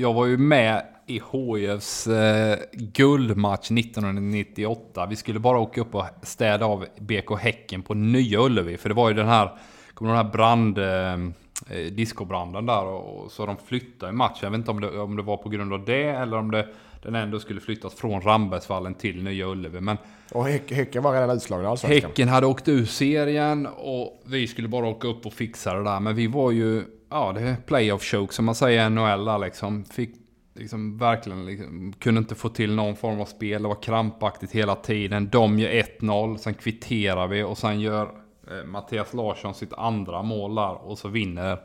jag 0.00 0.14
var 0.14 0.26
ju 0.26 0.38
med 0.38 0.82
i 1.06 1.20
HIFs 1.32 2.06
eh, 2.06 2.58
guldmatch 2.72 3.70
1998. 3.70 5.06
Vi 5.06 5.16
skulle 5.16 5.38
bara 5.38 5.58
åka 5.58 5.80
upp 5.80 5.94
och 5.94 6.04
städa 6.22 6.66
av 6.66 6.86
BK 6.98 7.38
Häcken 7.40 7.82
på 7.82 7.94
Nya 7.94 8.40
Ullevi. 8.40 8.76
För 8.76 8.88
det 8.88 8.94
var 8.94 9.08
ju 9.08 9.14
den 9.14 9.28
här, 9.28 9.50
kommer 9.94 10.10
den 10.14 10.24
här 10.24 10.32
brand... 10.32 10.78
Eh, 10.78 11.30
eh, 11.68 11.92
discobranden 11.92 12.66
där 12.66 12.84
och, 12.84 13.32
så 13.32 13.46
de 13.46 13.56
flyttade 13.66 14.12
matchen. 14.12 14.38
Jag 14.40 14.50
vet 14.50 14.58
inte 14.58 14.70
om 14.70 14.80
det, 14.80 14.98
om 14.98 15.16
det 15.16 15.22
var 15.22 15.36
på 15.36 15.48
grund 15.48 15.72
av 15.72 15.84
det 15.84 16.04
eller 16.04 16.36
om 16.36 16.50
det, 16.50 16.68
den 17.02 17.14
ändå 17.14 17.40
skulle 17.40 17.60
flyttas 17.60 17.94
från 17.94 18.20
Rambergsvallen 18.20 18.94
till 18.94 19.22
Nya 19.22 19.46
Ullevi. 19.46 19.80
Men 19.80 19.96
och 20.32 20.44
häck, 20.44 20.72
Häcken 20.72 21.02
var 21.02 21.12
redan 21.12 21.30
utslagna 21.30 21.68
Allsvenskan. 21.68 22.10
Häcken 22.10 22.28
hade 22.28 22.46
åkt 22.46 22.68
ur 22.68 22.84
serien 22.84 23.66
och 23.66 24.22
vi 24.26 24.46
skulle 24.46 24.68
bara 24.68 24.86
åka 24.86 25.08
upp 25.08 25.26
och 25.26 25.32
fixa 25.32 25.74
det 25.74 25.84
där. 25.84 26.00
Men 26.00 26.14
vi 26.14 26.26
var 26.26 26.50
ju, 26.50 26.84
ja 27.10 27.32
det 27.32 27.40
är 27.40 27.56
playoff 27.66 28.02
choke 28.02 28.34
som 28.34 28.44
man 28.44 28.54
säger 28.54 28.86
i 28.86 28.90
NHL 28.90 29.40
liksom. 29.40 29.84
Fick 29.84 30.10
liksom 30.54 30.98
verkligen, 30.98 31.46
liksom, 31.46 31.92
kunde 31.98 32.18
inte 32.18 32.34
få 32.34 32.48
till 32.48 32.74
någon 32.74 32.96
form 32.96 33.20
av 33.20 33.24
spel. 33.24 33.62
Det 33.62 33.68
var 33.68 33.82
krampaktigt 33.82 34.52
hela 34.52 34.74
tiden. 34.74 35.28
De 35.28 35.58
gör 35.58 35.70
1-0, 35.70 36.36
sen 36.36 36.54
kvitterar 36.54 37.26
vi 37.26 37.42
och 37.42 37.58
sen 37.58 37.80
gör 37.80 38.10
eh, 38.50 38.64
Mattias 38.66 39.14
Larsson 39.14 39.54
sitt 39.54 39.72
andra 39.72 40.22
mål 40.22 40.54
där 40.54 40.86
och 40.88 40.98
så 40.98 41.08
vinner 41.08 41.58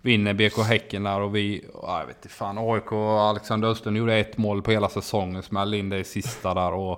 vinner 0.00 0.34
BK 0.34 0.58
Häcken 0.58 1.02
där 1.02 1.20
och 1.20 1.36
vi, 1.36 1.64
jag 1.82 2.06
vet 2.06 2.16
inte 2.16 2.28
fan, 2.28 2.58
AIK 2.58 2.92
och 2.92 3.20
Alexander 3.20 3.68
Östlund 3.68 3.96
gjorde 3.96 4.16
ett 4.16 4.38
mål 4.38 4.62
på 4.62 4.70
hela 4.70 4.88
säsongen, 4.88 5.42
smällde 5.42 5.78
in 5.78 5.88
det 5.88 5.98
i 5.98 6.04
sista 6.04 6.54
där 6.54 6.72
och 6.72 6.92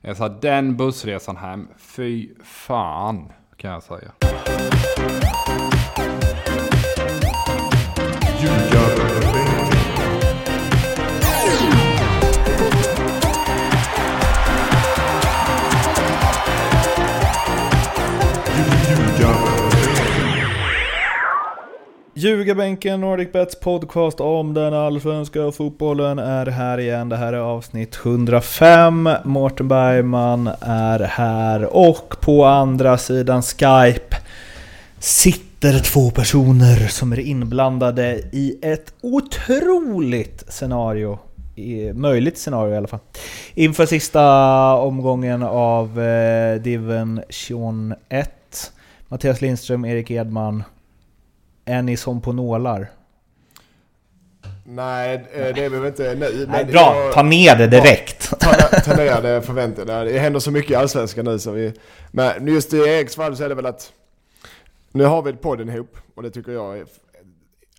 eh, 0.00 0.08
jag 0.08 0.16
sa 0.16 0.28
den 0.28 0.76
bussresan 0.76 1.36
hem, 1.36 1.68
fy 1.78 2.28
fan 2.42 3.32
kan 3.56 3.70
jag 3.70 3.82
säga. 3.82 4.12
Ljugarbänken, 22.16 23.00
NordicBets 23.00 23.60
podcast 23.60 24.20
om 24.20 24.54
den 24.54 24.74
allsvenska 24.74 25.52
fotbollen 25.52 26.18
är 26.18 26.46
här 26.46 26.80
igen. 26.80 27.08
Det 27.08 27.16
här 27.16 27.32
är 27.32 27.38
avsnitt 27.38 27.98
105. 28.04 29.10
Mårten 29.24 29.68
Bergman 29.68 30.50
är 30.60 31.00
här 31.00 31.76
och 31.76 32.16
på 32.20 32.44
andra 32.44 32.98
sidan 32.98 33.42
Skype 33.42 34.16
sitter 34.98 35.43
två 35.72 36.10
personer 36.10 36.88
som 36.88 37.12
är 37.12 37.20
inblandade 37.20 38.22
i 38.32 38.58
ett 38.62 38.94
otroligt 39.00 40.44
scenario. 40.48 41.18
Möjligt 41.94 42.38
scenario 42.38 42.74
i 42.74 42.76
alla 42.76 42.88
fall. 42.88 43.00
Inför 43.54 43.86
sista 43.86 44.74
omgången 44.74 45.42
av 45.42 46.00
eh, 46.00 46.60
Division 46.60 47.94
1. 48.08 48.30
Mattias 49.08 49.40
Lindström, 49.40 49.84
Erik 49.84 50.10
Edman 50.10 50.62
är 51.64 51.82
ni 51.82 51.96
som 51.96 52.20
på 52.20 52.32
nålar? 52.32 52.90
Nej, 54.64 55.14
eh, 55.14 55.54
det 55.54 55.64
är 55.64 55.70
vi 55.70 55.88
inte 55.88 56.14
nu. 56.14 56.46
Nej, 56.50 56.64
bra, 56.64 57.10
ta 57.14 57.22
ner 57.22 57.56
det 57.56 57.66
direkt. 57.66 58.40
Ta, 58.40 58.52
ta 58.80 58.96
ner 58.96 59.22
det 59.22 59.42
förväntat. 59.42 59.86
Det 59.86 60.18
händer 60.18 60.40
så 60.40 60.50
mycket 60.50 60.70
i 60.70 60.74
Allsvenskan 60.74 61.24
nu 61.24 61.38
så 61.38 61.50
vi... 61.50 61.72
Men 62.10 62.46
just 62.46 62.74
i 62.74 62.76
Eriks 62.76 63.16
fall 63.16 63.36
så 63.36 63.44
är 63.44 63.48
det 63.48 63.54
väl 63.54 63.66
att... 63.66 63.92
Nu 64.94 65.04
har 65.04 65.22
vi 65.22 65.32
podden 65.32 65.68
ihop 65.68 65.96
och 66.14 66.22
det 66.22 66.30
tycker 66.30 66.52
jag 66.52 66.78
är 66.78 66.84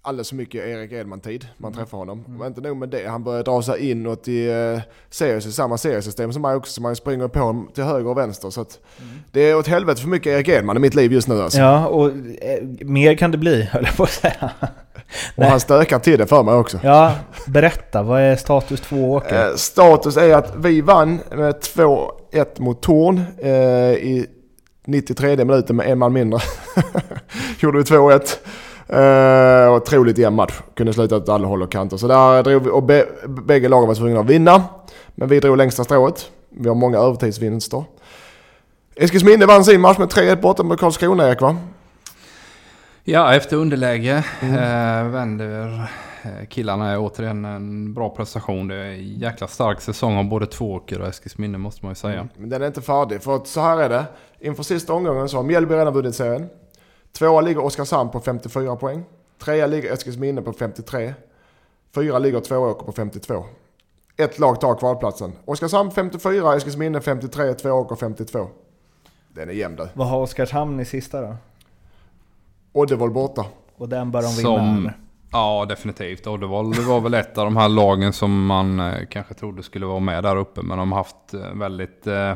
alldeles 0.02 0.30
för 0.30 0.36
mycket 0.36 0.66
Erik 0.66 0.92
Edman-tid. 0.92 1.48
Man 1.58 1.74
mm. 1.74 1.84
träffar 1.84 1.98
honom. 1.98 2.24
Mm. 2.28 2.38
Men 2.40 2.48
inte 2.48 2.62
nog 2.62 2.78
med 2.78 2.90
det, 2.90 3.08
han 3.08 3.24
börjar 3.24 3.44
dra 3.44 3.62
sig 3.62 3.92
inåt 3.92 4.28
i 4.28 4.50
uh, 4.50 4.80
series, 5.10 5.56
samma 5.56 5.78
seriesystem 5.78 6.34
som 6.34 6.42
mig 6.42 6.56
också. 6.56 6.74
Så 6.74 6.82
man 6.82 6.96
springer 6.96 7.28
på 7.28 7.40
honom 7.40 7.70
till 7.74 7.84
höger 7.84 8.10
och 8.10 8.18
vänster. 8.18 8.50
Så 8.50 8.62
att 8.62 8.80
mm. 9.00 9.20
det 9.32 9.42
är 9.42 9.58
åt 9.58 9.68
helvete 9.68 10.02
för 10.02 10.10
mycket 10.10 10.28
Erik 10.28 10.48
Edman 10.48 10.78
i 10.78 10.80
mitt 10.80 10.96
liv 10.96 11.14
just 11.14 11.28
nu 11.28 11.42
alltså. 11.42 11.60
Ja, 11.60 11.88
och 11.88 12.08
eh, 12.08 12.64
mer 12.80 13.16
kan 13.16 13.32
det 13.32 13.38
bli, 13.38 13.64
höll 13.72 13.86
jag 13.86 13.96
på 13.96 14.04
att 14.04 14.10
säga. 14.10 14.52
och 15.36 15.46
han 15.46 15.60
stökar 15.60 16.00
till 16.00 16.20
det 16.20 16.28
för 16.28 16.44
mig 16.44 16.54
också. 16.54 16.80
Ja, 16.84 17.12
berätta. 17.48 18.04
Vad 18.04 18.22
är 18.22 18.36
status 18.36 18.82
2 18.82 19.12
Åker? 19.12 19.50
Eh, 19.50 19.56
status 19.56 20.18
är 20.18 20.36
att 20.36 20.56
vi 20.56 20.82
vann 20.82 21.20
med 21.30 21.56
2-1 21.56 22.62
mot 22.62 22.82
Torn 22.82 23.22
eh, 23.38 23.52
i 23.52 24.28
93 24.88 25.46
minuten 25.46 25.76
med 25.76 25.92
en 25.92 25.98
man 25.98 26.14
mindre. 26.14 26.40
Gjorde 27.60 27.78
vi 27.78 27.84
2-1. 27.84 28.38
Uh, 28.94 29.74
otroligt 29.74 30.18
jämn 30.18 30.36
match. 30.36 30.54
Kunde 30.76 30.94
sluta 30.94 31.18
åt 31.18 31.30
alla 31.30 31.48
håll 31.48 31.62
och 31.62 31.72
kanter. 31.72 31.98
Så 31.98 32.08
där 32.08 32.44
drog 32.44 32.64
vi, 32.64 32.70
och 32.70 32.84
be, 32.84 33.06
bägge 33.28 33.70
lagen 33.70 33.88
var 33.88 33.96
tvungna 33.96 34.20
att 34.20 34.26
vinna. 34.26 34.64
Men 35.16 35.28
vi 35.28 35.40
drog 35.40 35.58
längsta 35.58 35.84
strået. 35.84 36.32
Vi 36.50 36.68
har 36.68 36.76
många 36.76 36.98
övertidsvinster. 36.98 37.84
Eskilsminne 38.96 39.46
vann 39.46 39.66
sin 39.66 39.82
match 39.82 39.98
med 39.98 40.08
3-1 40.08 40.42
borta 40.42 40.64
mot 40.64 40.80
Karlskrona, 40.80 41.28
Erik 41.28 41.42
va? 41.42 41.58
Ja, 43.04 43.34
efter 43.34 43.58
underläge 43.58 44.24
mm. 44.42 44.56
äh, 44.56 45.12
vänder 45.12 45.88
eh, 46.26 46.46
killarna 46.48 47.00
återigen 47.00 47.46
en 47.46 47.94
bra 47.94 48.10
prestation. 48.10 48.68
Det 48.68 48.76
är 48.76 48.86
en 48.86 49.20
jäkla 49.20 49.48
stark 49.48 49.82
säsong 49.82 50.18
av 50.18 50.26
både 50.26 50.46
Tvååker 50.46 51.02
och 51.02 51.08
Eskilsminne 51.08 51.58
måste 51.58 51.86
man 51.86 51.92
ju 51.92 51.96
säga. 51.96 52.14
Mm. 52.14 52.28
Men 52.38 52.50
den 52.50 52.62
är 52.62 52.68
inte 52.68 52.82
färdig. 52.82 53.24
För 53.24 53.36
att 53.36 53.48
så 53.48 53.62
här 53.62 53.78
är 53.78 53.90
det. 53.90 54.06
Inför 54.40 54.64
sista 54.64 54.94
omgången 54.94 55.30
så 55.30 55.38
har 55.38 55.44
Mjällby 55.44 55.76
redan 55.76 55.94
vunnit 55.94 56.16
serien. 56.16 56.50
Tvåa 57.12 57.42
ligger 57.42 57.64
Oskarshamn 57.64 58.10
på 58.10 58.20
54 58.20 58.76
poäng. 58.76 59.04
Trea 59.40 59.68
ligger 59.68 59.94
Eskilsminne 59.94 60.42
på 60.42 60.54
53. 60.54 61.14
Fyra 61.96 62.20
ligger 62.20 62.40
Tvååker 62.40 62.86
på 62.86 62.92
52. 62.92 63.46
Ett 64.18 64.40
lag 64.40 64.62
tar 64.62 64.76
kvalplatsen. 64.76 65.34
Oskarshamn 65.46 65.92
54, 65.92 66.56
Eskilsminne 66.56 67.02
53, 67.02 67.54
Tvååker 67.54 67.96
52. 67.96 68.48
Den 69.30 69.50
är 69.50 69.54
jämn. 69.54 69.80
Vad 69.94 70.08
har 70.08 70.20
Oskarshamn 70.20 70.80
i 70.80 70.86
sista 70.86 71.22
då? 71.22 71.36
Oddevold 72.72 73.14
borta. 73.14 73.46
Och 73.78 73.90
den 73.90 74.12
bör 74.12 74.22
de 74.22 74.28
vinna? 74.28 74.58
Som, 74.58 74.92
ja, 75.36 75.66
definitivt. 75.66 76.28
Oddevold 76.28 76.78
var 76.78 77.02
väl 77.02 77.14
ett 77.14 77.38
av 77.38 77.46
de 77.46 77.58
här 77.58 77.70
lagen 77.70 78.14
som 78.14 78.46
man 78.46 78.80
eh, 78.80 79.06
kanske 79.10 79.34
trodde 79.34 79.64
skulle 79.64 79.86
vara 79.86 80.00
med 80.00 80.24
där 80.24 80.36
uppe. 80.36 80.62
Men 80.62 80.78
de 80.78 80.92
har 80.92 81.00
haft 81.00 81.34
eh, 81.34 81.54
väldigt, 81.54 82.08
eh, 82.08 82.34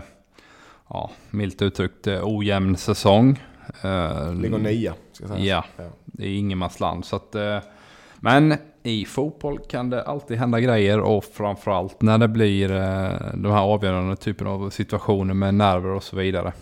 ja, 0.90 1.12
milt 1.30 1.62
uttryckt, 1.62 2.08
ojämn 2.08 2.78
säsong. 2.78 3.44
Ligger 4.34 4.58
nia, 4.58 4.94
ska 5.12 5.24
jag 5.24 5.32
säga. 5.32 5.64
Ja, 5.78 5.84
det 6.06 6.24
är 6.24 6.38
ingenmansland. 6.38 7.06
Så 7.06 7.16
att, 7.16 7.36
men 8.20 8.56
i 8.84 9.06
fotboll 9.06 9.59
kan 9.59 9.90
det 9.90 10.04
alltid 10.04 10.38
hända 10.38 10.59
grejer 10.59 11.00
och 11.00 11.26
framförallt 11.26 12.02
när 12.02 12.18
det 12.18 12.28
blir 12.28 12.68
de 13.38 13.52
här 13.52 13.62
avgörande 13.62 14.16
typen 14.16 14.48
av 14.48 14.70
situationer 14.70 15.34
med 15.34 15.54
nerver 15.54 15.90
och 15.90 16.04
så 16.04 16.16
vidare. 16.16 16.54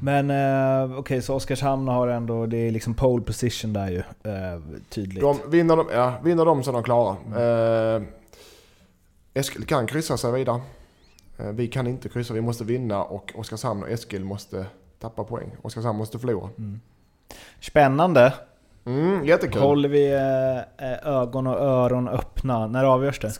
Men 0.00 0.30
uh, 0.30 0.84
okej, 0.84 0.98
okay, 0.98 1.20
så 1.20 1.34
Oskarshamn 1.34 1.88
har 1.88 2.08
ändå, 2.08 2.46
det 2.46 2.56
är 2.56 2.70
liksom 2.70 2.94
pole 2.94 3.24
position 3.24 3.72
där 3.72 3.90
ju, 3.90 3.98
uh, 3.98 4.62
tydligt. 4.88 5.20
De, 5.20 5.38
vinner, 5.50 5.76
de, 5.76 5.86
ja, 5.92 6.14
vinner 6.24 6.44
de 6.44 6.62
så 6.62 6.70
är 6.70 6.74
de 6.74 6.82
klara. 6.82 7.16
Mm. 7.26 8.02
Uh, 8.02 8.08
Eskil 9.34 9.64
kan 9.64 9.86
kryssa 9.86 10.16
sig 10.16 10.32
vidare. 10.32 10.60
vi 11.36 11.68
kan 11.68 11.86
inte 11.86 12.08
kryssa, 12.08 12.34
vi 12.34 12.40
måste 12.40 12.64
vinna 12.64 13.04
och 13.04 13.32
Oskarshamn 13.34 13.82
och 13.82 13.90
Eskil 13.90 14.24
måste 14.24 14.66
tappa 14.98 15.24
poäng. 15.24 15.50
Oskarshamn 15.62 15.98
måste 15.98 16.18
förlora. 16.18 16.48
Mm. 16.58 16.80
Spännande. 17.60 18.34
Mm, 18.84 19.24
jättekul. 19.24 19.62
Håller 19.62 19.88
vi 19.88 20.12
eh, 20.12 21.08
ögon 21.12 21.46
och 21.46 21.60
öron 21.60 22.08
öppna. 22.08 22.66
När 22.66 22.84
avgörs 22.84 23.20
det? 23.20 23.32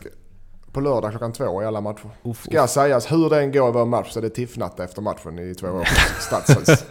På 0.71 0.79
lördag 0.81 1.11
klockan 1.11 1.33
två 1.33 1.63
i 1.63 1.65
alla 1.65 1.81
matcher. 1.81 2.09
Uff, 2.23 2.43
Ska 2.43 2.63
uff. 2.63 2.69
sägas, 2.69 3.11
hur 3.11 3.29
det 3.29 3.39
än 3.41 3.51
går 3.51 3.69
i 3.69 3.71
vår 3.71 3.85
match 3.85 4.11
så 4.11 4.19
är 4.19 4.23
det 4.23 4.29
tiffnatte 4.29 4.83
efter 4.83 5.01
matchen 5.01 5.39
i 5.39 5.55
två 5.55 5.67
år 5.67 5.87
stadshus. 6.19 6.85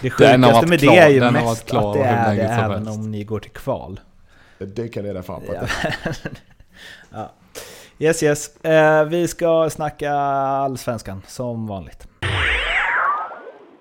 det 0.00 0.10
sjukaste 0.10 0.66
med 0.66 0.80
det 0.80 0.86
är 0.98 1.08
ju 1.08 1.30
mest 1.30 1.74
att 1.74 1.94
det 1.94 2.02
är 2.02 2.34
det 2.34 2.42
även 2.42 2.88
om 2.88 3.10
ni 3.10 3.24
går 3.24 3.40
till 3.40 3.50
kval. 3.50 4.00
Det 4.58 4.88
kan 4.88 5.02
leda 5.02 5.22
fram 5.22 5.40
på. 5.40 5.54
Ja. 5.54 5.62
ja. 7.10 7.32
Yes 7.98 8.22
yes. 8.22 8.56
Eh, 8.64 9.04
vi 9.04 9.28
ska 9.28 9.70
snacka 9.70 10.12
allsvenskan 10.12 11.22
som 11.26 11.66
vanligt. 11.66 12.06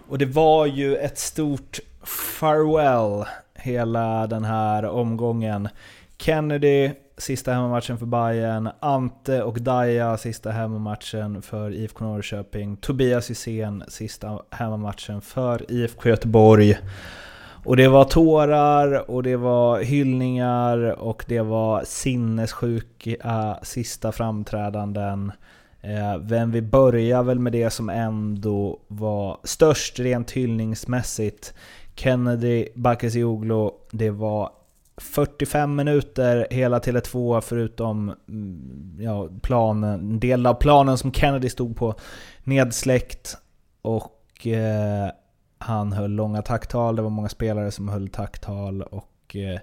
Och 0.09 0.17
det 0.17 0.25
var 0.25 0.65
ju 0.65 0.97
ett 0.97 1.17
stort 1.17 1.79
farewell 2.03 3.25
hela 3.53 4.27
den 4.27 4.45
här 4.45 4.85
omgången. 4.85 5.69
Kennedy, 6.17 6.91
sista 7.17 7.53
hemmamatchen 7.53 7.97
för 7.97 8.05
Bayern. 8.05 8.69
Ante 8.79 9.43
och 9.43 9.61
Daja, 9.61 10.17
sista 10.17 10.51
hemmamatchen 10.51 11.41
för 11.41 11.71
IFK 11.71 12.05
Norrköping. 12.05 12.77
Tobias 12.77 13.29
Hysén, 13.29 13.83
sista 13.87 14.39
hemmamatchen 14.49 15.21
för 15.21 15.71
IFK 15.71 16.09
Göteborg. 16.09 16.77
Och 17.65 17.77
det 17.77 17.87
var 17.87 18.03
tårar 18.03 19.11
och 19.11 19.23
det 19.23 19.35
var 19.37 19.79
hyllningar 19.79 20.99
och 20.99 21.25
det 21.27 21.41
var 21.41 21.83
sinnessjuka 21.85 23.59
sista 23.61 24.11
framträdanden. 24.11 25.31
Men 25.81 26.27
vem 26.27 26.51
vi 26.51 26.61
börjar 26.61 27.23
väl 27.23 27.39
med 27.39 27.53
det 27.53 27.69
som 27.69 27.89
ändå 27.89 28.79
var 28.87 29.37
störst 29.43 29.99
rent 29.99 30.31
hyllningsmässigt. 30.31 31.53
Kennedy 31.95 32.67
Bakircioglu, 32.75 33.69
det 33.91 34.09
var 34.09 34.49
45 34.97 35.75
minuter 35.75 36.47
hela 36.51 36.79
Tele2 36.79 37.41
förutom 37.41 38.13
mm, 38.29 38.97
ja, 38.99 39.29
planen, 39.41 39.99
en 39.99 40.19
del 40.19 40.45
av 40.45 40.53
planen 40.53 40.97
som 40.97 41.11
Kennedy 41.11 41.49
stod 41.49 41.77
på 41.77 41.95
nedsläckt 42.43 43.37
och 43.81 44.47
eh, 44.47 45.09
han 45.57 45.93
höll 45.93 46.11
långa 46.11 46.41
tacktal. 46.41 46.95
Det 46.95 47.01
var 47.01 47.09
många 47.09 47.29
spelare 47.29 47.71
som 47.71 47.89
höll 47.89 48.07
tacktal 48.07 48.81
och 48.81 49.35
eh, 49.35 49.59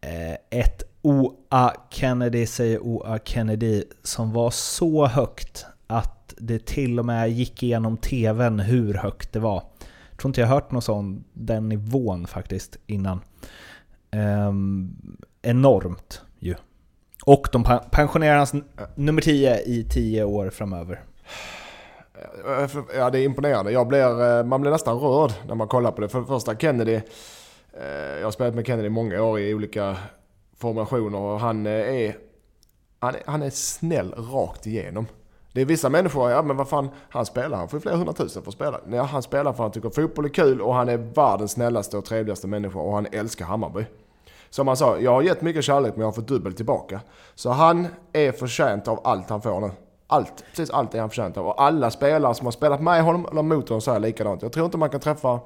eh 0.00 0.36
ett 0.50 0.82
OA 1.02 1.72
Kennedy 1.90 2.46
säger 2.46 2.78
OA 2.78 3.18
Kennedy 3.24 3.84
som 4.02 4.32
var 4.32 4.50
så 4.50 5.06
högt 5.06 5.66
att 5.86 6.34
det 6.38 6.66
till 6.66 6.98
och 6.98 7.04
med 7.04 7.30
gick 7.30 7.62
igenom 7.62 7.96
TVn 7.96 8.60
hur 8.60 8.94
högt 8.94 9.32
det 9.32 9.40
var. 9.40 9.62
Jag 10.10 10.18
tror 10.18 10.28
inte 10.28 10.40
jag 10.40 10.48
hört 10.48 10.70
någon 10.70 10.82
sån, 10.82 11.24
den 11.32 11.68
nivån 11.68 12.26
faktiskt 12.26 12.76
innan. 12.86 13.20
Ehm, 14.16 14.96
enormt 15.42 16.22
ju. 16.38 16.54
Och 17.24 17.48
de 17.52 17.64
pensionerar 17.90 18.36
hans 18.36 18.52
nummer 18.94 19.22
10 19.22 19.60
i 19.60 19.84
10 19.90 20.24
år 20.24 20.50
framöver. 20.50 21.02
Ja, 22.94 23.10
det 23.10 23.18
är 23.18 23.24
imponerande. 23.24 23.72
Jag 23.72 23.88
blir, 23.88 24.38
eh, 24.38 24.44
man 24.44 24.60
blir 24.60 24.70
nästan 24.70 24.98
rörd 24.98 25.32
när 25.46 25.54
man 25.54 25.68
kollar 25.68 25.92
på 25.92 26.00
det. 26.00 26.08
För 26.08 26.20
det 26.20 26.26
första, 26.26 26.56
Kennedy. 26.56 27.00
Eh, 27.72 28.18
jag 28.18 28.24
har 28.24 28.30
spelat 28.30 28.54
med 28.54 28.66
Kennedy 28.66 28.88
många 28.88 29.22
år 29.22 29.40
i 29.40 29.54
olika 29.54 29.96
formationer 30.56 31.18
och 31.18 31.40
han 31.40 31.66
eh, 31.66 31.72
är, 31.72 32.16
han 32.98 33.14
är, 33.14 33.22
han 33.26 33.42
är 33.42 33.50
snäll 33.50 34.14
rakt 34.14 34.66
igenom. 34.66 35.06
Det 35.52 35.60
är 35.60 35.64
vissa 35.64 35.88
människor, 35.88 36.30
ja 36.30 36.42
men 36.42 36.56
vad 36.56 36.68
fan, 36.68 36.88
han 37.08 37.26
spelar, 37.26 37.58
han 37.58 37.68
får 37.68 37.76
ju 37.76 37.80
flera 37.80 37.96
hundratusen 37.96 38.42
för 38.42 38.50
att 38.50 38.54
spela. 38.54 38.80
Nej, 38.86 39.00
han 39.00 39.22
spelar 39.22 39.44
för 39.44 39.50
att 39.50 39.58
han 39.58 39.72
tycker 39.72 39.90
fotboll 39.90 40.24
är 40.24 40.28
kul 40.28 40.60
och 40.60 40.74
han 40.74 40.88
är 40.88 40.96
världens 40.96 41.52
snällaste 41.52 41.96
och 41.98 42.04
trevligaste 42.04 42.46
människa 42.46 42.78
och 42.78 42.94
han 42.94 43.06
älskar 43.12 43.44
Hammarby. 43.44 43.84
Som 44.52 44.68
han 44.68 44.76
sa, 44.76 44.98
jag 44.98 45.10
har 45.10 45.22
gett 45.22 45.42
mycket 45.42 45.64
kärlek 45.64 45.92
men 45.94 46.00
jag 46.00 46.06
har 46.06 46.12
fått 46.12 46.28
dubbelt 46.28 46.56
tillbaka. 46.56 47.00
Så 47.34 47.50
han 47.50 47.88
är 48.12 48.32
förtjänt 48.32 48.88
av 48.88 49.00
allt 49.04 49.30
han 49.30 49.42
får 49.42 49.60
nu. 49.60 49.70
Allt, 50.06 50.44
precis 50.50 50.70
allt 50.70 50.94
är 50.94 51.00
han 51.00 51.08
förtjänt 51.08 51.36
av. 51.36 51.46
Och 51.46 51.62
alla 51.62 51.90
spelare 51.90 52.34
som 52.34 52.46
har 52.46 52.52
spelat 52.52 52.82
med 52.82 53.02
honom 53.02 53.26
eller 53.30 53.42
mot 53.42 53.68
honom 53.68 53.80
säger 53.80 54.00
likadant. 54.00 54.42
Jag 54.42 54.52
tror 54.52 54.64
inte 54.64 54.78
man 54.78 54.90
kan 54.90 55.00
träffa 55.00 55.40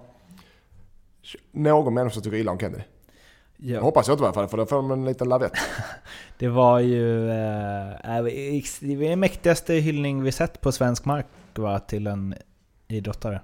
någon 1.52 1.94
människa 1.94 2.14
som 2.14 2.22
tycker 2.22 2.36
illa 2.36 2.52
om 2.52 2.58
Kennedy. 2.58 2.82
Ja. 3.56 3.80
Hoppas 3.80 4.08
jag 4.08 4.14
inte 4.14 4.24
i 4.24 4.26
alla 4.26 4.34
fall, 4.34 4.48
för 4.48 4.56
då 4.56 4.66
får 4.66 4.76
de 4.76 4.90
en 4.90 5.04
liten 5.04 5.28
lavett. 5.28 5.52
det 6.38 6.48
var 6.48 6.80
ju 6.80 7.30
eh, 7.30 8.24
det 8.80 9.12
är 9.12 9.16
mäktigaste 9.16 9.74
hyllning 9.74 10.22
vi 10.22 10.32
sett 10.32 10.60
på 10.60 10.72
svensk 10.72 11.04
mark 11.04 11.26
va, 11.54 11.78
till 11.78 12.06
en 12.06 12.34
idrottare. 12.88 13.40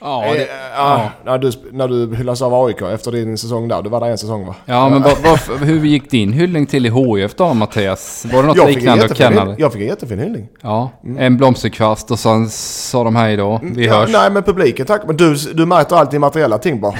Ja, 0.00 0.24
det, 0.32 0.42
eh, 0.42 0.48
ja. 0.76 1.10
När, 1.24 1.38
du, 1.38 1.52
när 1.72 1.88
du 1.88 2.16
hyllas 2.16 2.42
av 2.42 2.54
AIK 2.54 2.82
efter 2.82 3.12
din 3.12 3.38
säsong 3.38 3.68
där. 3.68 3.82
Du 3.82 3.90
var 3.90 4.00
där 4.00 4.06
en 4.06 4.18
säsong 4.18 4.46
va? 4.46 4.54
Ja, 4.64 4.88
men 4.88 5.02
var, 5.02 5.10
var, 5.10 5.64
hur 5.64 5.84
gick 5.84 6.10
din 6.10 6.32
hyllning 6.32 6.66
till 6.66 6.86
i 6.86 6.90
HIF 6.90 7.34
då 7.34 7.54
Mattias? 7.54 8.26
Var 8.32 8.42
det 8.42 8.48
något 8.48 8.56
jag 8.56 8.68
liknande 8.68 9.04
att 9.04 9.16
känna? 9.16 9.56
Jag 9.58 9.72
fick 9.72 9.82
en 9.82 9.88
jättefin 9.88 10.18
hyllning. 10.18 10.48
Ja, 10.62 10.90
mm. 11.04 11.18
en 11.18 11.36
blomsterkvast 11.36 12.10
och 12.10 12.18
sen 12.18 12.48
sa 12.50 13.04
de 13.04 13.16
hej 13.16 13.36
då. 13.36 13.60
Vi 13.62 13.86
ja, 13.86 13.98
hörs. 13.98 14.10
Nej, 14.12 14.30
men 14.30 14.42
publiken 14.42 14.86
tack. 14.86 15.02
Men 15.06 15.16
du, 15.16 15.34
du 15.34 15.66
mäter 15.66 15.96
alltid 15.96 16.20
materiella 16.20 16.58
ting 16.58 16.80
bara. 16.80 16.94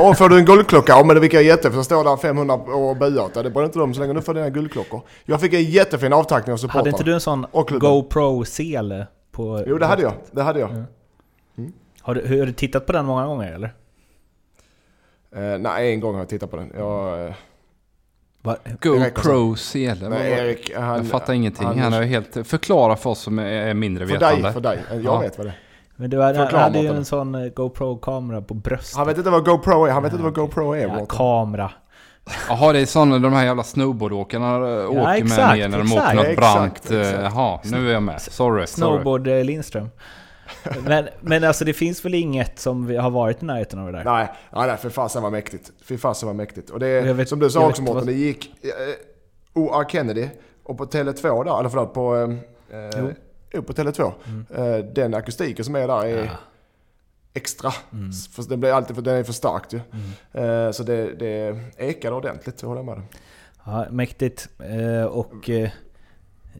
och 0.00 0.18
får 0.18 0.28
du 0.28 0.38
en 0.38 0.44
guldklocka, 0.44 0.92
ja 0.92 1.04
men 1.04 1.14
det 1.14 1.20
vilka 1.20 1.40
jätte, 1.40 1.70
för 1.70 1.76
så 1.76 1.84
står 1.84 2.04
där 2.04 2.16
500 2.16 2.54
och 2.54 2.96
buar. 2.96 3.42
Det 3.42 3.50
bryr 3.50 3.64
inte 3.64 3.78
dem 3.78 3.94
så 3.94 4.00
länge 4.00 4.12
du 4.12 4.22
får 4.22 4.34
dina 4.34 4.50
guldklockor. 4.50 5.00
Jag 5.24 5.40
fick 5.40 5.52
en 5.52 5.64
jättefin 5.64 6.12
avtackning 6.12 6.52
av 6.52 6.56
supportrar. 6.56 6.80
Hade 6.80 6.90
inte 6.90 7.04
du 7.04 7.14
en 7.14 7.20
sån 7.20 7.46
GoPro-sele? 7.52 9.06
Jo, 9.66 9.78
det 9.78 9.86
hade 9.86 10.02
jag. 10.02 10.12
Det 10.32 10.42
hade 10.42 10.60
jag. 10.60 10.70
Mm. 10.70 10.84
Har 12.08 12.14
du, 12.14 12.38
har 12.38 12.46
du 12.46 12.52
tittat 12.52 12.86
på 12.86 12.92
den 12.92 13.04
många 13.04 13.26
gånger 13.26 13.52
eller? 13.52 13.74
Uh, 15.36 15.58
nej, 15.58 15.92
en 15.92 16.00
gång 16.00 16.14
har 16.14 16.20
jag 16.20 16.28
tittat 16.28 16.50
på 16.50 16.56
den. 16.56 16.72
Jag... 16.76 17.28
Uh, 17.28 18.54
GoPro 18.80 19.56
sele 19.56 20.30
Erik, 20.30 20.74
han, 20.76 20.96
Jag 20.96 21.06
fattar 21.06 21.32
ingenting. 21.32 21.66
Han, 21.66 21.78
han 21.78 21.92
är 21.92 22.02
helt... 22.02 22.46
Förklara 22.46 22.96
för 22.96 23.10
oss 23.10 23.20
som 23.20 23.38
är 23.38 23.74
mindre 23.74 24.06
för 24.06 24.14
vetande. 24.14 24.42
Dig, 24.42 24.52
för 24.52 24.60
dig. 24.60 24.84
Jag 24.90 25.02
ja. 25.02 25.18
vet 25.18 25.38
vad 25.38 25.46
det 25.46 25.50
är. 25.50 25.58
Men 25.96 26.10
du 26.10 26.22
hade, 26.22 26.58
hade 26.58 26.78
ju 26.78 26.88
en 26.88 27.04
sån 27.04 27.34
eh, 27.34 27.48
GoPro-kamera 27.48 28.42
på 28.42 28.54
bröstet. 28.54 28.96
Han 28.96 29.06
vet 29.06 29.18
inte 29.18 29.30
vad 29.30 29.44
GoPro 29.44 29.84
är. 29.84 29.90
Han 29.90 30.02
vet 30.02 30.12
inte 30.12 30.24
vad 30.24 30.34
GoPro 30.34 30.72
är. 30.72 30.80
Ja, 30.80 31.06
kamera. 31.06 31.70
Jaha, 32.48 32.72
det 32.72 32.80
är 32.80 32.86
sådana 32.86 33.18
de 33.18 33.32
här 33.32 33.44
jävla 33.44 33.62
snowboardåkarna 33.62 34.46
ja, 34.46 34.88
åker 34.88 35.12
exakt, 35.12 35.36
med 35.36 35.58
ner 35.58 35.68
när 35.68 35.78
de 35.78 35.92
åker 35.92 36.14
något 36.14 36.36
brant. 36.36 36.90
Jaha, 37.22 37.60
nu 37.64 37.88
är 37.88 37.92
jag 37.92 38.02
med. 38.02 38.20
Sorry. 38.20 38.66
Snowboard 38.66 39.26
sorry. 39.26 39.44
Lindström 39.44 39.88
men, 40.84 41.08
men 41.20 41.44
alltså 41.44 41.64
det 41.64 41.72
finns 41.72 42.04
väl 42.04 42.14
inget 42.14 42.58
som 42.58 42.96
har 42.96 43.10
varit 43.10 43.42
i 43.42 43.46
närheten 43.46 43.78
av 43.78 43.92
det 43.92 43.98
där? 43.98 44.04
Nej, 44.04 44.28
nej, 44.52 44.76
för 44.76 44.90
fasen 44.90 45.22
var 45.22 45.30
mäktigt. 45.30 45.72
Fy 45.82 45.98
fasen 45.98 46.26
var 46.26 46.34
mäktigt. 46.34 46.70
Och 46.70 46.80
det, 46.80 47.12
vet, 47.12 47.28
som 47.28 47.38
du 47.38 47.50
sa 47.50 47.68
också 47.68 47.82
Mårten, 47.82 47.96
vad... 47.96 48.06
det 48.06 48.12
gick 48.12 48.64
eh, 48.64 48.72
O.R. 49.54 49.84
Kennedy 49.88 50.28
och 50.62 50.78
på 50.78 50.86
Tele2 50.86 51.44
där, 51.44 51.58
eller 51.60 51.68
förlåt 51.68 51.94
på... 51.94 52.16
Eh, 52.70 52.90
jo. 52.98 53.12
jo. 53.52 53.62
på 53.62 53.72
Tele2. 53.72 54.12
Mm. 54.26 54.46
Eh, 54.54 54.84
den 54.84 55.14
akustiken 55.14 55.64
som 55.64 55.74
är 55.74 55.88
där 55.88 56.04
är 56.04 56.24
ja. 56.24 56.30
extra. 57.34 57.72
Mm. 57.92 58.12
För 58.12 58.48
den 58.48 58.60
blir 58.60 58.72
alltid 58.72 58.96
för, 58.96 59.02
den 59.02 59.16
är 59.16 59.24
för 59.24 59.32
starkt 59.32 59.72
ju. 59.72 59.80
Mm. 59.92 60.66
Eh, 60.66 60.72
så 60.72 60.82
det, 60.82 61.14
det 61.14 61.60
ekade 61.76 62.16
ordentligt, 62.16 62.62
jag 62.62 62.68
håller 62.68 62.82
med 62.82 62.96
dig. 62.96 63.04
Ja, 63.64 63.86
mäktigt. 63.90 64.48
Eh, 64.58 65.04
och 65.04 65.50
eh, 65.50 65.70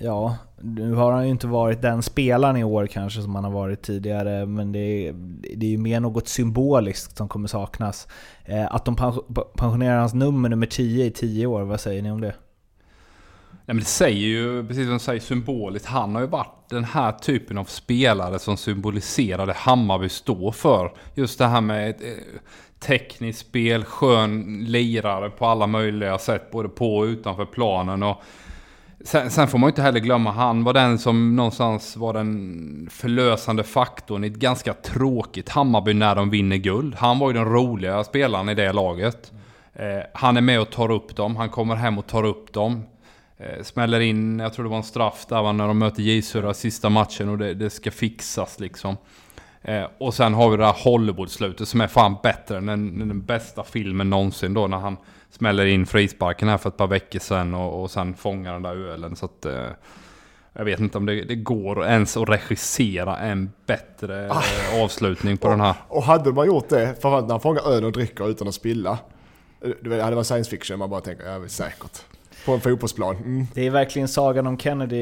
Ja, 0.01 0.37
nu 0.63 0.95
har 0.95 1.13
han 1.13 1.25
ju 1.25 1.31
inte 1.31 1.47
varit 1.47 1.83
den 1.83 2.03
spelaren 2.03 2.57
i 2.57 2.65
år 2.65 2.87
kanske 2.87 3.23
som 3.23 3.35
han 3.35 3.45
har 3.45 3.51
varit 3.51 3.83
tidigare, 3.83 4.47
men 4.47 4.73
det 4.73 4.79
är, 4.79 5.13
det 5.57 5.67
är 5.67 5.71
ju 5.71 5.79
mer 5.79 6.01
något 6.01 6.29
symboliskt 6.29 7.17
som 7.17 7.29
kommer 7.29 7.49
saknas. 7.49 8.09
Eh, 8.45 8.75
att 8.75 8.85
de 8.85 8.97
pensionerar 9.57 9.99
hans 9.99 10.15
nummer, 10.15 10.49
nummer 10.49 10.67
10, 10.67 11.07
i 11.07 11.11
10 11.11 11.47
år, 11.47 11.63
vad 11.63 11.81
säger 11.81 12.03
ni 12.03 12.11
om 12.11 12.21
det? 12.21 12.35
Nej, 13.51 13.75
men 13.75 13.79
det 13.79 13.85
säger 13.85 14.27
ju, 14.27 14.67
precis 14.67 14.85
som 14.85 14.91
de 14.91 15.01
säger 15.01 15.21
symboliskt, 15.21 15.87
han 15.87 16.15
har 16.15 16.23
ju 16.23 16.29
varit 16.29 16.71
den 16.71 16.85
här 16.85 17.13
typen 17.13 17.59
av 17.59 17.65
spelare 17.65 18.39
som 18.39 18.57
symboliserade 18.57 19.53
Hammarby 19.53 20.09
står 20.09 20.53
för. 20.53 20.93
Just 21.15 21.39
det 21.39 21.47
här 21.47 21.61
med 21.61 21.91
ett, 21.91 22.03
eh, 22.03 22.41
tekniskt 22.79 23.41
spel, 23.41 23.85
skön 23.85 24.65
lirare 24.65 25.31
på 25.31 25.47
alla 25.47 25.67
möjliga 25.67 26.19
sätt, 26.19 26.51
både 26.51 26.69
på 26.69 26.97
och 26.97 27.05
utanför 27.05 27.45
planen. 27.45 28.03
Och 28.03 28.23
Sen, 29.01 29.31
sen, 29.31 29.49
får 29.49 29.59
man 29.59 29.69
ju 29.69 29.71
inte 29.71 29.83
heller 29.83 30.01
glömma, 30.01 30.31
han 30.31 30.65
var 30.65 30.73
den 30.73 30.99
som 30.99 31.37
någonstans 31.37 31.97
var 31.97 32.13
den 32.13 32.89
förlösande 32.91 33.65
faktorn 33.65 34.25
i 34.25 34.27
ett 34.27 34.35
ganska 34.35 34.75
tråkigt 34.75 35.49
Hammarby 35.49 35.95
när 35.95 36.15
de 36.15 36.31
vinner 36.31 36.57
guld. 36.57 36.95
Han 36.95 37.19
var 37.19 37.31
ju 37.31 37.35
den 37.35 37.45
roliga 37.45 38.05
spelaren 38.05 38.49
i 38.49 38.55
det 38.55 38.73
laget. 38.73 39.33
Eh, 39.75 40.01
han 40.15 40.37
är 40.37 40.41
med 40.41 40.61
och 40.61 40.71
tar 40.71 40.91
upp 40.91 41.17
dem, 41.17 41.37
han 41.37 41.49
kommer 41.49 41.75
hem 41.75 41.99
och 41.99 42.07
tar 42.07 42.25
upp 42.25 42.53
dem. 42.53 42.83
Eh, 43.37 43.63
smäller 43.63 44.01
in, 44.01 44.39
jag 44.39 44.53
tror 44.53 44.65
det 44.65 44.71
var 44.71 44.77
en 44.77 44.83
straff 44.83 45.27
där 45.29 45.53
när 45.53 45.67
de 45.69 45.79
möter 45.79 46.03
J 46.03 46.23
Södra 46.23 46.55
sista 46.55 46.89
matchen 46.89 47.29
och 47.29 47.39
det, 47.39 47.55
det 47.55 47.71
ska 47.71 47.91
fixas 47.91 48.61
liksom. 48.61 48.97
Eh, 49.63 49.85
och 49.99 50.15
sen 50.15 50.35
har 50.35 50.51
vi 50.51 50.57
det 50.57 50.67
här 50.67 50.85
Hollywood-slutet 50.85 51.69
som 51.69 51.81
är 51.81 51.87
fan 51.87 52.17
bättre 52.23 52.57
än 52.57 52.67
den, 52.67 53.09
den 53.09 53.23
bästa 53.23 53.65
filmen 53.65 54.11
någonsin 54.11 54.55
då 54.55 54.67
när 54.67 54.79
han 54.79 54.97
smäller 55.31 55.67
in 55.67 55.87
frisparken 55.87 56.49
här 56.49 56.59
för 56.59 56.69
ett 56.69 56.77
par 56.77 56.87
veckor 56.87 57.19
sedan 57.19 57.55
och, 57.55 57.83
och 57.83 57.91
sen 57.91 58.15
fångar 58.15 58.53
den 58.53 58.63
där 58.63 58.77
ölen. 58.77 59.17
Så 59.17 59.25
att, 59.25 59.45
eh, 59.45 59.67
jag 60.53 60.65
vet 60.65 60.81
inte 60.81 60.99
om 60.99 61.07
det, 61.07 61.25
det, 61.25 61.37
går 61.37 61.87
ens 61.87 62.17
att 62.17 62.29
regissera 62.29 63.19
en 63.19 63.53
bättre 63.67 64.31
ah. 64.31 64.43
avslutning 64.85 65.37
på 65.37 65.47
och, 65.47 65.53
den 65.53 65.61
här. 65.61 65.75
Och 65.89 66.03
hade 66.03 66.33
man 66.33 66.47
gjort 66.47 66.69
det, 66.69 67.03
för 67.03 67.21
när 67.21 67.29
han 67.29 67.41
fångar 67.41 67.73
öl 67.73 67.85
och 67.85 67.93
dricker 67.93 68.31
utan 68.31 68.49
att 68.49 68.55
spilla. 68.55 68.99
Det 69.81 70.15
var 70.15 70.23
science 70.23 70.51
fiction, 70.51 70.79
man 70.79 70.91
bara 70.91 71.01
tänker, 71.01 71.27
ja 71.27 71.49
säkert. 71.49 72.03
På 72.47 72.53
en 72.53 72.61
fotbollsplan. 72.61 73.17
Mm. 73.17 73.47
Det 73.55 73.67
är 73.67 73.71
verkligen 73.71 74.09
sagan 74.09 74.47
om 74.47 74.59
Kennedy 74.59 74.97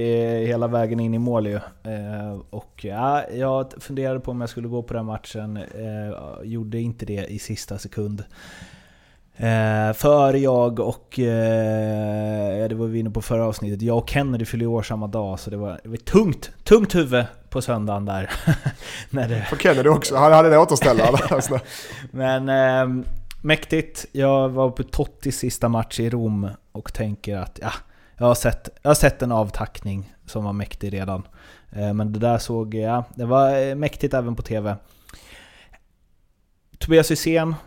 hela 0.47 0.69
vägen 0.69 1.01
in 1.01 1.15
i 1.15 1.19
mål 1.19 1.47
ju. 1.47 1.55
Eh, 1.55 2.41
och 2.51 2.85
ja, 2.85 3.25
jag 3.33 3.73
funderade 3.81 4.21
på 4.21 4.31
om 4.31 4.41
jag 4.41 4.51
skulle 4.51 4.69
gå 4.69 4.83
på 4.83 4.95
den 4.95 5.07
matchen. 5.07 5.57
Eh, 5.57 6.45
gjorde 6.45 6.81
inte 6.81 7.07
det 7.07 7.27
i 7.27 7.39
sista 7.39 7.79
sekund. 7.79 8.25
Eh, 9.39 9.93
för 9.93 10.35
jag 10.35 10.81
och, 10.81 11.19
eh, 11.19 12.69
det 12.69 12.75
var 12.75 12.87
vi 12.87 12.99
inne 12.99 13.11
på 13.11 13.23
förra 13.23 13.45
avsnittet, 13.45 13.83
jag 13.83 13.99
och 13.99 14.11
Kennedy 14.11 14.45
fyllde 14.45 14.67
år 14.67 14.83
samma 14.83 15.07
dag 15.07 15.41
så 15.41 15.51
det 15.51 15.57
var, 15.57 15.81
det 15.83 15.89
var 15.89 15.97
tungt, 15.97 16.51
tungt 16.65 16.95
huvud 16.95 17.25
på 17.51 17.63
söndagen 17.63 18.05
där. 18.05 18.31
När 19.11 19.29
det... 19.29 19.47
För 19.51 19.57
Kennedy 19.57 19.89
också, 19.89 20.17
han 20.17 20.33
hade 20.33 20.55
en 20.55 20.61
återställare. 20.61 21.41
Men 22.11 22.49
eh, 22.49 23.05
mäktigt, 23.43 24.07
jag 24.13 24.49
var 24.49 24.71
på 24.71 24.83
Tottis 24.83 25.39
sista 25.39 25.69
match 25.69 26.01
i 26.01 26.11
Rom 26.11 26.49
och 26.73 26.93
tänker 26.93 27.37
att 27.37 27.59
ja, 27.63 27.73
jag 28.17 28.27
har 28.27 28.35
sett, 28.35 28.69
jag 28.83 28.91
har 28.91 28.95
sett 28.95 29.23
en 29.23 29.33
avtackning 29.33 30.15
som 30.27 30.45
var 30.45 30.53
mäktig 30.53 30.93
redan. 30.93 31.27
Eh, 31.73 31.93
men 31.93 32.13
det 32.13 32.19
där 32.19 32.39
såg 32.39 32.75
jag, 32.75 33.05
det 33.15 33.25
var 33.25 33.75
mäktigt 33.75 34.15
även 34.15 34.37
på 34.37 34.43
TV. 34.43 34.77
Tobias 36.79 37.11
Hysén 37.11 37.49
Eh, 37.49 37.66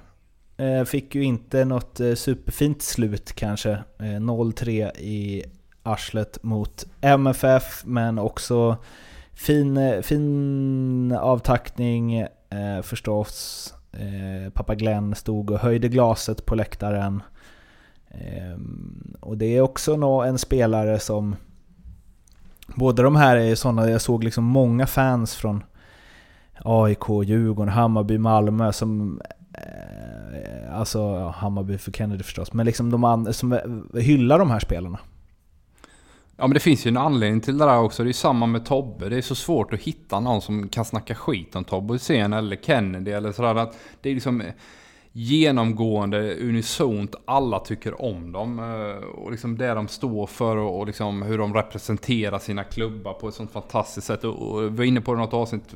Eh, 0.59 0.83
fick 0.83 1.15
ju 1.15 1.23
inte 1.23 1.65
något 1.65 1.99
eh, 1.99 2.13
superfint 2.13 2.81
slut 2.81 3.33
kanske. 3.33 3.71
Eh, 3.99 4.03
0-3 4.03 4.97
i 4.97 5.43
arslet 5.83 6.43
mot 6.43 6.85
MFF, 7.01 7.81
men 7.85 8.19
också 8.19 8.77
fin, 9.33 10.03
fin 10.03 11.11
avtackning 11.11 12.25
förstås. 12.83 13.73
Pappa 14.53 14.75
Glenn 14.75 15.15
stod 15.15 15.51
och 15.51 15.59
höjde 15.59 15.87
glaset 15.87 16.45
på 16.45 16.55
läktaren. 16.55 17.23
Och 19.19 19.37
det 19.37 19.57
är 19.57 19.61
också 19.61 19.93
en 20.03 20.37
spelare 20.37 20.99
som... 20.99 21.35
Båda 22.75 23.03
de 23.03 23.15
här 23.15 23.37
är 23.37 23.55
sådana, 23.55 23.89
jag 23.89 24.01
såg 24.01 24.23
liksom 24.23 24.43
många 24.43 24.87
fans 24.87 25.35
från 25.35 25.63
AIK, 26.63 27.09
Djurgården, 27.23 27.73
Hammarby, 27.73 28.17
Malmö 28.17 28.71
som... 28.71 29.21
Alltså 30.69 30.99
ja, 30.99 31.29
Hammarby 31.29 31.77
för 31.77 31.91
Kennedy 31.91 32.23
förstås, 32.23 32.53
men 32.53 32.65
liksom 32.65 32.91
de 32.91 33.03
andra 33.03 33.33
som 33.33 33.59
hyllar 33.93 34.39
de 34.39 34.51
här 34.51 34.59
spelarna. 34.59 34.99
Ja 36.37 36.47
men 36.47 36.53
det 36.53 36.59
finns 36.59 36.85
ju 36.85 36.89
en 36.89 36.97
anledning 36.97 37.41
till 37.41 37.57
det 37.57 37.65
där 37.65 37.79
också. 37.79 38.03
Det 38.03 38.07
är 38.07 38.09
ju 38.09 38.13
samma 38.13 38.45
med 38.45 38.65
Tobbe. 38.65 39.09
Det 39.09 39.17
är 39.17 39.21
så 39.21 39.35
svårt 39.35 39.73
att 39.73 39.79
hitta 39.79 40.19
någon 40.19 40.41
som 40.41 40.69
kan 40.69 40.85
snacka 40.85 41.15
skit 41.15 41.55
om 41.55 41.63
Tobbe 41.63 41.93
Hysén 41.93 42.33
eller 42.33 42.55
Kennedy 42.55 43.11
eller 43.11 43.31
sådär. 43.31 43.67
det 44.01 44.09
är 44.09 44.13
liksom 44.13 44.43
genomgående 45.11 46.35
unisont. 46.35 47.15
Alla 47.25 47.59
tycker 47.59 48.01
om 48.01 48.31
dem. 48.31 48.59
Eh, 48.59 49.05
och 49.05 49.31
liksom 49.31 49.57
det 49.57 49.73
de 49.73 49.87
står 49.87 50.27
för 50.27 50.57
och 50.57 50.87
liksom 50.87 51.21
hur 51.21 51.37
de 51.37 51.53
representerar 51.53 52.39
sina 52.39 52.63
klubbar 52.63 53.13
på 53.13 53.27
ett 53.27 53.35
sånt 53.35 53.51
fantastiskt 53.51 54.07
sätt. 54.07 54.23
Och 54.23 54.63
vi 54.63 54.69
var 54.69 54.83
inne 54.83 55.01
på 55.01 55.13
det 55.13 55.19
något 55.19 55.33
avsnitt 55.33 55.75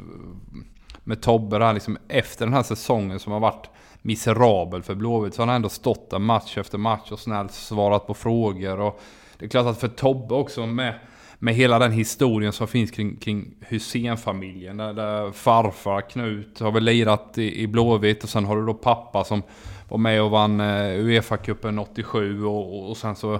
med 1.03 1.21
Tobbe 1.21 1.59
där 1.59 1.73
liksom 1.73 1.97
efter 2.07 2.45
den 2.45 2.53
här 2.53 2.63
säsongen 2.63 3.19
som 3.19 3.33
har 3.33 3.39
varit 3.39 3.69
miserabel 4.05 4.83
för 4.83 4.95
Blåvitt. 4.95 5.33
Så 5.33 5.41
har 5.41 5.47
han 5.47 5.55
ändå 5.55 5.69
stått 5.69 6.09
där 6.09 6.19
match 6.19 6.57
efter 6.57 6.77
match 6.77 7.11
och 7.11 7.19
snällt 7.19 7.51
svarat 7.51 8.07
på 8.07 8.13
frågor. 8.13 8.79
Och 8.79 9.01
det 9.37 9.45
är 9.45 9.49
klart 9.49 9.65
att 9.65 9.79
för 9.79 9.87
Tobbe 9.87 10.35
också 10.35 10.65
med, 10.65 10.93
med 11.39 11.55
hela 11.55 11.79
den 11.79 11.91
historien 11.91 12.53
som 12.53 12.67
finns 12.67 12.91
kring, 12.91 13.15
kring 13.15 13.53
Hussein-familjen. 13.61 14.77
Där, 14.77 14.93
där, 14.93 15.31
farfar 15.31 16.01
Knut 16.01 16.59
har 16.59 16.71
väl 16.71 16.83
lirat 16.83 17.37
i, 17.37 17.61
i 17.61 17.67
Blåvitt 17.67 18.23
och 18.23 18.29
sen 18.29 18.45
har 18.45 18.55
du 18.55 18.65
då 18.65 18.73
pappa 18.73 19.23
som 19.23 19.41
var 19.89 19.97
med 19.97 20.21
och 20.21 20.31
vann 20.31 20.61
uh, 20.61 21.05
Uefa-cupen 21.05 21.79
87 21.79 22.45
och, 22.45 22.89
och 22.89 22.97
sen 22.97 23.15
så 23.15 23.39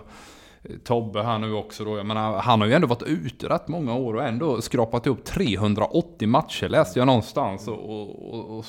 Tobbe 0.84 1.24
här 1.24 1.40
nu 1.40 1.54
också 1.54 1.86
då. 1.86 1.98
Jag 1.98 2.06
menar, 2.06 2.38
han 2.38 2.62
har 2.62 2.68
ju 2.68 2.74
ändå 2.74 2.88
varit 2.88 3.04
ute 3.04 3.50
rätt 3.50 3.68
många 3.68 3.96
år 3.96 4.14
och 4.14 4.24
ändå 4.24 4.62
skrapat 4.62 5.06
ihop 5.06 5.24
380 5.24 6.28
matcher 6.28 6.70
läste 6.70 7.00
jag 7.00 7.06
någonstans. 7.06 7.68
Och, 7.68 7.90
och, 7.90 8.34
och, 8.34 8.58
och 8.58 8.66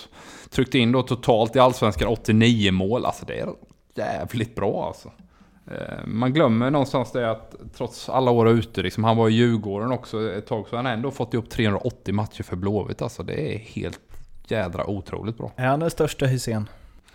tryckte 0.50 0.78
in 0.78 0.92
då 0.92 1.02
totalt 1.02 1.56
i 1.56 1.58
Allsvenskan 1.58 2.08
89 2.08 2.72
mål. 2.72 3.04
Alltså 3.04 3.26
det 3.26 3.40
är 3.40 3.48
jävligt 3.94 4.54
bra 4.54 4.86
alltså. 4.86 5.10
Eh, 5.70 6.06
man 6.06 6.32
glömmer 6.32 6.70
någonstans 6.70 7.12
det 7.12 7.30
att 7.30 7.54
trots 7.76 8.08
alla 8.08 8.30
år 8.30 8.48
ute, 8.48 8.82
liksom, 8.82 9.04
han 9.04 9.16
var 9.16 9.28
i 9.28 9.32
Djurgården 9.32 9.92
också 9.92 10.32
ett 10.32 10.46
tag, 10.46 10.68
så 10.68 10.76
han 10.76 10.84
har 10.84 10.92
ändå 10.92 11.10
fått 11.10 11.34
ihop 11.34 11.50
380 11.50 12.14
matcher 12.14 12.42
för 12.42 12.56
Blåvitt. 12.56 13.02
Alltså 13.02 13.22
det 13.22 13.54
är 13.54 13.58
helt 13.58 14.00
jädra 14.48 14.86
otroligt 14.86 15.38
bra. 15.38 15.52
Är 15.56 15.66
han 15.66 15.80
den 15.80 15.90
största 15.90 16.26
Hysén? 16.26 16.68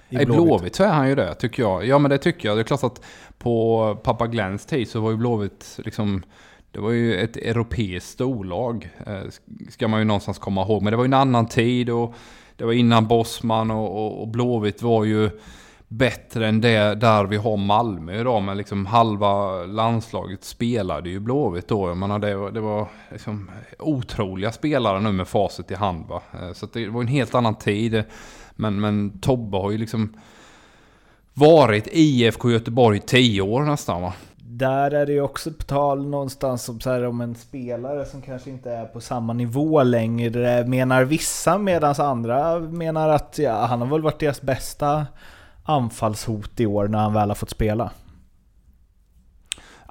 I 0.09 0.25
Blåvitt. 0.25 0.75
Så 0.75 0.83
är 0.83 0.87
han 0.87 1.09
ju 1.09 1.15
det, 1.15 1.35
tycker 1.35 1.63
jag. 1.63 1.85
Ja 1.85 1.99
men 1.99 2.11
det 2.11 2.17
tycker 2.17 2.49
jag. 2.49 2.57
Det 2.57 2.61
är 2.61 2.63
klart 2.63 2.83
att 2.83 3.01
på 3.37 3.97
pappa 4.03 4.27
Glens 4.27 4.65
tid 4.65 4.89
så 4.89 4.99
var 4.99 5.11
ju 5.11 5.17
Blåvitt 5.17 5.79
liksom... 5.85 6.23
Det 6.71 6.79
var 6.79 6.91
ju 6.91 7.17
ett 7.17 7.37
europeiskt 7.37 8.09
storlag, 8.09 8.89
eh, 9.05 9.21
ska 9.69 9.87
man 9.87 9.99
ju 9.99 10.05
någonstans 10.05 10.39
komma 10.39 10.61
ihåg. 10.61 10.81
Men 10.81 10.91
det 10.91 10.97
var 10.97 11.03
ju 11.03 11.07
en 11.07 11.13
annan 11.13 11.47
tid 11.47 11.89
och 11.89 12.13
det 12.55 12.65
var 12.65 12.73
innan 12.73 13.07
Bosman 13.07 13.71
och, 13.71 14.05
och, 14.05 14.21
och 14.21 14.27
Blåvitt 14.27 14.81
var 14.81 15.03
ju 15.03 15.29
bättre 15.87 16.47
än 16.47 16.61
det 16.61 16.95
där 16.95 17.25
vi 17.25 17.37
har 17.37 17.57
Malmö 17.57 18.19
idag. 18.19 18.43
Men 18.43 18.57
liksom 18.57 18.85
halva 18.85 19.63
landslaget 19.65 20.43
spelade 20.43 21.09
ju 21.09 21.19
Blåvitt 21.19 21.67
då. 21.67 21.87
Jag 21.87 21.97
menar, 21.97 22.19
det 22.19 22.35
var, 22.35 22.51
det 22.51 22.59
var 22.59 22.87
liksom 23.11 23.51
otroliga 23.79 24.51
spelare 24.51 24.99
nu 24.99 25.11
med 25.11 25.27
facit 25.27 25.71
i 25.71 25.75
hand. 25.75 26.07
Va? 26.07 26.21
Eh, 26.33 26.53
så 26.53 26.65
det 26.73 26.87
var 26.87 27.01
en 27.01 27.07
helt 27.07 27.35
annan 27.35 27.55
tid. 27.55 28.03
Men, 28.59 28.81
men 28.81 29.19
Tobbe 29.19 29.57
har 29.57 29.71
ju 29.71 29.77
liksom 29.77 30.13
varit 31.33 31.87
IFK 31.91 32.51
Göteborg 32.51 32.97
i 32.97 33.01
tio 33.01 33.41
år 33.41 33.63
nästan 33.63 34.01
va? 34.01 34.13
Där 34.37 34.91
är 34.91 35.05
det 35.05 35.11
ju 35.11 35.21
också 35.21 35.51
på 35.51 35.63
tal 35.63 36.07
någonstans 36.07 36.69
om, 36.69 36.79
så 36.79 36.89
här, 36.89 37.05
om 37.05 37.21
en 37.21 37.35
spelare 37.35 38.05
som 38.05 38.21
kanske 38.21 38.49
inte 38.49 38.71
är 38.71 38.85
på 38.85 39.01
samma 39.01 39.33
nivå 39.33 39.83
längre, 39.83 40.65
menar 40.67 41.03
vissa, 41.03 41.57
medan 41.57 41.95
andra 41.97 42.59
menar 42.59 43.09
att 43.09 43.37
ja, 43.37 43.65
han 43.65 43.81
har 43.81 43.87
väl 43.87 44.01
varit 44.01 44.19
deras 44.19 44.41
bästa 44.41 45.07
anfallshot 45.63 46.59
i 46.59 46.65
år 46.65 46.87
när 46.87 46.99
han 46.99 47.13
väl 47.13 47.29
har 47.29 47.35
fått 47.35 47.49
spela? 47.49 47.91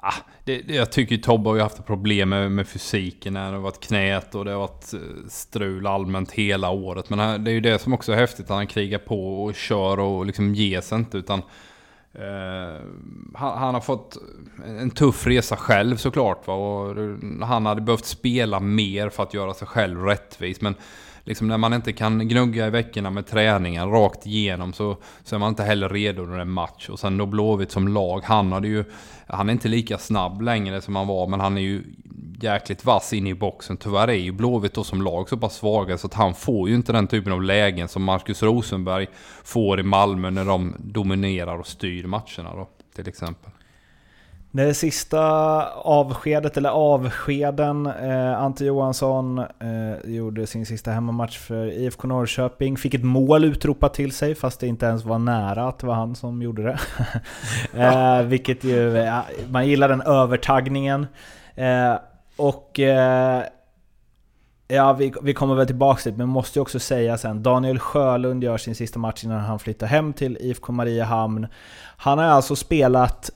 Ah, 0.01 0.13
det, 0.43 0.61
det, 0.61 0.75
jag 0.75 0.91
tycker 0.91 1.17
Tobbe 1.17 1.49
har 1.49 1.55
ju 1.55 1.61
haft 1.61 1.85
problem 1.85 2.29
med, 2.29 2.51
med 2.51 2.67
fysiken. 2.67 3.33
Det 3.33 3.39
har 3.39 3.57
varit 3.57 3.79
knät 3.79 4.35
och 4.35 4.45
det 4.45 4.51
har 4.51 4.59
varit 4.59 4.93
eh, 4.93 4.99
strul 5.29 5.87
allmänt 5.87 6.31
hela 6.31 6.69
året. 6.69 7.09
Men 7.09 7.43
det 7.43 7.51
är 7.51 7.53
ju 7.53 7.61
det 7.61 7.79
som 7.79 7.93
också 7.93 8.11
är 8.11 8.15
häftigt. 8.15 8.49
Han 8.49 8.67
krigar 8.67 8.99
på 8.99 9.43
och 9.43 9.55
kör 9.55 9.99
och 9.99 10.25
liksom 10.25 10.55
ger 10.55 10.81
sig 10.81 10.97
inte. 10.97 11.17
Utan, 11.17 11.39
eh, 12.13 12.81
han, 13.33 13.57
han, 13.57 13.73
har 13.73 13.81
fått 13.81 14.17
en 14.65 14.91
tuff 14.91 15.27
resa 15.27 15.55
själv 15.55 15.95
såklart. 15.95 16.47
Va? 16.47 16.53
Och 16.53 16.95
han 17.41 17.65
hade 17.65 17.81
behövt 17.81 18.05
spela 18.05 18.59
mer 18.59 19.09
för 19.09 19.23
att 19.23 19.33
göra 19.33 19.53
sig 19.53 19.67
själv 19.67 20.03
rättvis. 20.05 20.61
Men 20.61 20.75
liksom 21.23 21.47
när 21.47 21.57
man 21.57 21.73
inte 21.73 21.93
kan 21.93 22.27
gnugga 22.27 22.67
i 22.67 22.69
veckorna 22.69 23.09
med 23.09 23.27
träningen 23.27 23.89
rakt 23.89 24.25
igenom 24.25 24.73
så, 24.73 24.97
så 25.23 25.35
är 25.35 25.39
man 25.39 25.49
inte 25.49 25.63
heller 25.63 25.89
redo 25.89 26.25
när 26.25 26.35
det 26.35 26.41
är 26.41 26.45
match. 26.45 26.89
Och 26.89 26.99
sen 26.99 27.17
då 27.17 27.25
Blåvitt 27.25 27.71
som 27.71 27.87
lag, 27.87 28.21
han 28.23 28.51
hade 28.51 28.67
ju... 28.67 28.83
Han 29.27 29.49
är 29.49 29.53
inte 29.53 29.67
lika 29.67 29.97
snabb 29.97 30.41
längre 30.41 30.81
som 30.81 30.95
han 30.95 31.07
var, 31.07 31.27
men 31.27 31.39
han 31.39 31.57
är 31.57 31.61
ju 31.61 31.83
jäkligt 32.41 32.85
vass 32.85 33.13
in 33.13 33.27
i 33.27 33.33
boxen. 33.33 33.77
Tyvärr 33.77 34.07
är 34.07 34.13
ju 34.13 34.31
Blåvitt 34.31 34.73
då 34.73 34.83
som 34.83 35.01
lag 35.01 35.29
så 35.29 35.37
pass 35.37 35.55
svaga 35.55 35.97
så 35.97 36.07
att 36.07 36.13
han 36.13 36.33
får 36.33 36.69
ju 36.69 36.75
inte 36.75 36.91
den 36.91 37.07
typen 37.07 37.33
av 37.33 37.43
lägen 37.43 37.87
som 37.87 38.03
Marcus 38.03 38.43
Rosenberg 38.43 39.07
får 39.43 39.79
i 39.79 39.83
Malmö 39.83 40.29
när 40.29 40.45
de 40.45 40.75
dominerar 40.79 41.57
och 41.57 41.67
styr 41.67 42.07
matcherna 42.07 42.55
då, 42.55 42.69
till 42.95 43.07
exempel. 43.07 43.51
Det 44.51 44.73
sista 44.73 45.21
avskedet, 45.71 46.57
eller 46.57 46.69
avskeden, 46.69 47.85
eh, 47.85 48.41
Ante 48.41 48.65
Johansson 48.65 49.39
eh, 49.39 50.11
gjorde 50.11 50.47
sin 50.47 50.65
sista 50.65 50.91
hemmamatch 50.91 51.37
för 51.37 51.65
IFK 51.65 52.07
Norrköping. 52.07 52.77
Fick 52.77 52.93
ett 52.93 53.03
mål 53.03 53.45
utropat 53.45 53.93
till 53.93 54.11
sig, 54.11 54.35
fast 54.35 54.59
det 54.59 54.67
inte 54.67 54.85
ens 54.85 55.05
var 55.05 55.19
nära 55.19 55.67
att 55.67 55.79
det 55.79 55.87
var 55.87 55.93
han 55.93 56.15
som 56.15 56.41
gjorde 56.41 56.63
det. 56.63 56.79
eh, 57.83 58.21
vilket 58.21 58.63
ju, 58.63 58.97
eh, 58.97 59.19
man 59.49 59.67
gillar 59.67 59.89
den 59.89 60.01
övertagningen. 60.01 61.07
Eh, 61.55 61.95
och 62.37 62.79
eh, 62.79 63.43
Ja, 64.71 64.93
vi, 64.93 65.13
vi 65.21 65.33
kommer 65.33 65.55
väl 65.55 65.67
tillbaka 65.67 66.01
till 66.01 66.11
det, 66.11 66.17
men 66.17 66.27
måste 66.27 66.59
ju 66.59 66.61
också 66.61 66.79
säga 66.79 67.17
sen. 67.17 67.43
Daniel 67.43 67.79
Sjölund 67.79 68.43
gör 68.43 68.57
sin 68.57 68.75
sista 68.75 68.99
match 68.99 69.23
innan 69.23 69.39
han 69.39 69.59
flyttar 69.59 69.87
hem 69.87 70.13
till 70.13 70.37
IFK 70.41 70.71
Mariehamn. 70.71 71.47
Han 71.97 72.17
har 72.17 72.25
alltså 72.25 72.55
spelat 72.55 73.31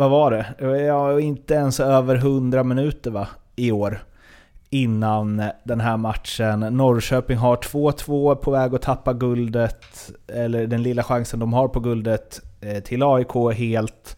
vad 0.00 0.10
var 0.10 0.30
det? 0.30 0.78
Ja, 0.78 1.20
inte 1.20 1.54
ens 1.54 1.80
över 1.80 2.14
100 2.14 2.64
minuter 2.64 3.10
va, 3.10 3.28
i 3.56 3.72
år. 3.72 4.02
Innan 4.70 5.42
den 5.64 5.80
här 5.80 5.96
matchen. 5.96 6.60
Norrköping 6.60 7.36
har 7.36 7.56
2-2 7.56 8.34
på 8.34 8.50
väg 8.50 8.74
att 8.74 8.82
tappa 8.82 9.12
guldet, 9.12 10.10
eller 10.28 10.66
den 10.66 10.82
lilla 10.82 11.02
chansen 11.02 11.40
de 11.40 11.52
har 11.52 11.68
på 11.68 11.80
guldet, 11.80 12.40
eh, 12.60 12.82
till 12.82 13.02
AIK 13.02 13.52
helt. 13.54 14.16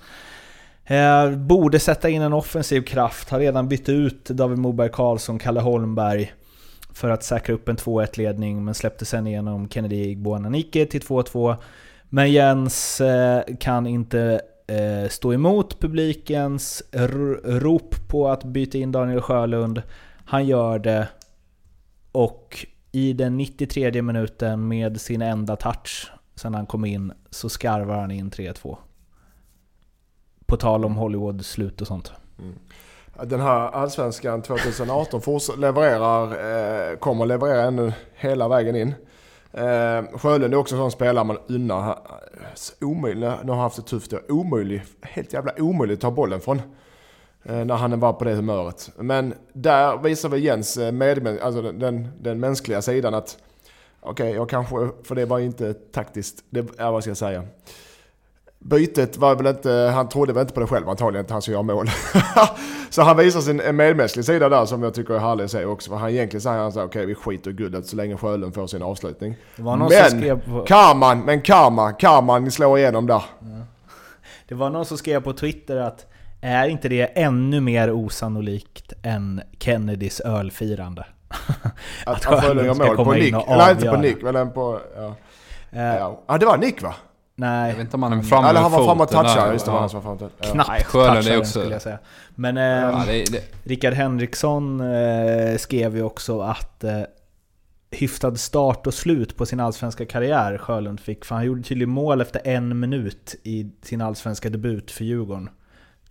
Eh, 0.84 1.30
borde 1.30 1.78
sätta 1.78 2.08
in 2.08 2.22
en 2.22 2.32
offensiv 2.32 2.82
kraft, 2.82 3.30
har 3.30 3.38
redan 3.38 3.68
bytt 3.68 3.88
ut 3.88 4.24
David 4.24 4.58
Moberg 4.58 4.90
Karlsson, 4.92 5.38
Kalle 5.38 5.60
Holmberg 5.60 6.32
för 6.92 7.10
att 7.10 7.24
säkra 7.24 7.54
upp 7.54 7.68
en 7.68 7.76
2-1 7.76 8.16
ledning, 8.16 8.64
men 8.64 8.74
släppte 8.74 9.04
sen 9.04 9.26
igenom 9.26 9.68
Kennedy 9.68 10.04
Igboananike 10.04 10.86
till 10.86 11.02
2-2. 11.02 11.56
Men 12.08 12.32
Jens 12.32 13.00
eh, 13.00 13.42
kan 13.60 13.86
inte 13.86 14.40
Eh, 14.66 15.08
stå 15.08 15.32
emot 15.32 15.80
publikens 15.80 16.82
rop 17.44 18.08
på 18.08 18.28
att 18.28 18.44
byta 18.44 18.78
in 18.78 18.92
Daniel 18.92 19.20
Sjölund. 19.20 19.82
Han 20.24 20.46
gör 20.46 20.78
det 20.78 21.08
och 22.12 22.66
i 22.92 23.12
den 23.12 23.36
93 23.36 24.02
minuten 24.02 24.68
med 24.68 25.00
sin 25.00 25.22
enda 25.22 25.56
touch 25.56 26.12
sen 26.34 26.54
han 26.54 26.66
kom 26.66 26.84
in 26.84 27.12
så 27.30 27.48
skarvar 27.48 28.00
han 28.00 28.10
in 28.10 28.30
3-2. 28.30 28.76
På 30.46 30.56
tal 30.56 30.84
om 30.84 30.96
Hollywood 30.96 31.44
slut 31.44 31.80
och 31.80 31.86
sånt. 31.86 32.12
Mm. 32.38 32.58
Den 33.22 33.40
här 33.40 33.70
Allsvenskan 33.70 34.42
2018 34.42 35.20
levererar, 35.58 36.26
eh, 36.90 36.96
kommer 36.96 37.26
leverera 37.26 37.62
ännu 37.62 37.92
hela 38.14 38.48
vägen 38.48 38.76
in. 38.76 38.94
Eh, 39.52 40.18
Sjölund 40.18 40.54
är 40.54 40.58
också 40.58 40.74
en 40.74 40.80
sån 40.80 40.90
spelare 40.90 41.24
man 41.24 41.38
unnar. 41.48 41.98
Omöjlig, 42.80 43.20
nu 43.20 43.26
har 43.26 43.54
han 43.54 43.58
haft 43.58 43.76
det 43.76 43.82
tufft. 43.82 44.12
Omöjlig, 44.28 44.82
helt 45.02 45.32
jävla 45.32 45.52
omöjligt 45.58 45.96
att 45.96 46.00
ta 46.00 46.10
bollen 46.10 46.40
från. 46.40 46.62
Eh, 47.44 47.64
när 47.64 47.74
han 47.74 48.00
var 48.00 48.12
på 48.12 48.24
det 48.24 48.34
humöret. 48.34 48.90
Men 48.96 49.34
där 49.52 49.96
visar 49.98 50.28
vi 50.28 50.38
Jens 50.38 50.76
eh, 50.76 50.92
med, 50.92 51.38
alltså 51.42 51.62
den, 51.62 51.78
den, 51.78 52.08
den 52.20 52.40
mänskliga 52.40 52.82
sidan 52.82 53.14
att 53.14 53.38
okej, 54.00 54.24
okay, 54.24 54.36
jag 54.36 54.48
kanske, 54.48 54.88
för 55.02 55.14
det 55.14 55.24
var 55.24 55.38
inte 55.38 55.74
taktiskt, 55.74 56.44
det 56.50 56.58
är 56.78 56.90
vad 56.90 57.02
ska 57.02 57.10
jag 57.10 57.16
säga. 57.16 57.44
Bytet 58.64 59.16
var 59.16 59.34
väl 59.34 59.46
inte, 59.46 59.70
han 59.94 60.08
trodde 60.08 60.32
väl 60.32 60.40
inte 60.40 60.54
på 60.54 60.60
det 60.60 60.66
själv 60.66 60.88
antagligen, 60.88 61.24
att 61.24 61.30
han 61.30 61.42
skulle 61.42 61.54
göra 61.54 61.62
mål. 61.62 61.86
så 62.90 63.02
han 63.02 63.16
visar 63.16 63.40
sin 63.40 63.76
medmänskliga 63.76 64.24
sida 64.24 64.48
där 64.48 64.64
som 64.64 64.82
jag 64.82 64.94
tycker 64.94 65.14
är 65.14 65.18
härlig 65.18 65.44
att 65.44 65.50
se 65.50 65.64
också. 65.64 65.90
För 65.90 65.96
han 65.96 66.10
egentligen 66.10 66.40
säger 66.40 66.58
han 66.58 66.68
okej 66.68 66.84
okay, 66.84 67.06
vi 67.06 67.14
skiter 67.14 67.50
i 67.50 67.54
guldet 67.54 67.86
så 67.86 67.96
länge 67.96 68.16
Sjölund 68.16 68.54
får 68.54 68.66
sin 68.66 68.82
avslutning. 68.82 69.36
men, 69.56 70.40
på... 70.40 70.64
karman, 70.64 71.20
men 71.20 71.40
karma, 71.40 71.92
karman 71.92 72.50
slår 72.50 72.78
igenom 72.78 73.06
där. 73.06 73.22
Ja. 73.40 73.46
Det 74.48 74.54
var 74.54 74.70
någon 74.70 74.84
som 74.84 74.98
skrev 74.98 75.20
på 75.20 75.32
Twitter 75.32 75.76
att 75.76 76.06
är 76.40 76.68
inte 76.68 76.88
det 76.88 77.02
ännu 77.04 77.60
mer 77.60 77.90
osannolikt 77.90 78.92
än 79.02 79.42
Kennedys 79.58 80.20
ölfirande? 80.20 81.06
Att, 82.06 82.26
Att 82.26 82.44
Sjölund 82.44 82.66
gör 82.66 82.74
ska 82.74 82.84
mål 82.84 82.96
på 82.96 83.04
komma 83.04 83.18
in 83.18 83.24
Nick. 83.34 83.46
Nej, 83.48 83.72
inte 83.72 83.88
på. 83.88 83.96
Nick, 83.96 84.22
men 84.22 84.50
på... 84.50 84.80
Ja. 84.96 85.14
Eh, 85.70 85.82
Ja. 85.82 86.22
ja, 86.26 86.38
det 86.38 86.46
var 86.46 86.58
Nick 86.58 86.82
va? 86.82 86.94
Nej, 87.42 87.68
Jag 87.70 87.76
vet 87.76 87.84
inte 87.84 87.96
om 87.96 88.02
han 88.02 88.12
är 88.18 88.22
framme 88.22 88.48
Eller 88.48 88.60
han 88.60 88.72
var 88.72 88.84
framme 88.86 89.02
och 89.02 89.08
touchade, 89.10 89.52
just 89.52 89.64
det. 89.64 89.70
var 89.70 89.80
han 89.80 89.88
som 89.90 90.00
var 90.00 90.16
framme 90.16 90.30
och 90.30 90.38
touchade. 90.38 90.64
Knappt 90.64 90.92
toucharen 90.92 91.38
också- 91.40 91.50
skulle 91.60 91.72
jag 91.74 91.82
säga. 91.82 91.98
Men 92.34 92.56
eh, 92.56 92.62
Ja, 92.64 93.02
det, 93.06 93.24
det, 93.32 93.44
Rickard 93.64 93.92
Henriksson 93.94 94.80
eh, 94.80 95.56
skrev 95.58 95.96
ju 95.96 96.02
också 96.02 96.40
att 96.40 96.84
eh, 96.84 97.00
hyfsad 97.90 98.40
start 98.40 98.86
och 98.86 98.94
slut 98.94 99.36
på 99.36 99.46
sin 99.46 99.60
allsvenska 99.60 100.06
karriär 100.06 100.58
Sjölund 100.58 101.00
fick. 101.00 101.24
För 101.24 101.34
han 101.34 101.44
gjorde 101.44 101.62
tydligen 101.62 101.90
mål 101.90 102.20
efter 102.20 102.40
en 102.44 102.80
minut 102.80 103.34
i 103.42 103.70
sin 103.82 104.00
allsvenska 104.00 104.50
debut 104.50 104.90
för 104.90 105.04
Djurgården 105.04 105.48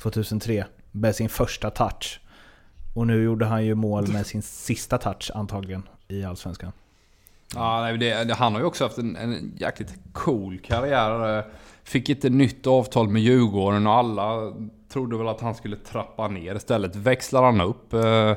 2003. 0.02 0.66
Med 0.92 1.16
sin 1.16 1.30
första 1.30 1.70
touch. 1.70 2.20
Och 2.96 3.08
nu 3.08 3.24
gjorde 3.24 3.46
han 3.46 3.66
ju 3.66 3.76
mål 3.76 4.08
med 4.08 4.26
sin 4.26 4.42
sista 4.42 4.98
touch 4.98 5.32
antagligen 5.36 5.84
i 6.08 6.24
allsvenskan. 6.24 6.72
Ja, 7.56 7.82
nej, 7.82 7.98
det, 7.98 8.24
det, 8.24 8.34
han 8.34 8.54
har 8.54 8.60
ju 8.60 8.66
också 8.66 8.84
haft 8.84 8.98
en, 8.98 9.16
en 9.16 9.54
jäkligt 9.58 9.94
cool 10.14 10.60
karriär. 10.60 11.44
Fick 11.84 12.10
inte 12.10 12.30
nytt 12.30 12.68
avtal 12.68 13.10
med 13.10 13.22
Djurgården 13.22 13.88
och 13.88 13.94
alla 13.94 14.54
trodde 14.94 15.18
väl 15.18 15.28
att 15.28 15.42
han 15.42 15.56
skulle 15.56 15.76
trappa 15.76 16.28
ner. 16.28 16.56
Istället 16.56 16.96
växlar 16.96 17.44
han 17.44 17.62
upp. 17.62 17.94
Eh, 17.94 18.34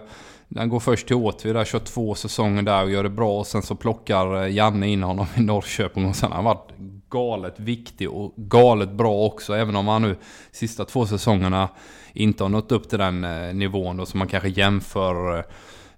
han 0.57 0.69
går 0.69 0.81
först 0.81 1.07
till 1.07 1.17
Åtvid, 1.17 1.67
kör 1.67 1.79
två 1.79 2.15
säsonger 2.15 2.63
där 2.63 2.85
och 2.85 2.91
gör 2.91 3.03
det 3.03 3.11
bra. 3.11 3.39
Och 3.39 3.47
sen 3.47 3.63
så 3.63 3.75
plockar 3.75 4.43
eh, 4.43 4.55
Janne 4.55 4.89
in 4.89 5.03
honom 5.03 5.27
i 5.37 5.41
Norrköping. 5.41 6.09
Och 6.09 6.17
sen 6.17 6.29
har 6.29 6.37
han 6.37 6.45
varit 6.45 6.71
galet 7.09 7.61
viktig 7.61 8.11
och 8.11 8.33
galet 8.37 8.91
bra 8.91 9.25
också. 9.25 9.55
Även 9.55 9.77
om 9.77 9.89
han 9.89 10.03
nu 10.03 10.17
sista 10.53 10.85
två 10.85 11.07
säsongerna 11.07 11.69
inte 12.13 12.45
har 12.45 12.49
nått 12.49 12.73
upp 12.73 12.89
till 12.89 12.99
den 12.99 13.25
eh, 13.25 13.55
nivån 13.55 13.97
då 13.97 14.07
som 14.07 14.19
man 14.19 14.29
kanske 14.29 14.49
jämför 14.49 15.45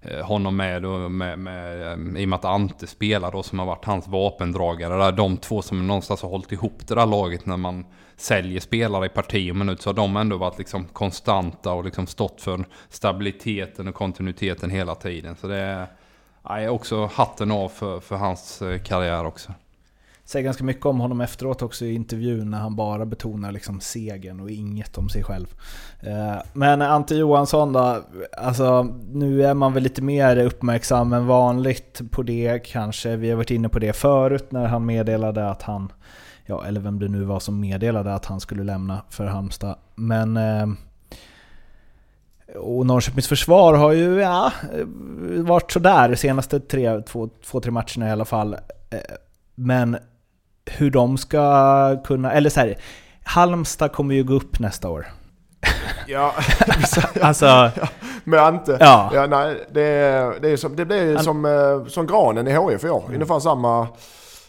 Eh, 0.01 0.25
honom 0.25 0.55
med, 0.55 0.81
då, 0.81 1.09
med, 1.09 1.39
med 1.39 1.81
eh, 1.81 2.21
i 2.21 2.25
och 2.25 2.29
med 2.29 2.37
att 2.37 2.45
Ante 2.45 2.87
spelar 2.87 3.31
då 3.31 3.43
som 3.43 3.59
har 3.59 3.65
varit 3.65 3.85
hans 3.85 4.07
vapendragare. 4.07 4.97
Där 4.97 5.11
de 5.11 5.37
två 5.37 5.61
som 5.61 5.87
någonstans 5.87 6.21
har 6.21 6.29
hållit 6.29 6.51
ihop 6.51 6.87
det 6.87 6.95
där 6.95 7.05
laget 7.05 7.45
när 7.45 7.57
man 7.57 7.85
säljer 8.17 8.59
spelare 8.59 9.05
i 9.05 9.09
parti 9.09 9.51
och 9.51 9.55
minut 9.55 9.81
så 9.81 9.89
har 9.89 9.93
de 9.93 10.17
ändå 10.17 10.37
varit 10.37 10.57
liksom 10.57 10.85
konstanta 10.85 11.73
och 11.73 11.85
liksom 11.85 12.07
stått 12.07 12.41
för 12.41 12.65
stabiliteten 12.89 13.87
och 13.87 13.95
kontinuiteten 13.95 14.69
hela 14.69 14.95
tiden. 14.95 15.35
Så 15.35 15.47
det 15.47 15.57
är 15.57 15.87
är 16.49 16.69
också 16.69 17.05
hatten 17.05 17.51
av 17.51 17.69
för, 17.69 17.99
för 17.99 18.15
hans 18.15 18.61
eh, 18.61 18.79
karriär 18.79 19.25
också. 19.25 19.53
Säger 20.27 20.43
ganska 20.45 20.63
mycket 20.63 20.85
om 20.85 20.99
honom 20.99 21.21
efteråt 21.21 21.61
också 21.61 21.85
i 21.85 21.93
intervjun 21.93 22.51
när 22.51 22.57
han 22.57 22.75
bara 22.75 23.05
betonar 23.05 23.51
liksom 23.51 23.79
segern 23.79 24.39
och 24.39 24.51
inget 24.51 24.97
om 24.97 25.09
sig 25.09 25.23
själv. 25.23 25.47
Eh, 25.99 26.41
men 26.53 26.81
Ante 26.81 27.15
Johansson 27.15 27.73
då, 27.73 28.03
alltså 28.37 28.83
nu 29.11 29.43
är 29.43 29.53
man 29.53 29.73
väl 29.73 29.83
lite 29.83 30.01
mer 30.01 30.37
uppmärksam 30.37 31.13
än 31.13 31.27
vanligt 31.27 32.01
på 32.11 32.23
det 32.23 32.59
kanske. 32.65 33.15
Vi 33.15 33.29
har 33.29 33.37
varit 33.37 33.51
inne 33.51 33.69
på 33.69 33.79
det 33.79 33.93
förut 33.93 34.51
när 34.51 34.65
han 34.65 34.85
meddelade 34.85 35.49
att 35.49 35.61
han, 35.61 35.91
ja 36.45 36.65
eller 36.65 36.79
vem 36.81 36.99
det 36.99 37.07
nu 37.07 37.23
var 37.23 37.39
som 37.39 37.59
meddelade 37.59 38.13
att 38.13 38.25
han 38.25 38.39
skulle 38.39 38.63
lämna 38.63 39.01
för 39.09 39.25
Halmstad. 39.25 39.75
Men 39.95 40.37
eh, 40.37 40.67
och 42.55 42.85
Norrköpings 42.85 43.27
försvar 43.27 43.73
har 43.73 43.91
ju 43.91 44.19
ja, 44.19 44.51
varit 45.37 45.71
sådär 45.71 46.09
de 46.09 46.15
senaste 46.15 46.59
tre, 46.59 47.01
två, 47.01 47.29
två, 47.45 47.59
tre 47.59 47.71
matcherna 47.71 48.07
i 48.07 48.11
alla 48.11 48.25
fall. 48.25 48.53
Eh, 48.89 48.99
men 49.55 49.97
hur 50.71 50.91
de 50.91 51.17
ska 51.17 51.97
kunna, 52.03 52.31
eller 52.31 52.49
så 52.49 52.59
här, 52.59 52.77
Halmstad 53.23 53.91
kommer 53.91 54.15
ju 54.15 54.23
gå 54.23 54.33
upp 54.33 54.59
nästa 54.59 54.89
år. 54.89 55.05
Ja, 56.07 56.33
Alltså, 57.21 57.71
med 58.23 58.39
Ante. 58.39 58.77
ja. 58.79 59.11
Ja, 59.13 59.25
nej, 59.27 59.55
det, 59.71 59.81
det, 60.41 60.49
är 60.49 60.57
som, 60.57 60.75
det 60.75 60.85
blir 60.85 61.15
Han- 61.15 61.23
som, 61.23 61.45
eh, 61.45 61.85
som 61.89 62.07
granen 62.07 62.47
i 62.47 62.51
HIF 62.51 62.83
i 62.83 62.89
år. 62.89 63.03
Ungefär 63.13 63.39
samma 63.39 63.87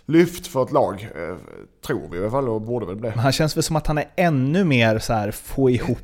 lyft 0.07 0.46
för 0.46 0.62
ett 0.62 0.72
lag. 0.72 1.09
eh, 1.16 1.37
Tror 1.87 2.09
vi 2.11 2.18
i 2.18 2.20
alla 2.20 2.31
fall 2.31 2.48
och 2.48 2.61
borde 2.61 2.87
väl 2.87 2.96
bli. 2.96 3.11
Men 3.11 3.18
han 3.18 3.33
känns 3.33 3.57
väl 3.57 3.62
som 3.62 3.76
att 3.76 3.87
han 3.87 3.98
är 3.98 4.04
ännu 4.16 4.64
mer 4.64 4.98
så 4.98 5.12
här 5.12 5.31
få 5.31 5.70
ihop 5.70 5.98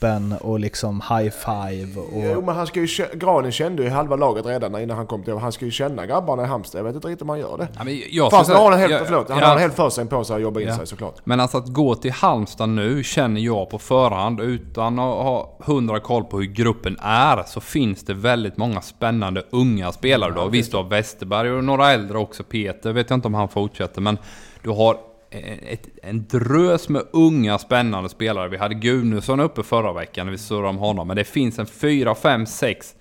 gruppen 0.00 0.32
och 0.40 0.60
liksom 0.60 1.02
high 1.08 1.30
five 1.30 1.88
Jo 2.12 2.36
och... 2.38 2.44
men 2.44 2.56
han 2.56 2.66
ska 2.66 2.80
ju, 2.80 2.88
Granen 3.14 3.52
kände 3.52 3.82
ju 3.82 3.88
halva 3.88 4.16
laget 4.16 4.46
redan 4.46 4.80
innan 4.82 4.96
han 4.96 5.06
kom 5.06 5.22
till 5.22 5.34
Han 5.34 5.52
ska 5.52 5.64
ju 5.64 5.70
känna 5.70 6.06
grabbarna 6.06 6.42
i 6.42 6.46
Halmstad. 6.46 6.78
Jag 6.78 6.84
vet 6.84 6.94
inte 6.94 7.08
riktigt 7.08 7.22
om 7.22 7.28
han 7.28 7.38
gör 7.38 7.58
det. 7.58 7.68
Ja, 7.78 7.84
men 7.84 8.02
jag 8.10 8.30
Fast 8.30 8.50
han 8.50 8.62
har 8.62 8.72
en 8.72 8.78
helt, 8.78 8.92
ja, 8.92 9.00
förlåt, 9.04 9.28
han 9.30 9.38
ja. 9.38 9.46
har 9.46 9.54
en 9.54 9.60
helt 9.60 9.74
för 9.74 9.90
sig 9.90 10.06
på 10.06 10.24
sig 10.24 10.36
att 10.36 10.42
jobba 10.42 10.60
in 10.60 10.68
Ja. 10.68 10.76
sig 10.76 10.86
såklart. 10.86 11.14
Men 11.24 11.40
alltså 11.40 11.58
att 11.58 11.66
gå 11.66 11.94
till 11.94 12.12
Halmstad 12.12 12.68
nu 12.68 13.02
känner 13.02 13.40
jag 13.40 13.70
på 13.70 13.78
förhand 13.78 14.40
utan 14.40 14.98
att 14.98 15.22
ha 15.24 15.56
hundra 15.58 16.00
koll 16.00 16.24
på 16.24 16.38
hur 16.38 16.46
gruppen 16.46 16.96
är 17.02 17.42
så 17.46 17.60
finns 17.60 18.04
det 18.04 18.14
väldigt 18.14 18.56
många 18.56 18.80
spännande 18.80 19.42
unga 19.50 19.92
spelare 19.92 20.32
då. 20.36 20.48
Visst 20.48 20.70
du 20.70 20.76
har 20.76 20.84
Westerberg 20.84 21.50
och 21.52 21.64
några 21.64 21.90
äldre 21.90 22.18
också. 22.18 22.42
Peter 22.42 22.92
vet 22.92 23.10
jag 23.10 23.16
inte 23.16 23.28
om 23.28 23.34
han 23.34 23.48
fortsätter 23.48 24.00
men 24.00 24.18
du 24.62 24.70
har 24.70 25.09
ett, 25.30 25.88
en 26.02 26.26
drös 26.28 26.88
med 26.88 27.02
unga 27.12 27.58
spännande 27.58 28.08
spelare. 28.08 28.48
Vi 28.48 28.56
hade 28.56 28.74
Gunnarsson 28.74 29.40
uppe 29.40 29.62
förra 29.62 29.92
veckan 29.92 30.26
när 30.26 30.30
vi 30.32 30.38
surrade 30.38 30.68
om 30.68 30.78
honom. 30.78 31.06
Men 31.08 31.16
det 31.16 31.24
finns 31.24 31.58
en 31.58 31.66
4, 31.66 32.14
5, 32.14 32.46
6 32.46 32.94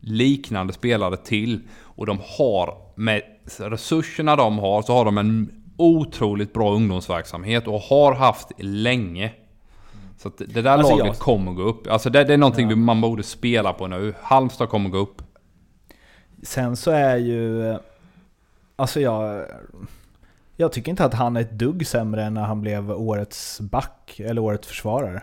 liknande 0.00 0.72
spelare 0.72 1.16
till. 1.16 1.60
Och 1.82 2.06
de 2.06 2.18
har, 2.38 2.74
med 2.94 3.22
resurserna 3.58 4.36
de 4.36 4.58
har, 4.58 4.82
så 4.82 4.92
har 4.94 5.04
de 5.04 5.18
en 5.18 5.52
otroligt 5.76 6.52
bra 6.52 6.72
ungdomsverksamhet 6.74 7.66
och 7.68 7.80
har 7.80 8.14
haft 8.14 8.48
länge. 8.58 9.32
Så 10.18 10.30
det 10.38 10.62
där 10.62 10.70
Alltså, 10.70 10.90
laget 10.90 11.06
jag- 11.06 11.16
kommer 11.18 11.52
gå 11.52 11.62
upp. 11.62 11.86
Alltså 11.90 12.10
det, 12.10 12.24
det 12.24 12.34
är 12.34 12.38
någonting 12.38 12.68
vi- 12.68 12.76
man 12.76 13.00
borde 13.00 13.22
spela 13.22 13.72
på 13.72 13.86
nu. 13.86 14.14
Halmstad 14.22 14.68
kommer 14.68 14.90
gå 14.90 14.98
upp. 14.98 15.22
Sen 16.42 16.76
så 16.76 16.90
är 16.90 17.16
ju... 17.16 17.76
Alltså 18.76 19.00
jag... 19.00 19.44
Jag 20.60 20.72
tycker 20.72 20.90
inte 20.90 21.04
att 21.04 21.14
han 21.14 21.36
är 21.36 21.40
ett 21.40 21.58
dugg 21.58 21.86
sämre 21.86 22.24
än 22.24 22.34
när 22.34 22.44
han 22.44 22.60
blev 22.60 22.90
årets 22.90 23.60
back, 23.60 24.20
eller 24.24 24.42
årets 24.42 24.68
försvarare. 24.68 25.22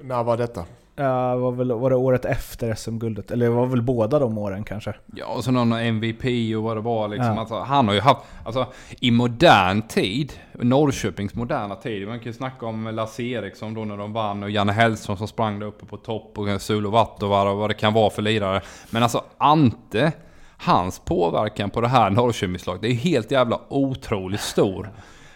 När 0.00 0.24
var 0.24 0.36
detta? 0.36 0.64
Ja, 0.96 1.36
var, 1.36 1.52
väl, 1.52 1.72
var 1.72 1.90
det 1.90 1.96
året 1.96 2.24
efter 2.24 2.74
SM-guldet? 2.74 3.30
Eller 3.30 3.46
det 3.46 3.52
var 3.52 3.66
väl 3.66 3.82
båda 3.82 4.18
de 4.18 4.38
åren 4.38 4.64
kanske? 4.64 4.94
Ja, 5.14 5.26
och 5.26 5.44
så 5.44 5.50
någon 5.50 5.72
MVP 5.72 6.24
och 6.56 6.62
vad 6.62 6.76
det 6.76 6.80
var 6.80 7.08
liksom. 7.08 7.26
Ja. 7.34 7.40
Alltså, 7.40 7.58
han 7.58 7.88
har 7.88 7.94
ju 7.94 8.00
haft, 8.00 8.20
alltså 8.44 8.66
i 9.00 9.10
modern 9.10 9.82
tid, 9.82 10.32
Norrköpings 10.52 11.34
moderna 11.34 11.74
tid. 11.74 12.08
Man 12.08 12.18
kan 12.18 12.26
ju 12.26 12.32
snacka 12.32 12.66
om 12.66 12.84
Lasse 12.94 13.22
Eriksson 13.22 13.74
då 13.74 13.84
när 13.84 13.96
de 13.96 14.12
vann 14.12 14.42
och 14.42 14.50
Janne 14.50 14.72
Hellström 14.72 15.16
som 15.16 15.28
sprang 15.28 15.58
där 15.58 15.66
uppe 15.66 15.86
på 15.86 15.96
topp 15.96 16.38
och 16.38 16.62
Sulo 16.62 16.90
Vattovar 16.90 17.46
och 17.46 17.56
vad 17.56 17.70
det 17.70 17.74
kan 17.74 17.92
vara 17.92 18.10
för 18.10 18.22
lirare. 18.22 18.60
Men 18.90 19.02
alltså 19.02 19.24
Ante, 19.38 20.12
hans 20.56 20.98
påverkan 20.98 21.70
på 21.70 21.80
det 21.80 21.88
här 21.88 22.10
Norrköpingslaget, 22.10 22.82
det 22.82 22.88
är 22.88 22.94
helt 22.94 23.30
jävla 23.30 23.60
otroligt 23.68 24.40
stor. 24.40 24.90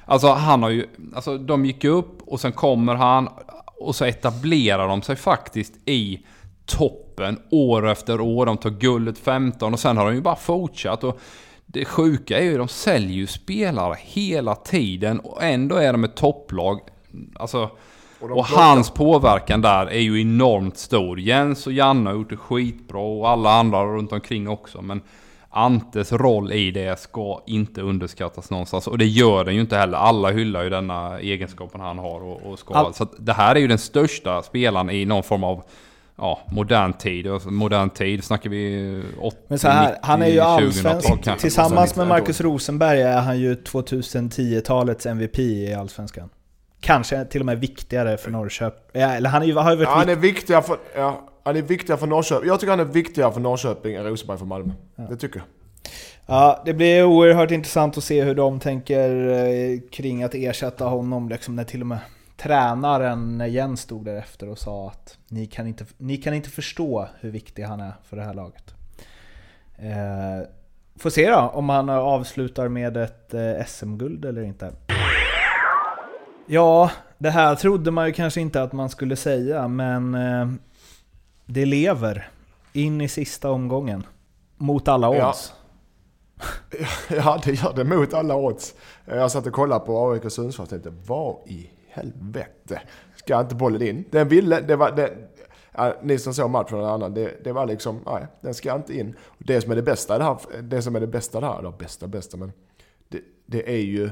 Alltså 0.04 0.28
han 0.28 0.62
har 0.62 0.70
ju, 0.70 0.86
alltså 1.14 1.38
de 1.38 1.64
gick 1.64 1.84
upp 1.84 2.22
och 2.26 2.40
sen 2.40 2.52
kommer 2.52 2.94
han 2.94 3.28
och 3.80 3.94
så 3.96 4.04
etablerar 4.04 4.88
de 4.88 5.02
sig 5.02 5.16
faktiskt 5.16 5.72
i 5.84 6.26
toppen 6.66 7.38
år 7.50 7.88
efter 7.88 8.20
år. 8.20 8.46
De 8.46 8.56
tar 8.56 8.70
guldet 8.70 9.18
15 9.18 9.72
och 9.72 9.80
sen 9.80 9.96
har 9.96 10.04
de 10.04 10.14
ju 10.14 10.20
bara 10.20 10.36
fortsatt. 10.36 11.04
Och 11.04 11.20
det 11.66 11.84
sjuka 11.84 12.38
är 12.38 12.42
ju 12.42 12.58
de 12.58 12.68
säljer 12.68 13.16
ju 13.16 13.26
spelare 13.26 13.96
hela 13.98 14.54
tiden 14.54 15.20
och 15.20 15.42
ändå 15.42 15.76
är 15.76 15.92
de 15.92 16.04
ett 16.04 16.16
topplag. 16.16 16.80
Alltså, 17.34 17.70
och 18.20 18.30
och 18.30 18.44
hans 18.46 18.90
påverkan 18.90 19.60
där 19.60 19.86
är 19.86 20.00
ju 20.00 20.20
enormt 20.20 20.76
stor. 20.78 21.20
Jens 21.20 21.66
och 21.66 21.72
Janne 21.72 22.10
har 22.10 22.14
gjort 22.16 22.30
det 22.30 22.36
skitbra 22.36 23.00
och 23.00 23.28
alla 23.28 23.50
andra 23.52 23.84
runt 23.84 24.12
omkring 24.12 24.48
också. 24.48 24.82
Men 24.82 25.00
Antes 25.52 26.12
roll 26.12 26.52
i 26.52 26.70
det 26.70 27.00
ska 27.00 27.42
inte 27.46 27.80
underskattas 27.80 28.50
någonstans. 28.50 28.86
Och 28.86 28.98
det 28.98 29.06
gör 29.06 29.44
den 29.44 29.54
ju 29.54 29.60
inte 29.60 29.76
heller. 29.76 29.98
Alla 29.98 30.30
hyllar 30.30 30.62
ju 30.62 30.70
denna 30.70 31.18
egenskapen 31.20 31.80
han 31.80 31.98
har 31.98 32.20
och, 32.22 32.42
och 32.52 32.58
ska. 32.58 32.74
All- 32.74 32.94
Så 32.94 33.02
att 33.02 33.12
det 33.18 33.32
här 33.32 33.54
är 33.54 33.60
ju 33.60 33.68
den 33.68 33.78
största 33.78 34.42
spelaren 34.42 34.90
i 34.90 35.04
någon 35.04 35.22
form 35.22 35.44
av 35.44 35.62
ja, 36.16 36.40
modern 36.52 36.92
tid. 36.92 37.26
Modern 37.46 37.90
tid 37.90 38.24
snackar 38.24 38.50
vi 38.50 39.02
80, 39.20 39.36
Men 39.48 39.58
så 39.58 39.68
här, 39.68 39.86
90, 39.86 39.98
han 40.02 40.22
är 40.22 40.26
ju 40.26 40.40
2000-tal 40.40 40.94
allsvensk. 40.94 41.40
Tillsammans 41.40 41.96
med 41.96 42.06
Marcus 42.08 42.40
Rosenberg 42.40 43.02
är 43.02 43.20
han 43.20 43.38
ju 43.40 43.54
2010-talets 43.54 45.06
MVP 45.06 45.38
i 45.38 45.74
Allsvenskan. 45.74 46.28
Kanske 46.80 47.24
till 47.24 47.40
och 47.40 47.46
med 47.46 47.60
viktigare 47.60 48.16
för 48.16 48.30
Norrköping. 48.30 49.00
Ja, 49.02 49.08
eller 49.08 49.30
han 49.30 49.42
är 49.42 49.52
har 49.54 49.70
ju 49.70 49.76
varit 49.76 49.88
Ja, 49.88 49.94
han 49.94 50.08
är 50.08 50.16
viktigare 50.16 50.62
för, 50.62 50.78
ja, 50.96 51.28
han 51.44 51.56
är 51.56 51.62
viktigare 51.62 52.00
för 52.00 52.06
Norrköping. 52.06 52.48
Jag 52.48 52.60
tycker 52.60 52.70
han 52.70 52.80
är 52.80 52.84
viktigare 52.84 53.32
för 53.32 53.40
Norrköping 53.40 53.94
än 53.94 54.04
Rosenberg 54.04 54.38
för 54.38 54.46
Malmö. 54.46 54.72
Det 54.96 55.16
tycker 55.16 55.38
jag. 55.38 55.46
Ja, 56.26 56.62
det 56.64 56.74
blir 56.74 57.04
oerhört 57.04 57.50
intressant 57.50 57.98
att 57.98 58.04
se 58.04 58.24
hur 58.24 58.34
de 58.34 58.60
tänker 58.60 59.28
eh, 59.28 59.80
kring 59.92 60.22
att 60.22 60.34
ersätta 60.34 60.84
honom. 60.84 61.28
Liksom 61.28 61.56
när 61.56 61.64
till 61.64 61.80
och 61.80 61.86
med 61.86 61.98
tränaren 62.36 63.44
Jens 63.48 63.80
stod 63.80 64.04
där 64.04 64.16
efter 64.16 64.48
och 64.48 64.58
sa 64.58 64.88
att 64.88 65.18
ni 65.28 65.46
kan 65.46 65.66
inte, 65.66 65.84
ni 65.98 66.16
kan 66.16 66.34
inte 66.34 66.50
förstå 66.50 67.08
hur 67.20 67.30
viktig 67.30 67.62
han 67.62 67.80
är 67.80 67.92
för 68.04 68.16
det 68.16 68.22
här 68.22 68.34
laget. 68.34 68.74
Eh, 69.78 70.48
får 70.96 71.10
se 71.10 71.30
då 71.30 71.36
om 71.36 71.68
han 71.68 71.88
avslutar 71.88 72.68
med 72.68 72.96
ett 72.96 73.34
eh, 73.34 73.64
SM-guld 73.66 74.24
eller 74.24 74.42
inte. 74.42 74.72
Ja, 76.52 76.90
Det 77.18 77.30
här 77.30 77.54
trodde 77.54 77.90
man 77.90 78.06
ju 78.06 78.12
kanske 78.12 78.40
inte 78.40 78.62
att 78.62 78.72
man 78.72 78.90
skulle 78.90 79.16
säga, 79.16 79.68
men 79.68 80.14
eh, 80.14 80.48
det 81.46 81.66
lever 81.66 82.28
in 82.72 83.00
i 83.00 83.08
sista 83.08 83.50
omgången. 83.50 84.06
Mot 84.56 84.88
alla 84.88 85.08
odds. 85.08 85.52
Ja. 86.38 86.86
ja, 87.16 87.40
det 87.44 87.52
gör 87.52 87.72
det 87.72 87.84
mot 87.84 88.14
alla 88.14 88.36
odds. 88.36 88.74
Jag 89.04 89.30
satt 89.30 89.46
och 89.46 89.52
kollade 89.52 89.86
på 89.86 90.10
AIK 90.10 90.32
Sundsvall 90.32 90.64
och 90.64 90.70
tänkte, 90.70 90.92
vad 91.06 91.36
i 91.46 91.70
helvete 91.88 92.80
ska 93.16 93.40
inte 93.40 93.54
bollen 93.54 93.82
in? 93.82 94.04
Den 94.10 94.28
ville, 94.28 94.60
det 94.60 94.76
var, 94.76 94.92
det, 94.92 95.16
ja, 95.72 95.96
ni 96.02 96.18
som 96.18 96.34
såg 96.34 96.50
matchen 96.50 96.78
eller 96.78 96.88
annan, 96.88 97.14
det, 97.14 97.44
det 97.44 97.52
var 97.52 97.66
liksom, 97.66 98.00
nej, 98.06 98.26
den 98.40 98.54
ska 98.54 98.74
inte 98.74 98.98
in. 98.98 99.16
Det 99.38 99.60
som 99.60 99.72
är 99.72 99.76
det 99.76 99.82
bästa 99.82 100.18
det 100.18 100.24
här, 100.24 100.62
det 100.62 100.82
som 100.82 100.96
är 100.96 101.00
det 101.00 101.06
bästa 101.06 101.40
där, 101.40 101.58
eller 101.58 101.70
bästa 101.70 102.06
bästa, 102.06 102.36
men 102.36 102.52
det, 103.08 103.20
det 103.46 103.70
är 103.70 103.82
ju, 103.82 104.10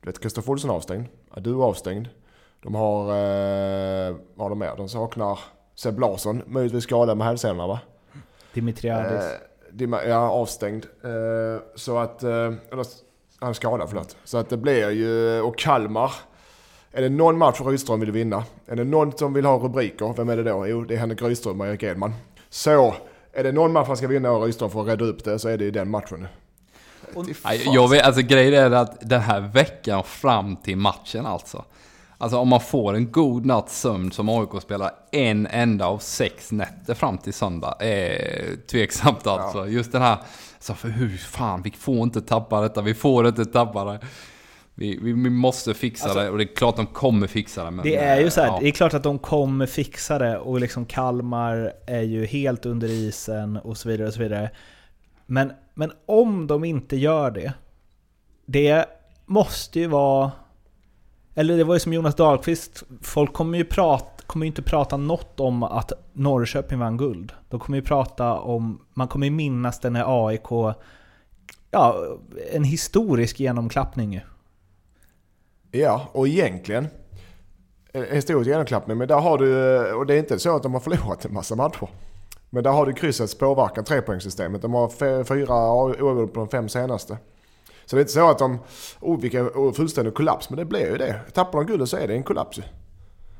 du 0.00 0.06
vet 0.06 0.20
Kristoffer 0.20 0.52
Olsson 0.52 0.70
avstängd, 0.70 1.06
du 1.36 1.50
är 1.50 1.64
avstängd. 1.64 2.08
De 2.62 2.74
har, 2.74 3.02
eh, 3.02 4.16
vad 4.34 4.44
har 4.44 4.50
de 4.50 4.58
mer? 4.58 4.74
De 4.76 4.88
saknar 4.88 5.38
Seb 5.74 5.98
Larsson, 5.98 6.42
möjligtvis 6.46 6.84
skadad 6.84 7.18
med 7.18 7.26
hälsenorna 7.26 7.66
va? 7.66 7.80
Dimitriadis. 8.54 9.24
Eh, 9.80 10.08
ja, 10.08 10.30
avstängd. 10.30 10.86
Eh, 11.04 11.62
så 11.74 11.98
att, 11.98 12.22
eh, 12.22 12.30
eller 12.30 12.84
han 13.40 13.48
är 13.48 13.52
skadad 13.52 13.88
förlåt. 13.88 14.16
Så 14.24 14.38
att 14.38 14.48
det 14.48 14.56
blir 14.56 14.90
ju, 14.90 15.40
och 15.40 15.58
Kalmar. 15.58 16.12
Är 16.92 17.02
det 17.02 17.08
någon 17.08 17.38
match 17.38 17.60
Rydström 17.60 18.00
vill 18.00 18.10
vinna? 18.10 18.44
Är 18.66 18.76
det 18.76 18.84
någon 18.84 19.12
som 19.12 19.32
vill 19.32 19.44
ha 19.44 19.58
rubriker? 19.58 20.14
Vem 20.16 20.28
är 20.28 20.36
det 20.36 20.42
då? 20.42 20.66
Jo, 20.66 20.84
det 20.84 20.94
är 20.94 20.98
Henrik 20.98 21.22
Rydström 21.22 21.60
och 21.60 21.66
Erik 21.66 21.82
Edman. 21.82 22.12
Så, 22.48 22.94
är 23.32 23.44
det 23.44 23.52
någon 23.52 23.72
match 23.72 23.86
han 23.86 23.96
ska 23.96 24.06
vinna 24.06 24.32
och 24.32 24.44
Rydström 24.44 24.70
får 24.70 24.82
rädda 24.82 25.04
upp 25.04 25.24
det 25.24 25.38
så 25.38 25.48
är 25.48 25.58
det 25.58 25.64
i 25.64 25.70
den 25.70 25.90
matchen. 25.90 26.26
Och, 27.14 27.26
jag 27.64 27.88
vet, 27.88 28.04
alltså 28.04 28.22
grejen 28.22 28.54
är 28.54 28.70
att 28.70 28.96
den 29.00 29.20
här 29.20 29.40
veckan 29.40 30.04
fram 30.04 30.56
till 30.56 30.76
matchen 30.76 31.26
alltså. 31.26 31.64
Alltså 32.18 32.38
om 32.38 32.48
man 32.48 32.60
får 32.60 32.94
en 32.94 33.12
god 33.12 33.46
natts 33.46 33.80
sömn 33.80 34.12
som 34.12 34.28
AIK 34.28 34.62
spelar 34.62 34.90
en 35.12 35.46
enda 35.46 35.86
av 35.86 35.98
sex 35.98 36.52
nätter 36.52 36.94
fram 36.94 37.18
till 37.18 37.32
söndag 37.32 37.76
är 37.80 38.66
tveksamt 38.70 39.26
alltså. 39.26 39.58
Ja. 39.58 39.66
Just 39.66 39.92
den 39.92 40.02
här, 40.02 40.18
så 40.58 40.74
för 40.74 40.88
hur 40.88 41.16
fan, 41.16 41.62
vi 41.62 41.70
får 41.70 42.02
inte 42.02 42.20
tappa 42.20 42.60
detta, 42.60 42.82
vi 42.82 42.94
får 42.94 43.28
inte 43.28 43.44
tappa 43.44 43.84
det. 43.84 43.98
Vi, 44.74 44.98
vi, 45.02 45.12
vi 45.12 45.30
måste 45.30 45.74
fixa 45.74 46.04
alltså, 46.04 46.20
det 46.20 46.30
och 46.30 46.38
det 46.38 46.44
är 46.44 46.56
klart 46.56 46.76
de 46.76 46.86
kommer 46.86 47.26
fixa 47.26 47.64
det. 47.64 47.70
Men, 47.70 47.84
det 47.84 47.96
är 47.96 48.20
ju 48.20 48.30
så 48.30 48.40
här, 48.40 48.48
ja. 48.48 48.58
det 48.60 48.68
är 48.68 48.72
klart 48.72 48.94
att 48.94 49.02
de 49.02 49.18
kommer 49.18 49.66
fixa 49.66 50.18
det 50.18 50.38
och 50.38 50.60
liksom 50.60 50.86
Kalmar 50.86 51.72
är 51.86 52.02
ju 52.02 52.26
helt 52.26 52.66
under 52.66 52.88
isen 52.88 53.56
och 53.56 53.76
så 53.76 53.88
vidare 53.88 54.08
och 54.08 54.14
så 54.14 54.20
vidare. 54.20 54.50
Men, 55.26 55.52
men 55.80 55.92
om 56.06 56.46
de 56.46 56.64
inte 56.64 56.96
gör 56.96 57.30
det, 57.30 57.52
det 58.46 58.86
måste 59.26 59.80
ju 59.80 59.86
vara 59.86 60.30
eller 61.34 61.56
det 61.56 61.64
var 61.64 61.74
ju 61.74 61.80
som 61.80 61.92
Jonas 61.92 62.14
Dahlqvist, 62.14 62.82
folk 63.02 63.32
kommer 63.32 63.58
ju 63.58 63.64
prata, 63.64 64.22
kommer 64.26 64.46
inte 64.46 64.62
prata 64.62 64.96
något 64.96 65.40
om 65.40 65.62
att 65.62 65.92
Norrköping 66.12 66.78
vann 66.78 66.96
guld. 66.96 67.32
De 67.48 67.60
kommer 67.60 67.78
ju 67.78 67.84
prata 67.84 68.40
om, 68.40 68.80
man 68.94 69.08
kommer 69.08 69.26
ju 69.26 69.30
minnas 69.30 69.80
den 69.80 69.96
här 69.96 70.26
AIK, 70.26 70.76
ja, 71.70 72.18
en 72.52 72.64
historisk 72.64 73.40
genomklappning. 73.40 74.20
Ja, 75.70 76.08
och 76.12 76.28
egentligen, 76.28 76.88
en 77.92 78.16
historisk 78.16 78.48
genomklappning, 78.48 78.98
men 78.98 79.08
där 79.08 79.20
har 79.20 79.38
du, 79.38 79.92
och 79.92 80.06
det 80.06 80.14
är 80.14 80.18
inte 80.18 80.38
så 80.38 80.56
att 80.56 80.62
de 80.62 80.72
har 80.72 80.80
förlorat 80.80 81.24
en 81.24 81.34
massa 81.34 81.56
matcher. 81.56 81.88
Men 82.50 82.64
där 82.64 82.70
har 82.70 82.86
du 82.86 82.92
kryssets 82.92 83.34
påverkan, 83.34 83.84
trepoängssystemet. 83.84 84.62
De 84.62 84.74
har 84.74 85.24
fyra 85.24 85.72
oavgjorda 85.72 86.32
på 86.32 86.40
de 86.40 86.48
fem 86.48 86.68
senaste. 86.68 87.18
Så 87.86 87.96
det 87.96 88.00
är 88.00 88.02
inte 88.02 88.12
så 88.12 88.30
att 88.30 88.38
de, 88.38 88.58
oh 89.00 89.20
vilken 89.20 89.50
fullständig 89.74 90.14
kollaps, 90.14 90.50
men 90.50 90.58
det 90.58 90.64
blir 90.64 90.90
ju 90.90 90.96
det. 90.96 91.20
Tappar 91.34 91.58
de 91.58 91.66
guldet 91.66 91.88
så 91.88 91.96
är 91.96 92.08
det 92.08 92.14
en 92.14 92.22
kollaps 92.22 92.58
ju. 92.58 92.62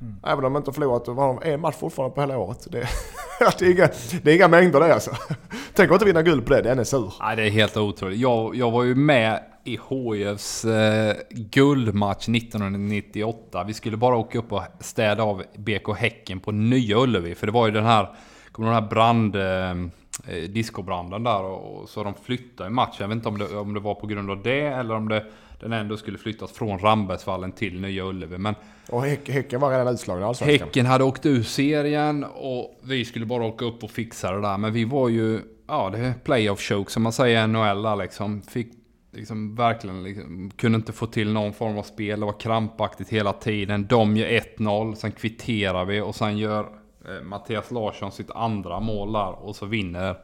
Mm. 0.00 0.16
Även 0.26 0.44
om 0.44 0.52
de 0.52 0.56
inte 0.56 0.72
förlorat, 0.72 1.08
vad 1.08 1.16
har 1.16 1.40
de 1.40 1.52
en 1.52 1.60
match 1.60 1.76
fortfarande 1.76 2.14
på 2.14 2.20
hela 2.20 2.38
året. 2.38 2.66
Det, 2.70 2.78
det, 3.58 3.66
är, 3.66 3.70
inga, 3.70 3.88
det 4.22 4.30
är 4.30 4.36
inga 4.36 4.48
mängder 4.48 4.80
det 4.80 4.94
alltså. 4.94 5.10
Tänk 5.74 5.90
att 5.90 5.94
inte 5.94 6.04
vinna 6.04 6.22
guld 6.22 6.46
på 6.46 6.54
det, 6.54 6.62
den 6.62 6.78
är 6.78 6.84
sur. 6.84 7.12
Nej, 7.20 7.36
det 7.36 7.42
är 7.42 7.50
helt 7.50 7.76
otroligt. 7.76 8.18
Jag, 8.18 8.56
jag 8.56 8.70
var 8.70 8.82
ju 8.82 8.94
med 8.94 9.42
i 9.64 9.78
HIFs 9.88 10.64
eh, 10.64 11.16
guldmatch 11.30 12.28
1998. 12.28 13.64
Vi 13.64 13.74
skulle 13.74 13.96
bara 13.96 14.16
åka 14.16 14.38
upp 14.38 14.52
och 14.52 14.62
städa 14.80 15.22
av 15.22 15.42
BK 15.56 15.96
Häcken 15.96 16.40
på 16.40 16.52
Nya 16.52 16.98
Ullevi. 16.98 17.34
För 17.34 17.46
det 17.46 17.52
var 17.52 17.66
ju 17.66 17.72
den 17.72 17.84
här, 17.84 18.14
kommer 18.52 18.68
den 18.68 18.82
här 18.82 18.90
brand... 18.90 19.36
Eh, 19.36 19.90
eh, 20.26 20.50
discobranden 20.50 21.24
där 21.24 21.42
och, 21.42 21.88
så 21.88 22.04
de 22.04 22.14
flyttade 22.14 22.68
i 22.68 22.72
matchen. 22.72 22.96
Jag 22.98 23.08
vet 23.08 23.16
inte 23.16 23.28
om 23.28 23.38
det, 23.38 23.56
om 23.56 23.74
det 23.74 23.80
var 23.80 23.94
på 23.94 24.06
grund 24.06 24.30
av 24.30 24.42
det 24.42 24.60
eller 24.60 24.94
om 24.94 25.08
det, 25.08 25.24
den 25.60 25.72
ändå 25.72 25.96
skulle 25.96 26.18
flyttas 26.18 26.52
från 26.52 26.78
Rambergsvallen 26.78 27.52
till 27.52 27.80
Nya 27.80 28.04
Ullevi. 28.04 28.38
Men 28.38 28.54
och 28.88 29.02
häck, 29.02 29.28
Häcken 29.28 29.60
var 29.60 29.70
redan 29.70 29.94
utslagna 29.94 30.26
allsvenskan? 30.26 30.66
Häcken 30.66 30.86
hade 30.86 31.04
åkt 31.04 31.26
ur 31.26 31.42
serien 31.42 32.24
och 32.24 32.80
vi 32.82 33.04
skulle 33.04 33.26
bara 33.26 33.44
åka 33.44 33.64
upp 33.64 33.84
och 33.84 33.90
fixa 33.90 34.32
det 34.32 34.40
där. 34.40 34.58
Men 34.58 34.72
vi 34.72 34.84
var 34.84 35.08
ju, 35.08 35.40
ja 35.66 35.90
det 35.92 35.98
är 35.98 36.14
playoff 36.24 36.60
choke 36.60 36.90
som 36.90 37.02
man 37.02 37.12
säger 37.12 37.44
i 37.44 37.46
NHL 37.46 37.98
liksom. 37.98 38.42
Fick 38.42 38.72
liksom 39.12 39.54
verkligen, 39.54 40.02
liksom, 40.02 40.50
kunde 40.56 40.76
inte 40.76 40.92
få 40.92 41.06
till 41.06 41.32
någon 41.32 41.52
form 41.52 41.78
av 41.78 41.82
spel. 41.82 42.20
Det 42.20 42.26
var 42.26 42.40
krampaktigt 42.40 43.10
hela 43.10 43.32
tiden. 43.32 43.86
De 43.86 44.16
gör 44.16 44.28
1-0, 44.28 44.94
sen 44.94 45.12
kvitterar 45.12 45.84
vi 45.84 46.00
och 46.00 46.14
sen 46.14 46.38
gör 46.38 46.79
Eh, 47.08 47.22
Mattias 47.22 47.70
Larsson 47.70 48.12
sitt 48.12 48.30
andra 48.30 48.80
mål 48.80 49.12
där 49.12 49.44
och 49.44 49.56
så 49.56 49.66
vinner, 49.66 50.16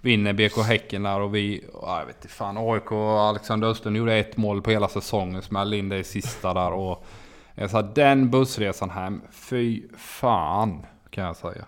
vinner 0.00 0.32
BK 0.32 0.58
Häcken 0.58 1.02
där 1.02 1.20
och 1.20 1.34
vi, 1.34 1.64
jag 1.82 2.06
vet 2.06 2.16
inte 2.16 2.28
fan, 2.28 2.56
AIK 2.58 2.92
och 2.92 3.20
Alexander 3.20 3.68
Östlund 3.68 3.96
gjorde 3.96 4.14
ett 4.14 4.36
mål 4.36 4.62
på 4.62 4.70
hela 4.70 4.88
säsongen, 4.88 5.42
smällde 5.42 5.76
in 5.76 5.88
det 5.88 5.98
i 5.98 6.04
sista 6.04 6.54
där 6.54 6.72
och 6.72 7.04
Så 7.56 7.76
här, 7.76 7.90
den 7.94 8.30
bussresan 8.30 8.90
hem, 8.90 9.22
fy 9.30 9.82
fan 9.96 10.86
kan 11.10 11.24
jag 11.24 11.36
säga. 11.36 11.64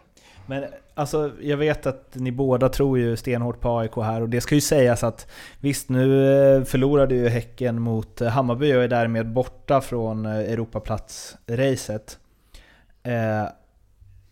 Men 0.46 0.64
alltså, 0.94 1.30
jag 1.40 1.56
vet 1.56 1.86
att 1.86 2.10
ni 2.12 2.32
båda 2.32 2.68
tror 2.68 2.98
ju 2.98 3.16
stenhårt 3.16 3.60
på 3.60 3.78
AIK 3.78 3.96
här 3.96 4.20
och 4.20 4.28
det 4.28 4.40
ska 4.40 4.54
ju 4.54 4.60
sägas 4.60 5.04
att 5.04 5.30
visst, 5.60 5.88
nu 5.88 6.26
eh, 6.56 6.64
förlorade 6.64 7.14
ju 7.14 7.28
Häcken 7.28 7.82
mot 7.82 8.20
eh, 8.20 8.28
Hammarby 8.28 8.74
och 8.74 8.82
är 8.82 8.88
därmed 8.88 9.32
borta 9.32 9.80
från 9.80 10.26
Europaplats-racet. 10.26 12.18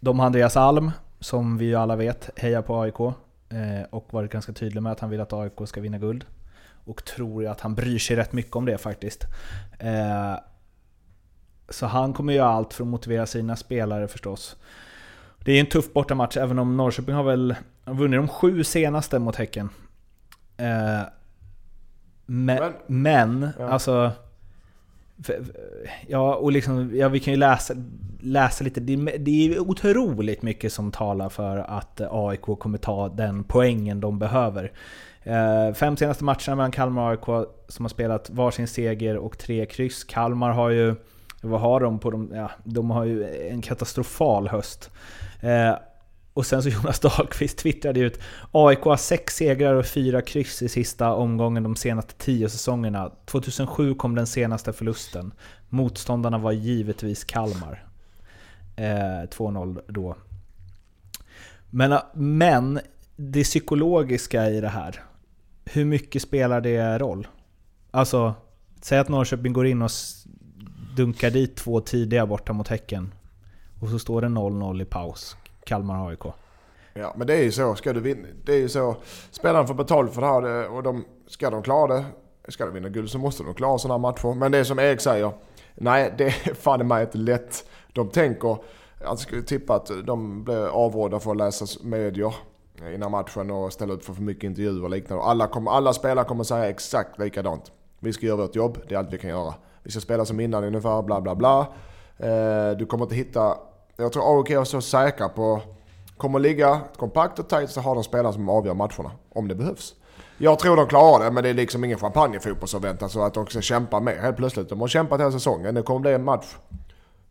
De 0.00 0.18
har 0.18 0.26
Andreas 0.26 0.56
Alm, 0.56 0.90
som 1.20 1.58
vi 1.58 1.64
ju 1.64 1.74
alla 1.74 1.96
vet 1.96 2.30
hejar 2.36 2.62
på 2.62 2.80
AIK 2.80 3.00
eh, 3.00 3.82
och 3.90 4.06
varit 4.10 4.32
ganska 4.32 4.52
tydlig 4.52 4.82
med 4.82 4.92
att 4.92 5.00
han 5.00 5.10
vill 5.10 5.20
att 5.20 5.32
AIK 5.32 5.52
ska 5.66 5.80
vinna 5.80 5.98
guld. 5.98 6.24
Och 6.84 7.04
tror 7.04 7.42
ju 7.42 7.48
att 7.48 7.60
han 7.60 7.74
bryr 7.74 7.98
sig 7.98 8.16
rätt 8.16 8.32
mycket 8.32 8.56
om 8.56 8.64
det 8.64 8.78
faktiskt. 8.78 9.26
Eh, 9.78 10.34
så 11.68 11.86
han 11.86 12.12
kommer 12.12 12.32
göra 12.32 12.48
allt 12.48 12.74
för 12.74 12.84
att 12.84 12.88
motivera 12.88 13.26
sina 13.26 13.56
spelare 13.56 14.08
förstås. 14.08 14.56
Det 15.44 15.52
är 15.52 15.60
en 15.60 15.66
tuff 15.66 15.92
bortamatch, 15.92 16.36
även 16.36 16.58
om 16.58 16.76
Norrköping 16.76 17.14
har 17.14 17.22
väl 17.22 17.54
vunnit 17.84 18.18
de 18.18 18.28
sju 18.28 18.64
senaste 18.64 19.18
mot 19.18 19.36
Häcken. 19.36 19.68
Eh, 20.56 21.00
men, 22.26 22.72
men 22.86 23.48
ja. 23.58 23.68
alltså... 23.68 24.12
Ja, 26.06 26.34
och 26.34 26.52
liksom, 26.52 26.90
ja, 26.94 27.08
vi 27.08 27.20
kan 27.20 27.32
ju 27.32 27.38
läsa, 27.38 27.74
läsa 28.20 28.64
lite. 28.64 28.80
Det, 28.80 28.96
det 28.96 29.54
är 29.54 29.58
otroligt 29.58 30.42
mycket 30.42 30.72
som 30.72 30.92
talar 30.92 31.28
för 31.28 31.58
att 31.58 32.00
eh, 32.00 32.08
AIK 32.10 32.40
kommer 32.40 32.78
ta 32.78 33.08
den 33.08 33.44
poängen 33.44 34.00
de 34.00 34.18
behöver. 34.18 34.72
Eh, 35.22 35.74
fem 35.74 35.96
senaste 35.96 36.24
matcherna 36.24 36.56
mellan 36.56 36.70
Kalmar 36.70 37.02
och 37.02 37.28
AIK 37.28 37.48
som 37.68 37.84
har 37.84 37.90
spelat 37.90 38.30
varsin 38.30 38.68
seger 38.68 39.16
och 39.16 39.38
tre 39.38 39.66
kryss. 39.66 40.04
Kalmar 40.04 40.50
har 40.50 40.70
ju, 40.70 40.94
vad 41.42 41.60
har 41.60 41.80
de 41.80 41.98
på 41.98 42.10
de, 42.10 42.32
ja, 42.34 42.50
de 42.64 42.90
har 42.90 43.04
ju 43.04 43.48
en 43.48 43.62
katastrofal 43.62 44.48
höst. 44.48 44.90
Eh, 45.40 45.74
och 46.40 46.46
sen 46.46 46.62
så 46.62 46.68
Jonas 46.68 47.00
Dahlqvist 47.00 47.58
twittrade 47.58 48.00
ut 48.00 48.18
AIK 48.52 48.80
har 48.80 48.96
sex 48.96 49.36
segrar 49.36 49.74
och 49.74 49.86
fyra 49.86 50.22
kryss 50.22 50.62
i 50.62 50.68
sista 50.68 51.14
omgången 51.14 51.62
de 51.62 51.76
senaste 51.76 52.14
tio 52.14 52.48
säsongerna. 52.48 53.12
2007 53.26 53.94
kom 53.94 54.14
den 54.14 54.26
senaste 54.26 54.72
förlusten. 54.72 55.32
Motståndarna 55.68 56.38
var 56.38 56.52
givetvis 56.52 57.24
Kalmar. 57.24 57.84
Eh, 58.76 59.28
2-0 59.30 59.80
då. 59.88 60.16
Men, 61.70 61.92
eh, 61.92 62.02
men 62.14 62.80
det 63.16 63.44
psykologiska 63.44 64.50
i 64.50 64.60
det 64.60 64.68
här. 64.68 65.02
Hur 65.64 65.84
mycket 65.84 66.22
spelar 66.22 66.60
det 66.60 66.98
roll? 66.98 67.28
Alltså, 67.90 68.34
säg 68.82 68.98
att 68.98 69.08
Norrköping 69.08 69.52
går 69.52 69.66
in 69.66 69.82
och 69.82 69.90
dunkar 70.96 71.30
dit 71.30 71.56
två 71.56 71.80
tidiga 71.80 72.26
borta 72.26 72.52
mot 72.52 72.68
Häcken. 72.68 73.14
Och 73.80 73.88
så 73.88 73.98
står 73.98 74.22
det 74.22 74.28
0-0 74.28 74.82
i 74.82 74.84
paus. 74.84 75.36
Kalmar 75.64 76.08
AIK. 76.08 76.24
Ja, 76.94 77.14
men 77.16 77.26
det 77.26 77.34
är 77.34 77.42
ju 77.42 77.52
så. 77.52 77.74
Ska 77.74 77.92
du 77.92 78.00
vinna, 78.00 78.28
det 78.44 78.52
är 78.52 78.58
ju 78.58 78.68
så. 78.68 78.96
Spelarna 79.30 79.66
får 79.66 79.74
betalt 79.74 80.14
för 80.14 80.20
det 80.20 80.26
här 80.26 80.70
och 80.70 80.82
de, 80.82 81.04
ska 81.26 81.50
de 81.50 81.62
klara 81.62 81.94
det, 81.94 82.04
ska 82.48 82.64
de 82.64 82.74
vinna 82.74 82.88
guld 82.88 83.10
så 83.10 83.18
måste 83.18 83.42
de 83.42 83.54
klara 83.54 83.78
sådana 83.78 83.98
matcher. 83.98 84.34
Men 84.34 84.52
det 84.52 84.58
är 84.58 84.64
som 84.64 84.78
Erik 84.78 85.00
säger, 85.00 85.32
nej 85.74 86.14
det 86.18 86.24
är 86.24 86.54
fan 86.54 86.88
mig 86.88 87.02
inte 87.04 87.18
lätt. 87.18 87.64
De 87.92 88.08
tänker, 88.08 88.56
jag 89.00 89.18
skulle 89.18 89.42
tippa 89.42 89.74
att 89.74 89.90
de 90.04 90.44
blir 90.44 90.66
avrådda 90.66 91.20
för 91.20 91.30
att 91.30 91.36
läsa 91.36 91.66
medier 91.82 92.34
innan 92.94 93.10
matchen 93.10 93.50
och 93.50 93.72
ställa 93.72 93.92
upp 93.92 94.04
för 94.04 94.14
för 94.14 94.22
mycket 94.22 94.44
intervjuer 94.44 94.84
och 94.84 94.90
liknande. 94.90 95.24
Alla, 95.24 95.46
kommer, 95.46 95.70
alla 95.70 95.92
spelare 95.92 96.24
kommer 96.24 96.44
säga 96.44 96.68
exakt 96.68 97.18
likadant. 97.18 97.72
Vi 97.98 98.12
ska 98.12 98.26
göra 98.26 98.36
vårt 98.36 98.56
jobb, 98.56 98.78
det 98.88 98.94
är 98.94 98.98
allt 98.98 99.12
vi 99.12 99.18
kan 99.18 99.30
göra. 99.30 99.54
Vi 99.82 99.90
ska 99.90 100.00
spela 100.00 100.24
som 100.24 100.40
innan 100.40 100.64
ungefär, 100.64 101.02
bla 101.02 101.20
bla 101.20 101.34
bla. 101.34 101.66
Eh, 102.18 102.76
du 102.76 102.86
kommer 102.86 103.04
inte 103.04 103.14
hitta... 103.14 103.56
Jag 104.00 104.12
tror 104.12 104.38
AIK 104.40 104.50
är 104.50 104.64
så 104.64 104.80
säkra 104.80 105.28
på... 105.28 105.60
Kommer 106.16 106.38
ligga 106.38 106.80
kompakt 106.96 107.38
och 107.38 107.48
tajt 107.48 107.70
så 107.70 107.80
har 107.80 107.94
de 107.94 108.04
spelare 108.04 108.32
som 108.32 108.48
avgör 108.48 108.74
matcherna. 108.74 109.10
Om 109.34 109.48
det 109.48 109.54
behövs. 109.54 109.94
Jag 110.38 110.58
tror 110.58 110.76
de 110.76 110.86
klarar 110.86 111.24
det, 111.24 111.30
men 111.30 111.42
det 111.42 111.48
är 111.50 111.54
liksom 111.54 111.84
ingen 111.84 111.98
champagnefotboll 111.98 112.68
som 112.68 112.82
väntar 112.82 113.08
så 113.08 113.22
att 113.22 113.34
de 113.34 113.46
ska 113.46 113.60
kämpa 113.60 114.00
mer 114.00 114.16
helt 114.16 114.36
plötsligt. 114.36 114.68
De 114.68 114.80
har 114.80 114.88
kämpat 114.88 115.20
hela 115.20 115.32
säsongen. 115.32 115.74
Det 115.74 115.82
kommer 115.82 116.00
bli 116.00 116.12
en 116.12 116.24
match 116.24 116.46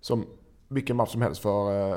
som 0.01 0.25
vilken 0.67 0.95
match 0.95 1.09
som 1.11 1.21
helst 1.21 1.41
för... 1.41 1.89
eh, 1.89 1.95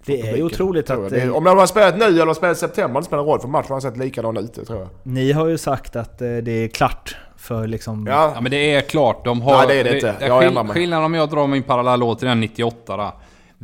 för 0.00 0.12
Det 0.12 0.18
är 0.20 0.22
publiken, 0.22 0.46
otroligt 0.46 0.86
tror 0.86 1.06
att... 1.06 1.12
jag. 1.12 1.20
Det, 1.22 1.30
om 1.30 1.44
de 1.44 1.50
hade 1.56 1.66
spelat 1.68 1.98
nu 1.98 2.04
eller 2.20 2.34
spelat 2.34 2.56
i 2.56 2.60
september, 2.60 3.00
det 3.00 3.06
spelar 3.06 3.22
roll 3.24 3.40
för 3.40 3.48
matchen 3.48 3.72
har 3.72 3.80
sett 3.80 3.96
likadan 3.96 4.36
ut, 4.36 4.66
tror 4.66 4.78
jag. 4.78 4.88
Ni 5.02 5.32
har 5.32 5.46
ju 5.46 5.58
sagt 5.58 5.96
att 5.96 6.22
eh, 6.22 6.36
det 6.36 6.50
är 6.52 6.68
klart 6.68 7.16
för 7.36 7.66
liksom... 7.66 8.06
Ja, 8.10 8.32
Ja 8.34 8.40
men 8.40 8.50
det 8.50 8.74
är 8.74 8.80
klart, 8.80 9.24
de 9.24 9.42
har... 9.42 9.52
Nej, 9.56 9.66
det 9.66 9.74
är 9.80 9.84
det 9.84 9.94
inte. 9.94 10.14
Jag 10.20 10.38
skill- 10.40 10.48
ändrar 10.48 10.64
mig. 10.64 10.74
Skillnaden 10.74 11.04
om 11.04 11.14
jag 11.14 11.30
drar 11.30 11.46
min 11.46 11.62
parallell 11.62 12.02
återigen 12.02 12.40
98 12.40 12.96
där. 12.96 13.10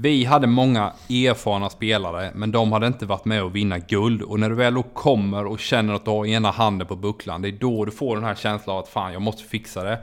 Vi 0.02 0.24
hade 0.24 0.46
många 0.46 0.92
erfarna 1.08 1.70
spelare, 1.70 2.30
men 2.34 2.52
de 2.52 2.72
hade 2.72 2.86
inte 2.86 3.06
varit 3.06 3.24
med 3.24 3.42
och 3.42 3.56
vinna 3.56 3.78
guld. 3.78 4.22
Och 4.22 4.40
när 4.40 4.48
du 4.48 4.54
väl 4.54 4.74
då 4.74 4.82
kommer 4.82 5.46
och 5.46 5.58
känner 5.58 5.94
att 5.94 6.04
du 6.04 6.10
har 6.10 6.26
ena 6.26 6.50
handen 6.50 6.86
på 6.86 6.96
bucklan, 6.96 7.42
det 7.42 7.48
är 7.48 7.52
då 7.52 7.84
du 7.84 7.90
får 7.90 8.16
den 8.16 8.24
här 8.24 8.34
känslan 8.34 8.76
av 8.76 8.82
att 8.82 8.88
fan, 8.88 9.12
jag 9.12 9.22
måste 9.22 9.42
fixa 9.42 9.84
det. 9.84 9.98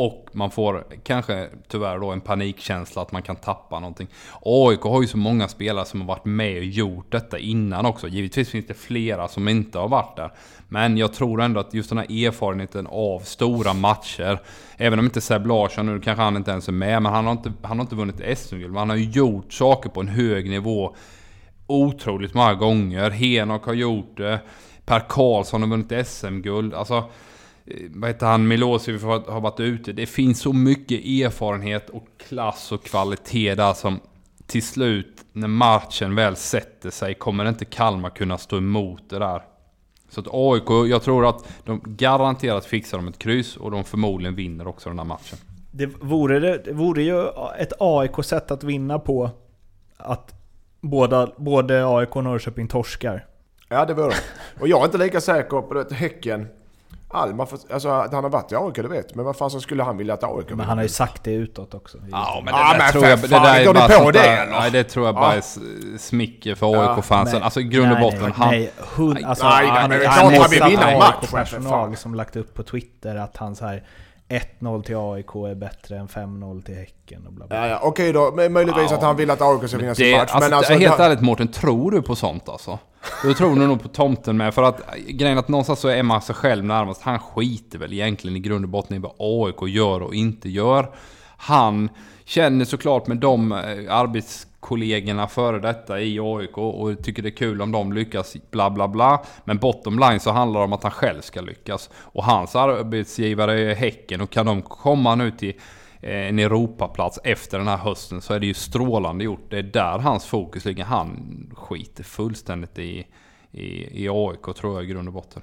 Och 0.00 0.28
man 0.32 0.50
får 0.50 0.84
kanske 1.02 1.48
tyvärr 1.68 1.98
då 1.98 2.10
en 2.10 2.20
panikkänsla 2.20 3.02
att 3.02 3.12
man 3.12 3.22
kan 3.22 3.36
tappa 3.36 3.80
någonting. 3.80 4.08
AIK 4.42 4.80
har 4.80 5.02
ju 5.02 5.08
så 5.08 5.16
många 5.16 5.48
spelare 5.48 5.84
som 5.84 6.00
har 6.00 6.08
varit 6.08 6.24
med 6.24 6.58
och 6.58 6.64
gjort 6.64 7.12
detta 7.12 7.38
innan 7.38 7.86
också. 7.86 8.08
Givetvis 8.08 8.50
finns 8.50 8.66
det 8.66 8.74
flera 8.74 9.28
som 9.28 9.48
inte 9.48 9.78
har 9.78 9.88
varit 9.88 10.16
där. 10.16 10.32
Men 10.68 10.96
jag 10.96 11.12
tror 11.12 11.42
ändå 11.42 11.60
att 11.60 11.74
just 11.74 11.88
den 11.88 11.98
här 11.98 12.26
erfarenheten 12.26 12.86
av 12.86 13.20
stora 13.20 13.74
matcher. 13.74 14.40
Även 14.76 14.98
om 14.98 15.04
inte 15.04 15.20
Seb 15.20 15.46
Larsson, 15.46 15.86
nu 15.86 16.00
kanske 16.00 16.22
han 16.22 16.36
inte 16.36 16.50
ens 16.50 16.68
är 16.68 16.72
med, 16.72 17.02
men 17.02 17.12
han 17.12 17.24
har 17.24 17.32
inte, 17.32 17.52
han 17.62 17.78
har 17.78 17.84
inte 17.84 17.96
vunnit 17.96 18.38
SM-guld. 18.38 18.72
Men 18.72 18.78
han 18.78 18.90
har 18.90 18.96
ju 18.96 19.10
gjort 19.10 19.52
saker 19.52 19.90
på 19.90 20.00
en 20.00 20.08
hög 20.08 20.50
nivå 20.50 20.96
otroligt 21.66 22.34
många 22.34 22.54
gånger. 22.54 23.10
Henok 23.10 23.64
har 23.64 23.74
gjort 23.74 24.16
det. 24.16 24.40
Per 24.84 25.00
Karlsson 25.08 25.62
har 25.62 25.68
vunnit 25.68 26.08
SM-guld. 26.08 26.74
Alltså, 26.74 27.04
vad 27.90 28.10
heter 28.10 28.26
han, 28.26 28.48
Milosevic 28.48 29.02
har 29.02 29.20
har 29.20 29.40
varit 29.40 29.60
ute. 29.60 29.92
Det 29.92 30.06
finns 30.06 30.40
så 30.40 30.52
mycket 30.52 31.04
erfarenhet 31.04 31.90
och 31.90 32.06
klass 32.28 32.72
och 32.72 32.84
kvalitet 32.84 33.54
där 33.54 33.72
som 33.72 34.00
till 34.46 34.62
slut, 34.62 35.24
när 35.32 35.48
matchen 35.48 36.14
väl 36.14 36.36
sätter 36.36 36.90
sig, 36.90 37.14
kommer 37.14 37.48
inte 37.48 37.64
Kalmar 37.64 38.10
kunna 38.10 38.38
stå 38.38 38.56
emot 38.56 39.02
det 39.10 39.18
där. 39.18 39.42
Så 40.08 40.20
att 40.20 40.26
AIK, 40.30 40.90
jag 40.90 41.02
tror 41.02 41.28
att 41.28 41.48
de 41.64 41.80
garanterat 41.84 42.64
fixar 42.64 42.98
de 42.98 43.08
ett 43.08 43.18
kryss 43.18 43.56
och 43.56 43.70
de 43.70 43.84
förmodligen 43.84 44.34
vinner 44.34 44.66
också 44.66 44.88
den 44.88 44.98
här 44.98 45.06
matchen. 45.06 45.38
Det 45.70 45.86
vore, 45.86 46.40
det, 46.40 46.62
det 46.64 46.72
vore 46.72 47.02
ju 47.02 47.26
ett 47.58 47.72
AIK-sätt 47.80 48.50
att 48.50 48.64
vinna 48.64 48.98
på 48.98 49.30
att 49.96 50.34
båda, 50.80 51.32
både 51.36 51.86
AIK 51.86 52.16
och 52.16 52.24
Norrköping 52.24 52.68
torskar. 52.68 53.26
ja 53.68 53.84
det 53.84 53.94
var 53.94 54.08
det. 54.08 54.16
Och 54.60 54.68
jag 54.68 54.80
är 54.80 54.84
inte 54.84 54.98
lika 54.98 55.20
säker 55.20 55.60
på 55.60 55.74
det. 55.74 55.92
Häcken. 55.94 56.46
Alma, 57.10 57.46
för, 57.46 57.58
alltså 57.72 57.88
att 57.88 58.12
han 58.12 58.24
har 58.24 58.30
varit 58.30 58.52
i 58.52 58.56
AIK, 58.56 58.74
det 58.74 58.88
vet 58.88 59.14
Men 59.14 59.24
vad 59.24 59.36
fan 59.36 59.50
så 59.50 59.60
skulle 59.60 59.82
han 59.82 59.96
vilja 59.96 60.14
att 60.14 60.24
AIK 60.24 60.50
Men 60.50 60.60
han 60.60 60.78
har 60.78 60.82
ju 60.82 60.88
sagt 60.88 61.24
det 61.24 61.32
utåt 61.32 61.74
också. 61.74 61.98
Ja, 62.10 62.42
men 62.44 62.54
det 62.54 62.60
Ja, 62.60 62.72
där 62.72 62.78
men 62.78 62.92
tror 62.92 63.04
jag... 63.06 63.18
Det 63.20 63.28
där 63.28 63.60
är 63.60 63.64
går 63.64 63.74
du 63.74 63.80
bara 63.80 63.98
på 64.04 64.10
det, 64.10 64.18
eller? 64.26 64.52
Nej, 64.52 64.70
det 64.70 64.84
tror 64.84 65.06
jag 65.06 65.14
Ja. 65.14 65.20
bara 65.20 65.34
är 65.34 65.98
smicker 65.98 66.54
för 66.54 66.66
Ja, 66.74 66.94
AIK-fansen. 66.96 67.34
Nej. 67.38 67.42
Alltså 67.44 67.60
i 67.60 67.64
grund 67.64 67.92
och 67.92 67.98
Nej, 67.98 68.02
botten, 68.10 68.20
nej, 68.22 68.32
han... 68.36 68.48
Nej, 68.50 68.72
hund, 68.96 69.24
alltså, 69.24 69.48
Nej, 69.48 69.66
nej, 69.66 69.70
han 69.80 69.92
är 69.92 69.96
har 69.96 70.02
klart 70.04 70.14
han 70.16 70.24
han 70.40 70.50
vill 70.50 70.62
har 70.62 70.70
vinna 70.70 70.86
AIK 70.86 70.98
matchen, 70.98 71.28
för 71.28 71.38
personal 71.38 71.86
fan. 71.88 71.96
som 71.96 72.14
lagt 72.14 72.36
upp 72.36 72.54
på 72.54 72.62
Twitter 72.62 73.16
att 73.16 73.36
han 73.36 73.56
så 73.56 73.66
här 73.66 73.84
1-0 74.28 74.82
till 74.82 74.96
AIK 74.96 75.34
är 75.50 75.54
bättre 75.54 75.98
än 75.98 76.08
5-0 76.08 76.62
till 76.62 76.74
Häcken 76.74 77.26
och 77.26 77.32
bla 77.32 77.46
bla. 77.46 77.56
Ja, 77.56 77.66
ja, 77.68 77.80
okej 77.82 78.12
då. 78.12 78.32
Men 78.36 78.52
möjligtvis 78.52 78.90
Ja. 78.90 78.96
att 78.96 79.02
han 79.02 79.16
vill 79.16 79.30
att 79.30 79.42
AIK 79.42 79.68
ska 79.68 79.78
vinna 79.78 79.94
sin 79.94 80.10
match. 80.12 80.20
alltså, 80.20 80.38
men 80.50 80.52
alltså, 80.58 80.72
helt 80.72 80.96
det- 80.98 81.04
ärligt 81.04 81.20
Mårten, 81.20 81.48
tror 81.48 81.90
du 81.90 82.02
på 82.02 82.16
sånt 82.16 82.48
alltså? 82.48 82.78
Du 83.22 83.34
tror 83.34 83.56
nog 83.56 83.82
på 83.82 83.88
tomten 83.88 84.36
med, 84.36 84.54
för 84.54 84.62
att 84.62 84.80
grejen 85.08 85.36
är 85.36 85.40
att 85.40 85.48
någonstans 85.48 85.80
så 85.80 85.88
är 85.88 86.02
man 86.02 86.22
sig 86.22 86.34
själv 86.34 86.64
närmast. 86.64 87.02
Han 87.02 87.18
skiter 87.18 87.78
väl 87.78 87.92
egentligen 87.92 88.36
i 88.36 88.40
grund 88.40 88.64
och 88.64 88.68
botten 88.70 88.96
i 88.96 88.98
vad 89.00 89.12
AIK 89.18 89.68
gör 89.74 90.02
och 90.02 90.14
inte 90.14 90.48
gör. 90.48 90.90
Han 91.36 91.88
känner 92.24 92.64
såklart 92.64 93.06
med 93.06 93.16
de 93.16 93.52
eh, 93.52 93.58
kollegorna 94.60 95.28
före 95.28 95.58
detta 95.58 96.00
i 96.00 96.20
AIK 96.20 96.58
och 96.58 97.02
tycker 97.02 97.22
det 97.22 97.28
är 97.28 97.36
kul 97.36 97.62
om 97.62 97.72
de 97.72 97.92
lyckas, 97.92 98.36
bla 98.50 98.70
bla 98.70 98.88
bla. 98.88 99.24
Men 99.44 99.58
bottom 99.58 99.98
line 99.98 100.20
så 100.20 100.30
handlar 100.30 100.60
det 100.60 100.64
om 100.64 100.72
att 100.72 100.82
han 100.82 100.92
själv 100.92 101.20
ska 101.20 101.40
lyckas. 101.40 101.90
Och 101.94 102.24
hans 102.24 102.56
arbetsgivare 102.56 103.60
är 103.60 103.74
Häcken 103.74 104.20
och 104.20 104.30
kan 104.30 104.46
de 104.46 104.62
komma 104.62 105.14
nu 105.14 105.30
till 105.30 105.54
eh, 106.00 106.28
en 106.28 106.38
Europaplats 106.38 107.18
efter 107.24 107.58
den 107.58 107.68
här 107.68 107.76
hösten 107.76 108.20
så 108.20 108.34
är 108.34 108.40
det 108.40 108.46
ju 108.46 108.54
strålande 108.54 109.24
gjort. 109.24 109.50
Det 109.50 109.58
är 109.58 109.62
där 109.62 109.98
hans 109.98 110.26
fokus 110.26 110.64
ligger. 110.64 110.84
Han 110.84 111.50
skiter 111.56 112.04
fullständigt 112.04 112.78
i, 112.78 113.06
i, 113.50 114.04
i 114.04 114.08
AIK 114.08 114.56
tror 114.56 114.74
jag 114.74 114.84
i 114.84 114.86
grund 114.86 115.08
och 115.08 115.14
botten. 115.14 115.42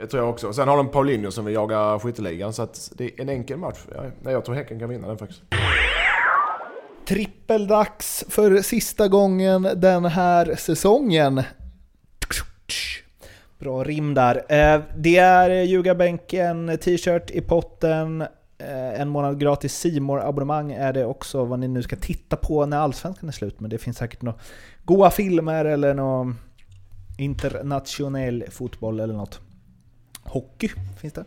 Det 0.00 0.06
tror 0.06 0.22
jag 0.22 0.30
också. 0.30 0.52
Sen 0.52 0.68
har 0.68 0.76
de 0.76 0.88
Paulinho 0.88 1.30
som 1.30 1.44
vill 1.44 1.54
jaga 1.54 1.98
skytteligan. 1.98 2.52
Så 2.52 2.62
att 2.62 2.92
det 2.94 3.04
är 3.04 3.20
en 3.20 3.28
enkel 3.28 3.56
match. 3.56 3.78
Nej, 4.22 4.32
jag 4.32 4.44
tror 4.44 4.54
Häcken 4.54 4.78
kan 4.78 4.88
vinna 4.88 5.08
den 5.08 5.18
faktiskt. 5.18 5.42
Trippeldags 7.06 8.24
för 8.28 8.62
sista 8.62 9.08
gången 9.08 9.68
den 9.76 10.04
här 10.04 10.54
säsongen. 10.54 11.42
Bra 13.58 13.84
rim 13.84 14.14
där. 14.14 14.36
Eh, 14.48 14.80
det 14.96 15.16
är 15.16 15.62
ljugarbänken, 15.62 16.78
t-shirt 16.82 17.30
i 17.30 17.40
potten, 17.40 18.20
eh, 18.58 19.00
en 19.00 19.08
månad 19.08 19.40
gratis 19.40 19.74
simor 19.74 20.20
abonnemang 20.20 20.72
är 20.72 20.92
det 20.92 21.04
också 21.04 21.44
vad 21.44 21.58
ni 21.58 21.68
nu 21.68 21.82
ska 21.82 21.96
titta 21.96 22.36
på 22.36 22.66
när 22.66 22.78
Allsvenskan 22.78 23.28
är 23.28 23.32
slut. 23.32 23.60
Men 23.60 23.70
det 23.70 23.78
finns 23.78 23.96
säkert 23.96 24.22
några 24.22 24.38
goa 24.84 25.10
filmer 25.10 25.64
eller 25.64 25.94
någon 25.94 26.38
internationell 27.18 28.44
fotboll 28.50 29.00
eller 29.00 29.14
något. 29.14 29.40
Hockey 30.22 30.68
finns 31.00 31.14
det. 31.14 31.24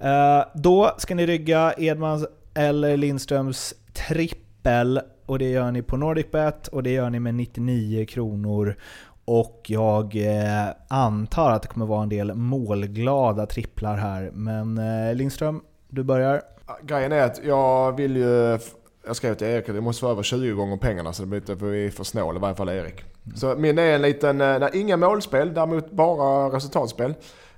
Eh, 0.00 0.44
då 0.54 0.94
ska 0.98 1.14
ni 1.14 1.26
rygga 1.26 1.74
Edmans 1.78 2.26
eller 2.54 2.96
Lindströms 2.96 3.74
tripp 3.92 4.43
trippel 4.64 5.00
och 5.26 5.38
det 5.38 5.50
gör 5.50 5.70
ni 5.70 5.82
på 5.82 5.96
NordicBet 5.96 6.68
och 6.68 6.82
det 6.82 6.90
gör 6.90 7.10
ni 7.10 7.20
med 7.20 7.34
99 7.34 8.06
kronor. 8.06 8.76
Och 9.24 9.62
jag 9.66 10.16
eh, 10.16 10.74
antar 10.88 11.50
att 11.50 11.62
det 11.62 11.68
kommer 11.68 11.86
vara 11.86 12.02
en 12.02 12.08
del 12.08 12.34
målglada 12.34 13.46
tripplar 13.46 13.96
här. 13.96 14.30
Men 14.32 14.78
eh, 14.78 15.14
Lindström, 15.14 15.60
du 15.88 16.02
börjar. 16.02 16.42
Grejen 16.82 17.12
är 17.12 17.22
att 17.22 17.40
jag 17.44 17.96
vill 17.96 18.16
ju... 18.16 18.58
Jag 19.06 19.16
skrev 19.16 19.34
till 19.34 19.46
Erik 19.46 19.68
att 19.68 19.74
det 19.74 19.80
måste 19.80 20.04
vara 20.04 20.12
över 20.12 20.22
20 20.22 20.52
gånger 20.52 20.76
pengarna 20.76 21.12
så 21.12 21.22
det 21.22 21.28
blir 21.28 21.40
inte 21.40 21.56
för 21.56 21.66
vi 21.66 21.86
är 21.86 21.90
för 21.90 22.04
snål, 22.04 22.36
i 22.36 22.38
varje 22.38 22.54
fall 22.54 22.68
Erik. 22.68 23.04
Så 23.34 23.54
min 23.56 23.78
är 23.78 23.94
en 23.94 24.02
liten, 24.02 24.40
eh, 24.40 24.58
nej, 24.58 24.70
inga 24.72 24.96
målspel, 24.96 25.54
däremot 25.54 25.90
bara 25.90 26.56
resultatspel. 26.56 27.14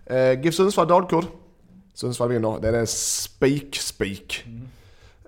Eh, 0.06 0.40
GIF 0.40 0.54
Sundsvall 0.54 0.88
Dalkurd. 0.88 1.24
Sundsvall 1.94 2.28
vinner, 2.28 2.58
det 2.62 2.68
är 2.68 2.72
en 2.72 2.86
spik-spik. 2.86 4.44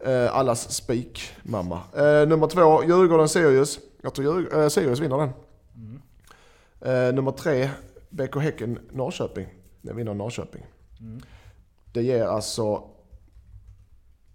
Eh, 0.05 0.37
allas 0.37 0.73
spik, 0.75 1.31
mamma. 1.43 1.81
Eh, 1.97 2.29
nummer 2.29 2.47
två, 2.47 2.85
Djurgården 2.85 3.29
Sirius. 3.29 3.79
Jag 4.03 4.15
tror 4.15 4.27
Djurg- 4.27 4.63
eh, 4.63 4.69
Sirius 4.69 5.01
vinner 5.01 5.19
den. 5.19 5.31
Eh, 6.81 7.15
nummer 7.15 7.31
tre, 7.33 7.71
BK 8.11 8.37
Häcken 8.41 8.79
Norrköping. 8.93 9.47
Den 9.83 9.97
vinner 9.97 10.15
Norrköping. 10.15 10.67
Det 11.93 12.03
ger 12.03 12.25
alltså 12.25 12.83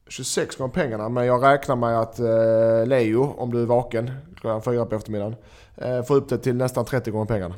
26 0.08 0.56
gånger 0.56 0.74
pengarna, 0.74 1.10
men 1.10 1.26
jag 1.26 1.44
räknar 1.44 1.76
med 1.76 2.00
att 2.00 2.20
eh, 2.20 2.86
Leo, 2.88 3.24
om 3.38 3.52
du 3.52 3.62
är 3.62 3.66
vaken 3.66 4.12
klockan 4.36 4.62
fyra 4.62 4.86
på 4.86 4.96
eftermiddagen, 4.96 5.36
eh, 5.78 6.04
får 6.04 6.16
upp 6.16 6.30
det 6.30 6.38
till 6.38 6.56
nästan 6.56 6.86
30 6.86 7.12
gånger 7.12 7.26
pengarna. 7.26 7.56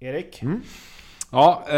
Erik? 0.00 0.42
Ja, 1.32 1.64
eh, 1.68 1.76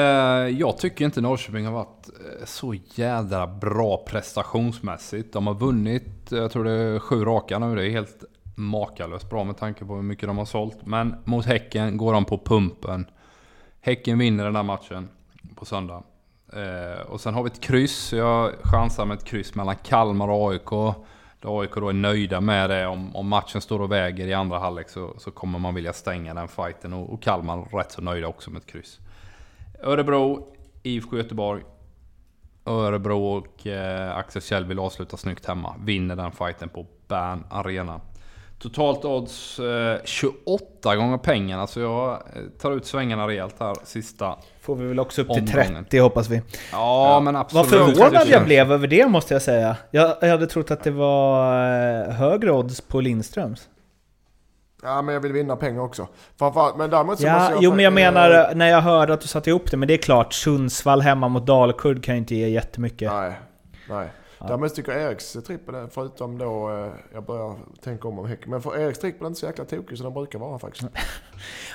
jag 0.58 0.78
tycker 0.78 1.04
inte 1.04 1.20
Norrköping 1.20 1.66
har 1.66 1.72
varit 1.72 2.08
eh, 2.08 2.44
så 2.44 2.74
jädra 2.94 3.46
bra 3.46 4.04
prestationsmässigt. 4.06 5.32
De 5.32 5.46
har 5.46 5.54
vunnit, 5.54 6.08
jag 6.30 6.50
tror 6.50 6.64
det 6.64 6.72
är 6.72 6.98
sju 6.98 7.24
raka 7.24 7.58
nu. 7.58 7.76
Det 7.76 7.86
är 7.86 7.90
helt 7.90 8.24
makalöst 8.54 9.30
bra 9.30 9.44
med 9.44 9.56
tanke 9.56 9.84
på 9.84 9.94
hur 9.94 10.02
mycket 10.02 10.28
de 10.28 10.38
har 10.38 10.44
sålt. 10.44 10.86
Men 10.86 11.14
mot 11.24 11.46
Häcken 11.46 11.96
går 11.96 12.12
de 12.12 12.24
på 12.24 12.38
pumpen. 12.38 13.06
Häcken 13.80 14.18
vinner 14.18 14.44
den 14.44 14.56
här 14.56 14.62
matchen 14.62 15.08
på 15.56 15.64
söndag. 15.64 16.02
Eh, 16.52 17.06
och 17.06 17.20
sen 17.20 17.34
har 17.34 17.42
vi 17.42 17.46
ett 17.46 17.60
kryss. 17.60 18.12
Jag 18.12 18.52
chansar 18.62 19.04
med 19.04 19.16
ett 19.16 19.24
kryss 19.24 19.54
mellan 19.54 19.76
Kalmar 19.76 20.28
och 20.28 20.50
AIK. 20.50 20.94
Där 21.40 21.60
AIK 21.60 21.74
då 21.74 21.88
är 21.88 21.92
nöjda 21.92 22.40
med 22.40 22.70
det. 22.70 22.86
Om, 22.86 23.16
om 23.16 23.28
matchen 23.28 23.60
står 23.60 23.80
och 23.80 23.92
väger 23.92 24.26
i 24.26 24.34
andra 24.34 24.58
halvlek 24.58 24.88
så, 24.88 25.14
så 25.18 25.30
kommer 25.30 25.58
man 25.58 25.74
vilja 25.74 25.92
stänga 25.92 26.34
den 26.34 26.48
fighten. 26.48 26.92
Och, 26.92 27.12
och 27.12 27.22
Kalmar 27.22 27.78
rätt 27.78 27.92
så 27.92 28.02
nöjda 28.02 28.26
också 28.26 28.50
med 28.50 28.60
ett 28.60 28.66
kryss. 28.66 28.98
Örebro, 29.82 30.46
IFK 30.82 31.16
Göteborg. 31.16 31.62
Örebro 32.66 33.24
och 33.26 33.66
eh, 33.66 34.16
Axel 34.16 34.42
Kjell 34.42 34.64
vill 34.64 34.78
avsluta 34.78 35.16
snyggt 35.16 35.46
hemma. 35.46 35.74
Vinner 35.84 36.16
den 36.16 36.32
fighten 36.32 36.68
på 36.68 36.86
Bern 37.08 37.44
Arena. 37.50 38.00
Totalt 38.58 39.04
odds 39.04 39.58
eh, 39.58 39.98
28 40.04 40.96
gånger 40.96 41.18
pengarna, 41.18 41.66
så 41.66 41.80
jag 41.80 42.10
eh, 42.12 42.18
tar 42.60 42.72
ut 42.72 42.86
svängarna 42.86 43.28
rejält 43.28 43.54
här 43.60 43.76
sista. 43.84 44.36
Får 44.60 44.76
vi 44.76 44.86
väl 44.86 45.00
också 45.00 45.22
upp 45.22 45.28
till 45.28 45.42
Omgången. 45.42 45.84
30 45.84 45.98
hoppas 45.98 46.28
vi. 46.28 46.36
Ja, 46.36 46.42
Ja. 46.72 47.20
men 47.20 47.34
Vad 47.34 47.40
absolut. 47.42 47.68
förvånad 47.96 48.26
Det 48.26 48.30
jag 48.32 48.44
blev 48.44 48.72
över 48.72 48.86
det 48.86 49.06
måste 49.08 49.34
jag 49.34 49.42
säga. 49.42 49.76
Jag, 49.90 50.16
jag 50.20 50.28
hade 50.28 50.46
trott 50.46 50.70
att 50.70 50.84
det 50.84 50.90
var 50.90 51.54
eh, 52.08 52.10
högre 52.14 52.52
odds 52.52 52.80
på 52.80 53.00
Lindströms. 53.00 53.68
Ja, 54.82 55.02
men 55.02 55.14
jag 55.14 55.20
vill 55.20 55.32
vinna 55.32 55.56
pengar 55.56 55.80
också. 55.80 56.08
Framförallt, 56.38 56.76
men 56.76 56.90
däremot 56.90 57.18
så 57.20 57.26
måste 57.26 57.44
Ja, 57.44 57.50
jag... 57.50 57.62
jo 57.62 57.74
men 57.74 57.84
jag 57.84 57.92
menar 57.92 58.54
när 58.54 58.68
jag 58.68 58.80
hörde 58.80 59.12
att 59.14 59.20
du 59.20 59.28
satte 59.28 59.50
ihop 59.50 59.70
det. 59.70 59.76
Men 59.76 59.88
det 59.88 59.94
är 59.94 59.98
klart, 59.98 60.32
Sundsvall 60.32 61.00
hemma 61.00 61.28
mot 61.28 61.46
Dalkurd 61.46 62.04
kan 62.04 62.14
ju 62.14 62.18
inte 62.18 62.34
ge 62.34 62.48
jättemycket. 62.48 63.12
Nej, 63.12 63.32
nej. 63.88 64.08
Ja. 64.38 64.48
Däremot 64.48 64.74
tycker 64.74 64.92
jag 64.92 65.02
Eriks 65.02 65.32
trippel, 65.32 65.74
förutom 65.90 66.38
då 66.38 66.70
eh, 66.70 66.92
jag 67.14 67.24
börjar 67.24 67.54
tänka 67.84 68.08
om 68.08 68.18
om 68.18 68.26
Häcken. 68.28 68.50
Men 68.50 68.62
för 68.62 68.80
Eriks 68.80 68.98
trippel 68.98 69.22
är 69.22 69.26
inte 69.26 69.40
så 69.40 69.46
jäkla 69.46 69.64
tokig 69.64 69.98
som 69.98 70.04
den 70.04 70.14
brukar 70.14 70.38
vara 70.38 70.58
faktiskt. 70.58 70.84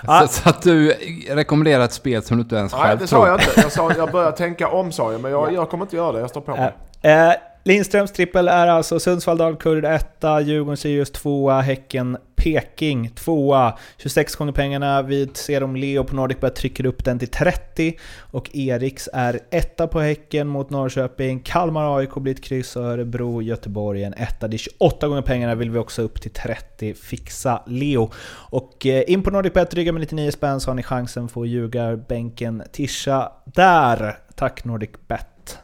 Ja. 0.07 0.27
Så, 0.27 0.27
så 0.27 0.49
att 0.49 0.61
du 0.61 0.89
rekommenderar 1.29 1.83
ett 1.83 1.93
spel 1.93 2.23
som 2.23 2.37
du 2.37 2.43
inte 2.43 2.55
ens 2.55 2.73
Nej, 2.73 2.81
själv 2.81 2.99
det 2.99 3.07
tror. 3.07 3.19
sa 3.19 3.27
jag 3.27 3.41
inte. 3.41 3.61
Jag, 3.61 3.71
sa, 3.71 3.91
jag 3.97 4.11
börjar 4.11 4.31
tänka 4.31 4.67
om 4.67 4.91
sa 4.91 5.11
jag, 5.11 5.21
men 5.21 5.31
jag, 5.31 5.53
jag 5.53 5.69
kommer 5.69 5.85
inte 5.85 5.95
göra 5.95 6.11
det. 6.11 6.19
Jag 6.19 6.29
står 6.29 6.41
på 6.41 6.51
mig. 6.51 6.73
Eh, 7.01 7.33
Lindströms 7.63 8.11
trippel 8.11 8.47
är 8.47 8.67
alltså 8.67 8.99
Sundsvall 8.99 9.37
Dalkurd 9.37 9.85
1, 9.85 10.23
Djurgården 10.43 10.77
Sirius 10.77 11.11
2, 11.11 11.49
Häcken 11.51 12.17
Peking 12.37 13.09
tvåa, 13.09 13.77
26 13.97 14.35
gånger 14.35 14.51
pengarna. 14.51 15.01
Vi 15.01 15.29
ser 15.33 15.63
om 15.63 15.75
Leo 15.75 16.03
på 16.03 16.15
Nordicbet 16.15 16.55
trycker 16.55 16.85
upp 16.85 17.05
den 17.05 17.19
till 17.19 17.27
30. 17.27 17.97
Och 18.19 18.55
Eriks 18.55 19.09
är 19.13 19.39
etta 19.49 19.87
på 19.87 19.99
Häcken 19.99 20.47
mot 20.47 20.69
Norrköping. 20.69 21.39
Kalmar 21.39 21.97
AIK 21.97 22.15
blir 22.15 22.33
ett 22.33 22.43
kryss 22.43 22.75
och 22.75 22.83
Örebro 22.83 23.41
Göteborg 23.41 24.03
en 24.03 24.13
etta. 24.13 24.47
Det 24.47 24.55
är 24.55 24.57
28 24.57 25.07
gånger 25.07 25.21
pengarna 25.21 25.55
vill 25.55 25.69
vi 25.69 25.79
också 25.79 26.01
upp 26.01 26.21
till 26.21 26.31
30. 26.31 26.93
Fixa 26.93 27.63
Leo. 27.67 28.11
Och 28.49 28.85
eh, 28.85 29.03
in 29.07 29.23
på 29.23 29.31
Nordicbet, 29.31 29.73
rygga 29.73 29.91
med 29.91 29.99
99 30.01 30.31
spänn 30.31 30.59
så 30.59 30.69
har 30.69 30.75
ni 30.75 30.83
chansen 30.83 31.29
få 31.29 31.45
ljugarbänken 31.45 32.63
Tisha 32.71 33.31
där. 33.45 34.17
Tack 34.35 34.63
Nordicbet. 34.63 35.59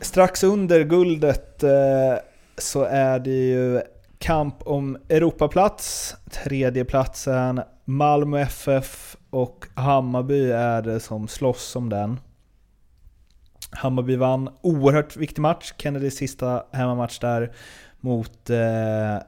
Strax 0.00 0.44
under 0.44 0.84
guldet 0.84 1.62
eh, 1.62 1.70
så 2.58 2.84
är 2.84 3.18
det 3.18 3.30
ju 3.30 3.80
kamp 4.20 4.62
om 4.62 4.96
Europaplats. 5.08 6.16
Tredjeplatsen 6.30 7.60
Malmö 7.84 8.40
FF 8.40 9.16
och 9.30 9.66
Hammarby 9.74 10.50
är 10.50 10.82
det 10.82 11.00
som 11.00 11.28
slåss 11.28 11.76
om 11.76 11.88
den. 11.88 12.20
Hammarby 13.70 14.16
vann 14.16 14.50
oerhört 14.60 15.16
viktig 15.16 15.40
match, 15.42 15.72
Kennedys 15.78 16.16
sista 16.16 16.64
hemmamatch 16.72 17.18
där 17.18 17.52
mot 18.00 18.50
eh, 18.50 19.18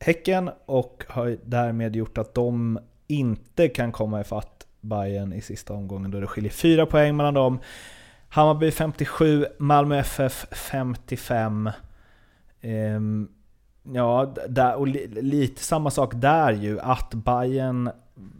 Häcken 0.00 0.50
och 0.66 1.04
har 1.08 1.36
därmed 1.44 1.96
gjort 1.96 2.18
att 2.18 2.34
de 2.34 2.78
inte 3.06 3.68
kan 3.68 3.92
komma 3.92 4.20
ifatt 4.20 4.66
Bayern 4.80 5.32
i 5.32 5.40
sista 5.40 5.74
omgången 5.74 6.10
då 6.10 6.20
det 6.20 6.26
skiljer 6.26 6.52
fyra 6.52 6.86
poäng 6.86 7.16
mellan 7.16 7.34
dem. 7.34 7.58
Hammarby 8.28 8.70
57, 8.70 9.46
Malmö 9.58 9.98
FF 9.98 10.46
55. 10.52 11.70
Ehm, 12.60 13.28
ja, 13.82 14.34
där, 14.48 14.74
och 14.74 14.86
lite 14.86 15.64
samma 15.64 15.90
sak 15.90 16.12
där 16.14 16.52
ju, 16.52 16.80
att 16.80 17.14
Bayern 17.14 17.90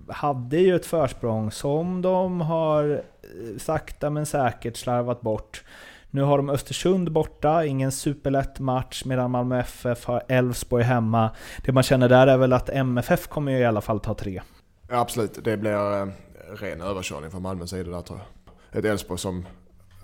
hade 0.08 0.58
ju 0.58 0.76
ett 0.76 0.86
försprång 0.86 1.50
som 1.50 2.02
de 2.02 2.40
har 2.40 2.90
eh, 3.22 3.58
sakta 3.58 4.10
men 4.10 4.26
säkert 4.26 4.76
slarvat 4.76 5.20
bort. 5.20 5.64
Nu 6.10 6.22
har 6.22 6.36
de 6.36 6.50
Östersund 6.50 7.12
borta, 7.12 7.64
ingen 7.64 7.92
superlätt 7.92 8.58
match, 8.58 9.04
medan 9.04 9.30
Malmö 9.30 9.60
FF 9.60 10.04
har 10.04 10.22
Elfsborg 10.28 10.84
hemma. 10.84 11.30
Det 11.64 11.72
man 11.72 11.82
känner 11.82 12.08
där 12.08 12.26
är 12.26 12.36
väl 12.36 12.52
att 12.52 12.68
MFF 12.68 13.28
kommer 13.28 13.52
ju 13.52 13.58
i 13.58 13.64
alla 13.64 13.80
fall 13.80 14.00
ta 14.00 14.14
tre. 14.14 14.42
Ja, 14.88 14.98
absolut, 14.98 15.44
det 15.44 15.56
blir 15.56 16.00
eh, 16.00 16.06
ren 16.54 16.80
överkörning 16.80 17.30
från 17.30 17.42
Malmös 17.42 17.70
sida 17.70 17.90
där 17.90 18.02
tror 18.02 18.18
jag. 18.18 18.78
Ett 18.78 18.84
Elfsborg 18.84 19.18
som 19.18 19.46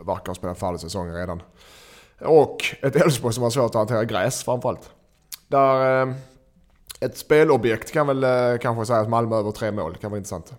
verkar 0.07 0.27
ha 0.27 0.35
spelat 0.35 0.59
färdigt 0.59 0.81
säsongen 0.81 1.14
redan. 1.14 1.42
Och 2.20 2.57
ett 2.83 2.96
Elfsborg 2.96 3.35
som 3.35 3.42
har 3.42 3.51
svårt 3.51 3.70
att 3.70 3.74
hantera 3.74 4.05
gräs 4.05 4.44
framförallt. 4.44 4.90
Där 5.49 6.03
eh, 6.09 6.15
ett 7.01 7.19
spelobjekt 7.19 7.93
kan 7.93 8.07
väl 8.07 8.25
eh, 8.25 8.59
kanske 8.61 8.87
säga 8.87 9.01
att 9.01 9.09
Malmö 9.09 9.37
över 9.37 9.51
tre 9.51 9.73
mål 9.73 9.95
kan 9.97 10.11
vara 10.11 10.19
intressant. 10.19 10.55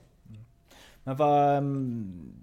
Men 1.03 1.15
vad... 1.15 1.57
mm, 1.57 2.33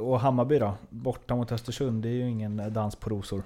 Och 0.00 0.20
Hammarby 0.20 0.58
då? 0.58 0.74
Borta 0.90 1.36
mot 1.36 1.52
Östersund, 1.52 2.02
det 2.02 2.08
är 2.08 2.12
ju 2.12 2.30
ingen 2.30 2.72
dans 2.72 2.96
på 2.96 3.10
rosor. 3.10 3.42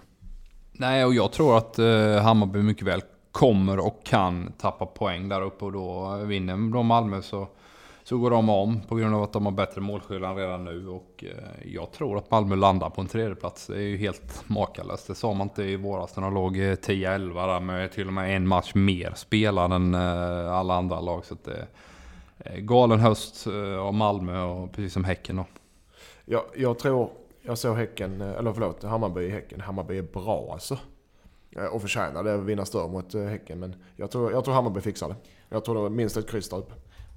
Nej, 0.72 1.04
och 1.04 1.14
jag 1.14 1.32
tror 1.32 1.58
att 1.58 1.78
eh, 1.78 2.22
Hammarby 2.22 2.62
mycket 2.62 2.86
väl 2.86 3.02
kommer 3.32 3.78
och 3.86 4.04
kan 4.04 4.52
tappa 4.58 4.86
poäng 4.86 5.28
där 5.28 5.42
uppe 5.42 5.64
och 5.64 5.72
då 5.72 6.16
vinner 6.24 6.72
de 6.72 6.86
Malmö 6.86 7.22
så, 7.22 7.48
så 8.04 8.18
går 8.18 8.30
de 8.30 8.50
om 8.50 8.80
på 8.88 8.94
grund 8.94 9.14
av 9.14 9.22
att 9.22 9.32
de 9.32 9.44
har 9.44 9.52
bättre 9.52 9.80
målskillnad 9.80 10.36
redan 10.36 10.64
nu 10.64 10.88
och 10.88 11.24
eh, 11.26 11.72
jag 11.72 11.92
tror 11.92 12.18
att 12.18 12.30
Malmö 12.30 12.56
landar 12.56 12.90
på 12.90 13.00
en 13.00 13.06
tredjeplats. 13.06 13.66
Det 13.66 13.76
är 13.76 13.80
ju 13.80 13.96
helt 13.96 14.48
makalöst. 14.48 15.06
Det 15.06 15.14
sa 15.14 15.32
man 15.34 15.46
inte 15.46 15.62
i 15.62 15.76
våras 15.76 16.16
när 16.16 16.22
de 16.22 16.34
låg 16.34 16.56
eh, 16.56 16.60
10-11 16.60 17.46
där 17.46 17.60
med 17.60 17.92
till 17.92 18.06
och 18.06 18.12
med 18.12 18.36
en 18.36 18.48
match 18.48 18.74
mer 18.74 19.12
spelad 19.16 19.72
än 19.72 19.94
eh, 19.94 20.52
alla 20.52 20.74
andra 20.74 21.00
lag. 21.00 21.24
Så 21.24 21.34
att 21.34 21.44
det 21.44 21.66
är 22.38 22.60
galen 22.60 23.00
höst 23.00 23.46
av 23.78 23.94
Malmö 23.94 24.42
och 24.42 24.72
precis 24.72 24.92
som 24.92 25.04
Häcken 25.04 25.36
då. 25.36 25.44
Jag, 26.24 26.42
jag 26.56 26.78
tror, 26.78 27.10
jag 27.42 27.58
såg 27.58 27.76
Häcken, 27.76 28.20
eller 28.20 28.52
förlåt, 28.52 28.82
Hammarby 28.82 29.20
i 29.20 29.30
Häcken. 29.30 29.60
Hammarby 29.60 29.98
är 29.98 30.02
bra 30.02 30.50
alltså. 30.52 30.78
Och 31.72 31.80
förtjänade 31.80 32.34
att 32.34 32.40
vinna 32.40 32.64
större 32.64 32.88
mot 32.88 33.14
Häcken. 33.14 33.58
Men 33.58 33.74
jag 33.96 34.10
tror, 34.10 34.32
jag 34.32 34.44
tror 34.44 34.54
Hammarby 34.54 34.80
fixar 34.80 35.08
det. 35.08 35.14
Jag 35.48 35.64
tror 35.64 35.74
det 35.74 35.80
var 35.80 35.90
minst 35.90 36.16
ett 36.16 36.30
kryss 36.30 36.48
där 36.48 36.62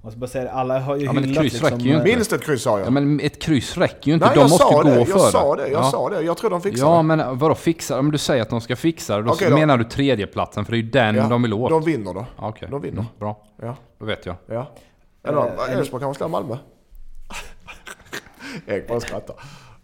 jag 0.06 0.12
ska 0.12 0.18
bara 0.20 0.26
säga, 0.26 0.50
alla 0.50 0.80
har 0.80 0.96
ju 0.96 1.04
Ja, 1.04 1.12
men 1.12 1.22
ett 1.24 1.30
hyllat 1.30 1.44
liksom, 1.44 1.78
ju 1.78 1.94
inte. 1.94 2.10
eh, 2.10 2.16
Minst 2.16 2.32
ett 2.32 2.44
kryss 2.44 2.62
sa 2.62 2.78
jag. 2.78 2.86
Ja, 2.86 2.90
men 2.90 3.20
ett 3.20 3.42
kryss 3.42 3.76
räcker 3.76 4.08
ju 4.08 4.14
inte. 4.14 4.26
Nej, 4.26 4.34
de 4.34 4.40
jag 4.40 4.50
måste 4.50 4.64
sa 4.64 4.70
gå 4.70 4.82
det. 4.82 5.04
för 5.04 5.12
Jag 5.18 5.20
sa 5.32 5.56
det. 5.56 5.68
Jag 5.68 5.80
Ja. 5.80 5.90
sa 5.90 6.10
det. 6.10 6.20
Jag 6.22 6.36
tror 6.36 6.50
de 6.50 6.60
fixar 6.62 6.86
Ja, 6.86 6.96
det. 6.96 7.02
men 7.02 7.38
vadå 7.38 7.54
fixa? 7.54 7.98
Om 7.98 8.10
du 8.12 8.18
säger 8.18 8.42
att 8.42 8.50
de 8.50 8.60
ska 8.60 8.76
fixa 8.76 9.16
det, 9.16 9.22
då, 9.22 9.30
Okej 9.32 9.50
då. 9.50 9.56
menar 9.56 9.76
du 9.76 9.84
tredjeplatsen 9.84 10.64
för 10.64 10.72
det 10.72 10.78
är 10.78 10.82
ju 10.82 10.90
den 10.90 11.14
Ja, 11.14 11.26
de 11.28 11.42
vill 11.42 11.54
åt. 11.54 11.70
De 11.70 11.84
vinner 11.84 12.14
då. 12.14 12.26
Ja, 12.38 12.48
Okej, 12.48 12.68
de 12.70 12.80
vinner. 12.80 13.00
Mm, 13.00 13.06
bra. 13.18 13.42
Ja. 13.62 13.76
Då 13.98 14.04
vet 14.06 14.26
jag. 14.26 14.36
Ja. 14.46 14.70
Eller 15.24 15.38
Eh, 15.38 15.72
en- 15.72 15.78
Elfsborg 15.78 16.02
kanske 16.02 16.18
slår 16.18 16.28
Malmö. 16.28 16.56
Bara 18.88 19.00
skrattar. 19.00 19.36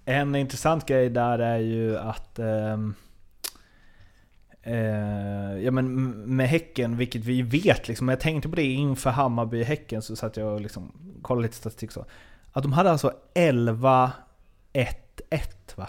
En 0.04 0.34
intressant 0.34 0.86
grej 0.86 1.10
där 1.10 1.38
är 1.38 1.58
ju 1.58 1.98
att... 1.98 2.38
eh, 2.38 2.44
ja 5.62 5.70
men 5.70 6.10
med 6.36 6.48
Häcken, 6.48 6.96
vilket 6.96 7.24
vi 7.24 7.42
vet 7.42 7.88
liksom. 7.88 8.08
Jag 8.08 8.20
tänkte 8.20 8.48
på 8.48 8.56
det 8.56 8.64
inför 8.64 9.10
Hammarby-Häcken 9.10 10.02
så 10.02 10.16
satt 10.16 10.36
jag 10.36 10.54
och 10.54 10.60
liksom 10.60 10.92
kollade 11.22 11.42
lite 11.42 11.56
statistik 11.56 11.92
så. 11.92 12.04
Att 12.52 12.62
de 12.62 12.72
hade 12.72 12.90
alltså 12.90 13.12
11-1-1 13.34 14.12
va? 15.74 15.88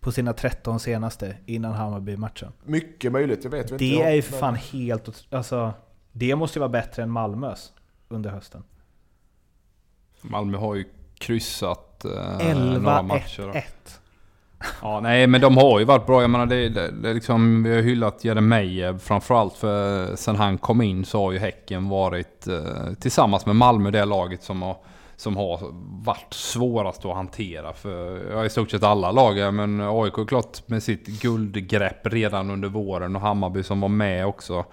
På 0.00 0.12
sina 0.12 0.32
13 0.32 0.80
senaste 0.80 1.36
innan 1.46 1.72
Hammarby-matchen. 1.72 2.52
Mycket 2.64 3.12
möjligt, 3.12 3.44
jag 3.44 3.50
vet 3.50 3.70
inte. 3.70 3.84
Det 3.84 4.02
är 4.02 4.12
ju 4.12 4.22
för 4.22 4.38
fan 4.38 4.54
helt... 4.54 5.24
Alltså, 5.30 5.74
det 6.12 6.36
måste 6.36 6.58
ju 6.58 6.60
vara 6.60 6.70
bättre 6.70 7.02
än 7.02 7.10
Malmös 7.10 7.72
under 8.08 8.30
hösten. 8.30 8.62
Malmö 10.20 10.58
har 10.58 10.74
ju 10.74 10.84
kryssat 11.18 12.04
eh, 12.04 12.58
några 12.58 13.02
matcher. 13.02 13.42
11-1-1. 13.42 13.62
Ja, 14.82 15.00
nej, 15.00 15.26
men 15.26 15.40
de 15.40 15.56
har 15.56 15.78
ju 15.78 15.84
varit 15.84 16.06
bra. 16.06 16.20
Jag 16.20 16.30
menar, 16.30 16.46
det, 16.46 16.68
det, 16.68 16.90
det 16.90 17.14
liksom, 17.14 17.62
vi 17.62 17.74
har 17.74 17.82
hyllat 17.82 18.24
Jeremejeff 18.24 19.02
framförallt 19.02 19.56
för 19.56 20.16
sen 20.16 20.36
han 20.36 20.58
kom 20.58 20.82
in 20.82 21.04
så 21.04 21.24
har 21.24 21.32
ju 21.32 21.38
Häcken 21.38 21.88
varit 21.88 22.46
eh, 22.46 22.94
tillsammans 23.00 23.46
med 23.46 23.56
Malmö 23.56 23.90
det 23.90 24.04
laget 24.04 24.42
som 24.42 24.62
har, 24.62 24.76
som 25.16 25.36
har 25.36 25.60
varit 26.04 26.34
svårast 26.34 27.04
att 27.04 27.14
hantera 27.14 27.72
för 27.72 28.30
ja, 28.32 28.44
i 28.44 28.50
stort 28.50 28.70
sett 28.70 28.82
alla 28.82 29.12
lag. 29.12 29.54
Men 29.54 29.80
AIK 29.80 30.18
är 30.18 30.24
klart 30.24 30.68
med 30.68 30.82
sitt 30.82 31.06
guldgrepp 31.06 32.06
redan 32.06 32.50
under 32.50 32.68
våren 32.68 33.16
och 33.16 33.22
Hammarby 33.22 33.62
som 33.62 33.80
var 33.80 33.88
med 33.88 34.26
också 34.26 34.64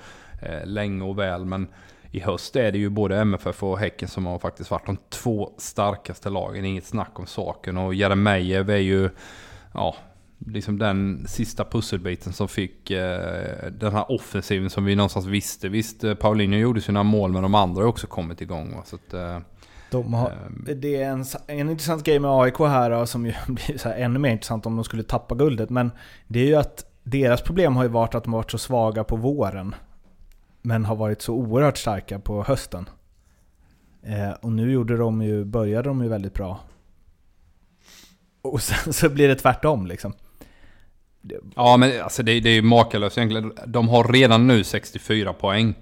eh, 0.41 0.65
länge 0.65 1.03
och 1.03 1.19
väl. 1.19 1.45
Men 1.45 1.67
i 2.11 2.19
höst 2.19 2.55
är 2.55 2.71
det 2.71 2.77
ju 2.77 2.89
både 2.89 3.19
MFF 3.19 3.63
och 3.63 3.79
Häcken 3.79 4.07
som 4.07 4.25
har 4.25 4.39
faktiskt 4.39 4.71
varit 4.71 4.85
de 4.85 4.97
två 5.09 5.51
starkaste 5.57 6.29
lagen. 6.29 6.65
Inget 6.65 6.85
snack 6.85 7.19
om 7.19 7.25
saken. 7.25 7.77
Och 7.77 7.93
Jeremejeff 7.93 8.69
är 8.69 8.77
ju 8.77 9.09
ja, 9.73 9.95
liksom 10.47 10.77
den 10.77 11.27
sista 11.27 11.65
pusselbiten 11.65 12.33
som 12.33 12.47
fick 12.47 12.91
eh, 12.91 13.71
den 13.71 13.93
här 13.93 14.11
offensiven 14.11 14.69
som 14.69 14.85
vi 14.85 14.95
någonstans 14.95 15.25
visste. 15.25 15.69
Visst, 15.69 16.03
eh, 16.03 16.13
Paulinho 16.13 16.57
gjorde 16.59 16.81
sina 16.81 17.03
mål 17.03 17.31
men 17.31 17.41
de 17.43 17.55
andra 17.55 17.81
har 17.81 17.87
också 17.87 18.07
kommit 18.07 18.41
igång. 18.41 18.75
Va? 18.75 18.81
Så 18.85 18.95
att, 18.95 19.13
eh, 19.13 19.39
De 19.91 20.13
har, 20.13 20.29
Ehm. 20.29 20.67
det 20.75 20.95
är 20.95 21.09
en, 21.09 21.25
en 21.47 21.69
intressant 21.69 22.03
grej 22.03 22.19
med 22.19 22.31
AIK 22.31 22.59
här 22.59 22.89
då, 22.89 23.05
som 23.05 23.25
ju 23.25 23.33
blir 23.47 23.77
så 23.77 23.89
ännu 23.89 24.19
mer 24.19 24.29
intressant 24.31 24.65
om 24.65 24.75
de 24.75 24.83
skulle 24.85 25.03
tappa 25.03 25.35
guldet. 25.35 25.69
Men 25.69 25.91
det 26.27 26.39
är 26.39 26.45
ju 26.45 26.55
att 26.55 26.85
deras 27.03 27.41
problem 27.41 27.75
har 27.75 27.83
ju 27.83 27.89
varit 27.89 28.15
att 28.15 28.23
de 28.23 28.33
har 28.33 28.39
varit 28.39 28.51
så 28.51 28.57
svaga 28.57 29.03
på 29.03 29.15
våren. 29.15 29.75
Men 30.61 30.85
har 30.85 30.95
varit 30.95 31.21
så 31.21 31.33
oerhört 31.33 31.77
starka 31.77 32.19
på 32.19 32.43
hösten. 32.43 32.89
Eh, 34.03 34.31
och 34.41 34.51
nu 34.51 34.71
gjorde 34.71 34.97
de 34.97 35.21
ju, 35.21 35.45
började 35.45 35.89
de 35.89 36.03
ju 36.03 36.09
väldigt 36.09 36.33
bra. 36.33 36.59
Och 38.49 38.61
sen 38.61 38.93
så 38.93 39.09
blir 39.09 39.27
det 39.27 39.35
tvärtom 39.35 39.87
liksom. 39.87 40.13
Ja, 41.55 41.77
men 41.77 42.01
alltså 42.01 42.23
det, 42.23 42.39
det 42.39 42.49
är 42.49 42.53
ju 42.53 42.61
makalöst 42.61 43.17
egentligen. 43.17 43.53
De 43.67 43.89
har 43.89 44.13
redan 44.13 44.47
nu 44.47 44.63
64 44.63 45.33
poäng. 45.33 45.75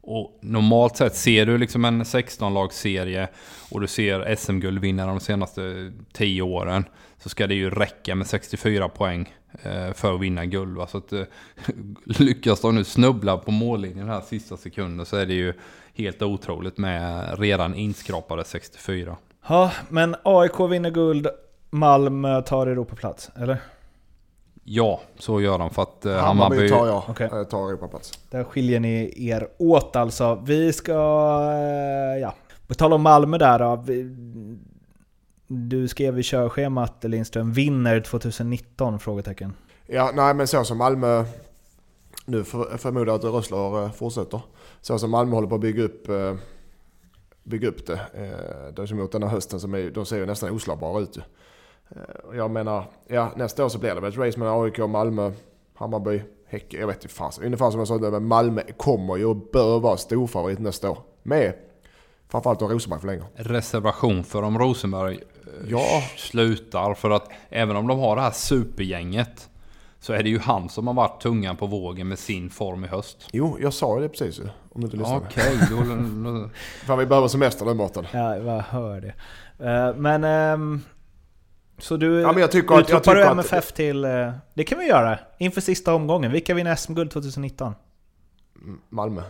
Och 0.00 0.38
normalt 0.42 0.96
sett 0.96 1.16
ser 1.16 1.46
du 1.46 1.58
liksom 1.58 1.84
en 1.84 2.02
16-lagsserie 2.02 3.28
och 3.70 3.80
du 3.80 3.86
ser 3.86 4.36
SM-guldvinnare 4.36 5.06
de 5.06 5.20
senaste 5.20 5.92
10 6.12 6.42
åren. 6.42 6.84
Så 7.18 7.28
ska 7.28 7.46
det 7.46 7.54
ju 7.54 7.70
räcka 7.70 8.14
med 8.14 8.26
64 8.26 8.88
poäng 8.88 9.34
eh, 9.62 9.92
för 9.92 10.14
att 10.14 10.20
vinna 10.20 10.46
guld. 10.46 10.76
Va? 10.76 10.86
Så 10.86 10.98
att, 10.98 11.12
eh, 11.12 11.22
lyckas 12.04 12.60
de 12.60 12.74
nu 12.74 12.84
snubbla 12.84 13.36
på 13.36 13.50
mållinjen 13.50 14.08
här 14.08 14.20
sista 14.20 14.56
sekunden 14.56 15.06
så 15.06 15.16
är 15.16 15.26
det 15.26 15.34
ju 15.34 15.54
helt 15.94 16.22
otroligt 16.22 16.78
med 16.78 17.38
redan 17.38 17.74
inskrapade 17.74 18.44
64. 18.44 19.16
Ja, 19.48 19.72
men 19.88 20.16
AIK 20.22 20.60
vinner 20.70 20.90
guld, 20.90 21.28
Malmö 21.78 22.42
tar 22.42 22.66
Europaplats, 22.66 23.30
eller? 23.36 23.58
Ja, 24.64 25.00
så 25.18 25.40
gör 25.40 25.58
de 25.58 25.70
för 25.70 25.82
att 25.82 26.06
eh, 26.06 26.12
Hammarby 26.12 26.56
Hammarby... 26.56 26.68
tar 26.68 26.86
jag. 26.86 27.10
Okay. 27.10 27.44
tar 27.44 27.68
Europaplats. 27.68 28.18
Där 28.30 28.44
skiljer 28.44 28.80
ni 28.80 29.12
er 29.28 29.48
åt 29.58 29.96
alltså. 29.96 30.42
Vi 30.44 30.72
ska... 30.72 30.92
eh, 30.92 32.20
Ja, 32.20 32.34
på 32.66 32.74
tal 32.74 32.92
om 32.92 33.02
Malmö 33.02 33.38
där 33.38 33.58
då. 33.58 33.82
Vi, 33.86 34.16
du 35.46 35.88
skrev 35.88 36.18
i 36.18 36.22
körschemat 36.22 37.04
Lindström, 37.04 37.52
vinner 37.52 38.00
2019? 38.00 38.98
Frågetecken. 38.98 39.52
Ja, 39.86 40.10
nej 40.14 40.34
men 40.34 40.46
så 40.46 40.64
som 40.64 40.78
Malmö... 40.78 41.24
Nu 42.28 42.44
för, 42.44 42.76
förmodar 42.78 43.06
jag 43.06 43.14
att 43.14 43.34
Rössler 43.34 43.84
eh, 43.84 43.92
fortsätter. 43.92 44.40
Så 44.80 44.98
som 44.98 45.10
Malmö 45.10 45.34
håller 45.34 45.48
på 45.48 45.54
att 45.54 45.60
bygga 45.60 45.82
upp, 45.82 46.08
eh, 46.08 46.34
bygga 47.44 47.68
upp 47.68 47.86
det. 47.86 48.00
Eh, 48.14 48.82
är 48.82 48.86
som 48.86 48.98
mot 48.98 49.12
den 49.12 49.22
här 49.22 49.30
hösten, 49.30 49.60
som 49.60 49.74
är, 49.74 49.90
de 49.90 50.06
ser 50.06 50.16
ju 50.16 50.26
nästan 50.26 50.50
oslagbara 50.50 51.00
ut 51.00 51.16
ju. 51.16 51.20
Eh, 51.90 52.36
Jag 52.36 52.50
menar, 52.50 52.84
ja 53.06 53.32
nästa 53.36 53.64
år 53.64 53.68
så 53.68 53.78
blir 53.78 53.94
det 53.94 54.00
väl 54.00 54.10
ett 54.12 54.18
race 54.18 54.38
mellan 54.38 54.64
AIK, 54.64 54.78
Malmö, 54.78 55.32
Hammarby, 55.74 56.22
Häcken. 56.48 56.80
Jag 56.80 56.86
vet 56.86 56.96
inte 57.04 57.14
fan. 57.14 57.32
Ungefär 57.42 57.70
som 57.70 57.78
jag 57.78 57.88
sa, 57.88 57.94
men 57.98 58.26
Malmö 58.26 58.62
kommer 58.76 59.16
ju 59.16 59.24
och 59.24 59.36
bör 59.36 59.80
vara 59.80 59.96
storfavorit 59.96 60.58
nästa 60.58 60.90
år. 60.90 60.98
Med 61.22 61.52
framförallt 62.28 62.62
om 62.62 62.68
Rosenberg 62.68 63.00
förlänger. 63.00 63.24
reservation 63.34 64.24
för 64.24 64.42
om 64.42 64.58
Rosenberg 64.58 65.14
eh, 65.14 65.70
Ja. 65.70 66.02
slutar. 66.16 66.94
För 66.94 67.10
att 67.10 67.28
även 67.48 67.76
om 67.76 67.86
de 67.86 67.98
har 67.98 68.16
det 68.16 68.22
här 68.22 68.30
supergänget 68.30 69.48
så 70.00 70.12
är 70.12 70.22
det 70.22 70.28
ju 70.28 70.38
han 70.38 70.68
som 70.68 70.86
har 70.86 70.94
varit 70.94 71.20
tungan 71.20 71.56
på 71.56 71.66
vågen 71.66 72.08
med 72.08 72.18
sin 72.18 72.50
form 72.50 72.84
i 72.84 72.88
höst. 72.88 73.28
Jo, 73.32 73.56
jag 73.60 73.72
sa 73.72 73.96
ju 73.96 74.02
det 74.02 74.08
precis. 74.08 74.40
Om 74.40 74.80
du 74.80 74.84
inte 74.84 74.96
lyssnade. 74.96 75.26
Okej, 75.30 75.58
då, 75.70 75.76
då, 76.30 76.48
Fan 76.86 76.98
vi 76.98 77.06
behöver 77.06 77.28
semester 77.28 77.64
den 77.66 77.76
Mårten. 77.76 78.06
Ja, 78.12 78.36
jag 78.36 78.60
hör 78.62 79.00
det. 79.00 79.14
Eh, 79.70 79.96
Men... 79.96 80.24
ehm, 80.24 80.80
Så 81.78 81.96
du 81.96 82.20
Ja, 82.20 82.32
men 82.32 82.40
jag 82.40 82.50
tycker 82.50 82.74
att- 82.74 82.88
jag 82.88 83.02
tycker 83.04 83.16
du 83.16 83.24
att- 83.24 83.30
MFF 83.32 83.72
till... 83.72 84.04
eh, 84.04 84.32
Det 84.54 84.64
kan 84.64 84.78
vi 84.78 84.86
göra. 84.86 85.18
Inför 85.38 85.60
sista 85.60 85.94
omgången. 85.94 86.32
Vilka 86.32 86.54
vinner 86.54 86.74
SM-guld 86.76 87.10
2019? 87.10 87.74
Mm, 88.62 88.78
Malmö. 88.88 89.22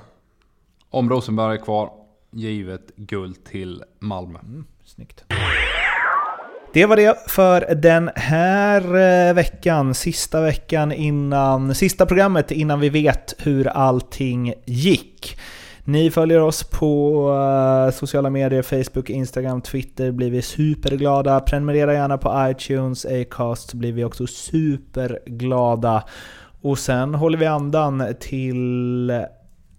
om 0.90 1.10
Rosenberg 1.10 1.54
är 1.58 1.64
kvar, 1.64 1.90
givet 2.32 2.96
guld 2.96 3.44
till 3.44 3.82
Malmö. 3.98 4.38
Snyggt. 4.84 5.24
Det 6.72 6.86
var 6.86 6.96
det 6.96 7.30
för 7.30 7.74
den 7.74 8.10
här 8.16 8.80
eh, 9.28 9.34
veckan. 9.34 9.94
Sista 9.94 10.40
veckan 10.40 10.92
innan... 10.92 11.74
Sista 11.74 12.06
programmet 12.06 12.50
innan 12.50 12.80
vi 12.80 12.88
vet 12.88 13.34
hur 13.38 13.66
allting 13.66 14.54
gick. 14.64 15.38
Ni 15.88 16.10
följer 16.10 16.40
oss 16.40 16.64
på 16.64 17.28
eh, 17.30 17.94
sociala 17.94 18.30
medier, 18.30 18.62
Facebook, 18.62 19.10
Instagram, 19.10 19.60
Twitter. 19.60 20.10
Blir 20.10 20.30
vi 20.30 20.42
superglada. 20.42 21.40
Prenumerera 21.40 21.94
gärna 21.94 22.18
på 22.18 22.50
iTunes, 22.50 23.06
Acast. 23.06 23.74
Blir 23.74 23.92
vi 23.92 24.04
också 24.04 24.26
superglada. 24.26 26.04
Och 26.62 26.78
sen 26.78 27.14
håller 27.14 27.38
vi 27.38 27.46
andan 27.46 28.14
till 28.20 29.12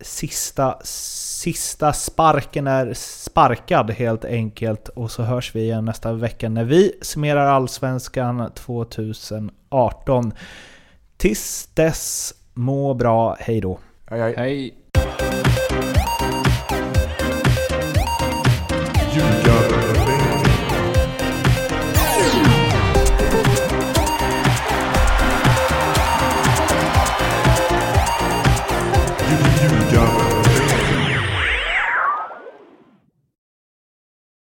sista, 0.01 0.77
sista 0.83 1.93
sparken 1.93 2.67
är 2.67 2.93
sparkad 2.93 3.91
helt 3.91 4.25
enkelt. 4.25 4.87
Och 4.87 5.11
så 5.11 5.23
hörs 5.23 5.55
vi 5.55 5.61
igen 5.61 5.85
nästa 5.85 6.13
vecka 6.13 6.49
när 6.49 6.63
vi 6.63 6.91
summerar 7.01 7.45
Allsvenskan 7.45 8.51
2018. 8.55 10.31
Tills 11.17 11.69
dess, 11.73 12.33
må 12.53 12.93
bra, 12.93 13.37
hej 13.39 13.61
då. 13.61 13.79
Hej, 14.05 14.21
hej. 14.21 14.33
Hej! 14.37 14.86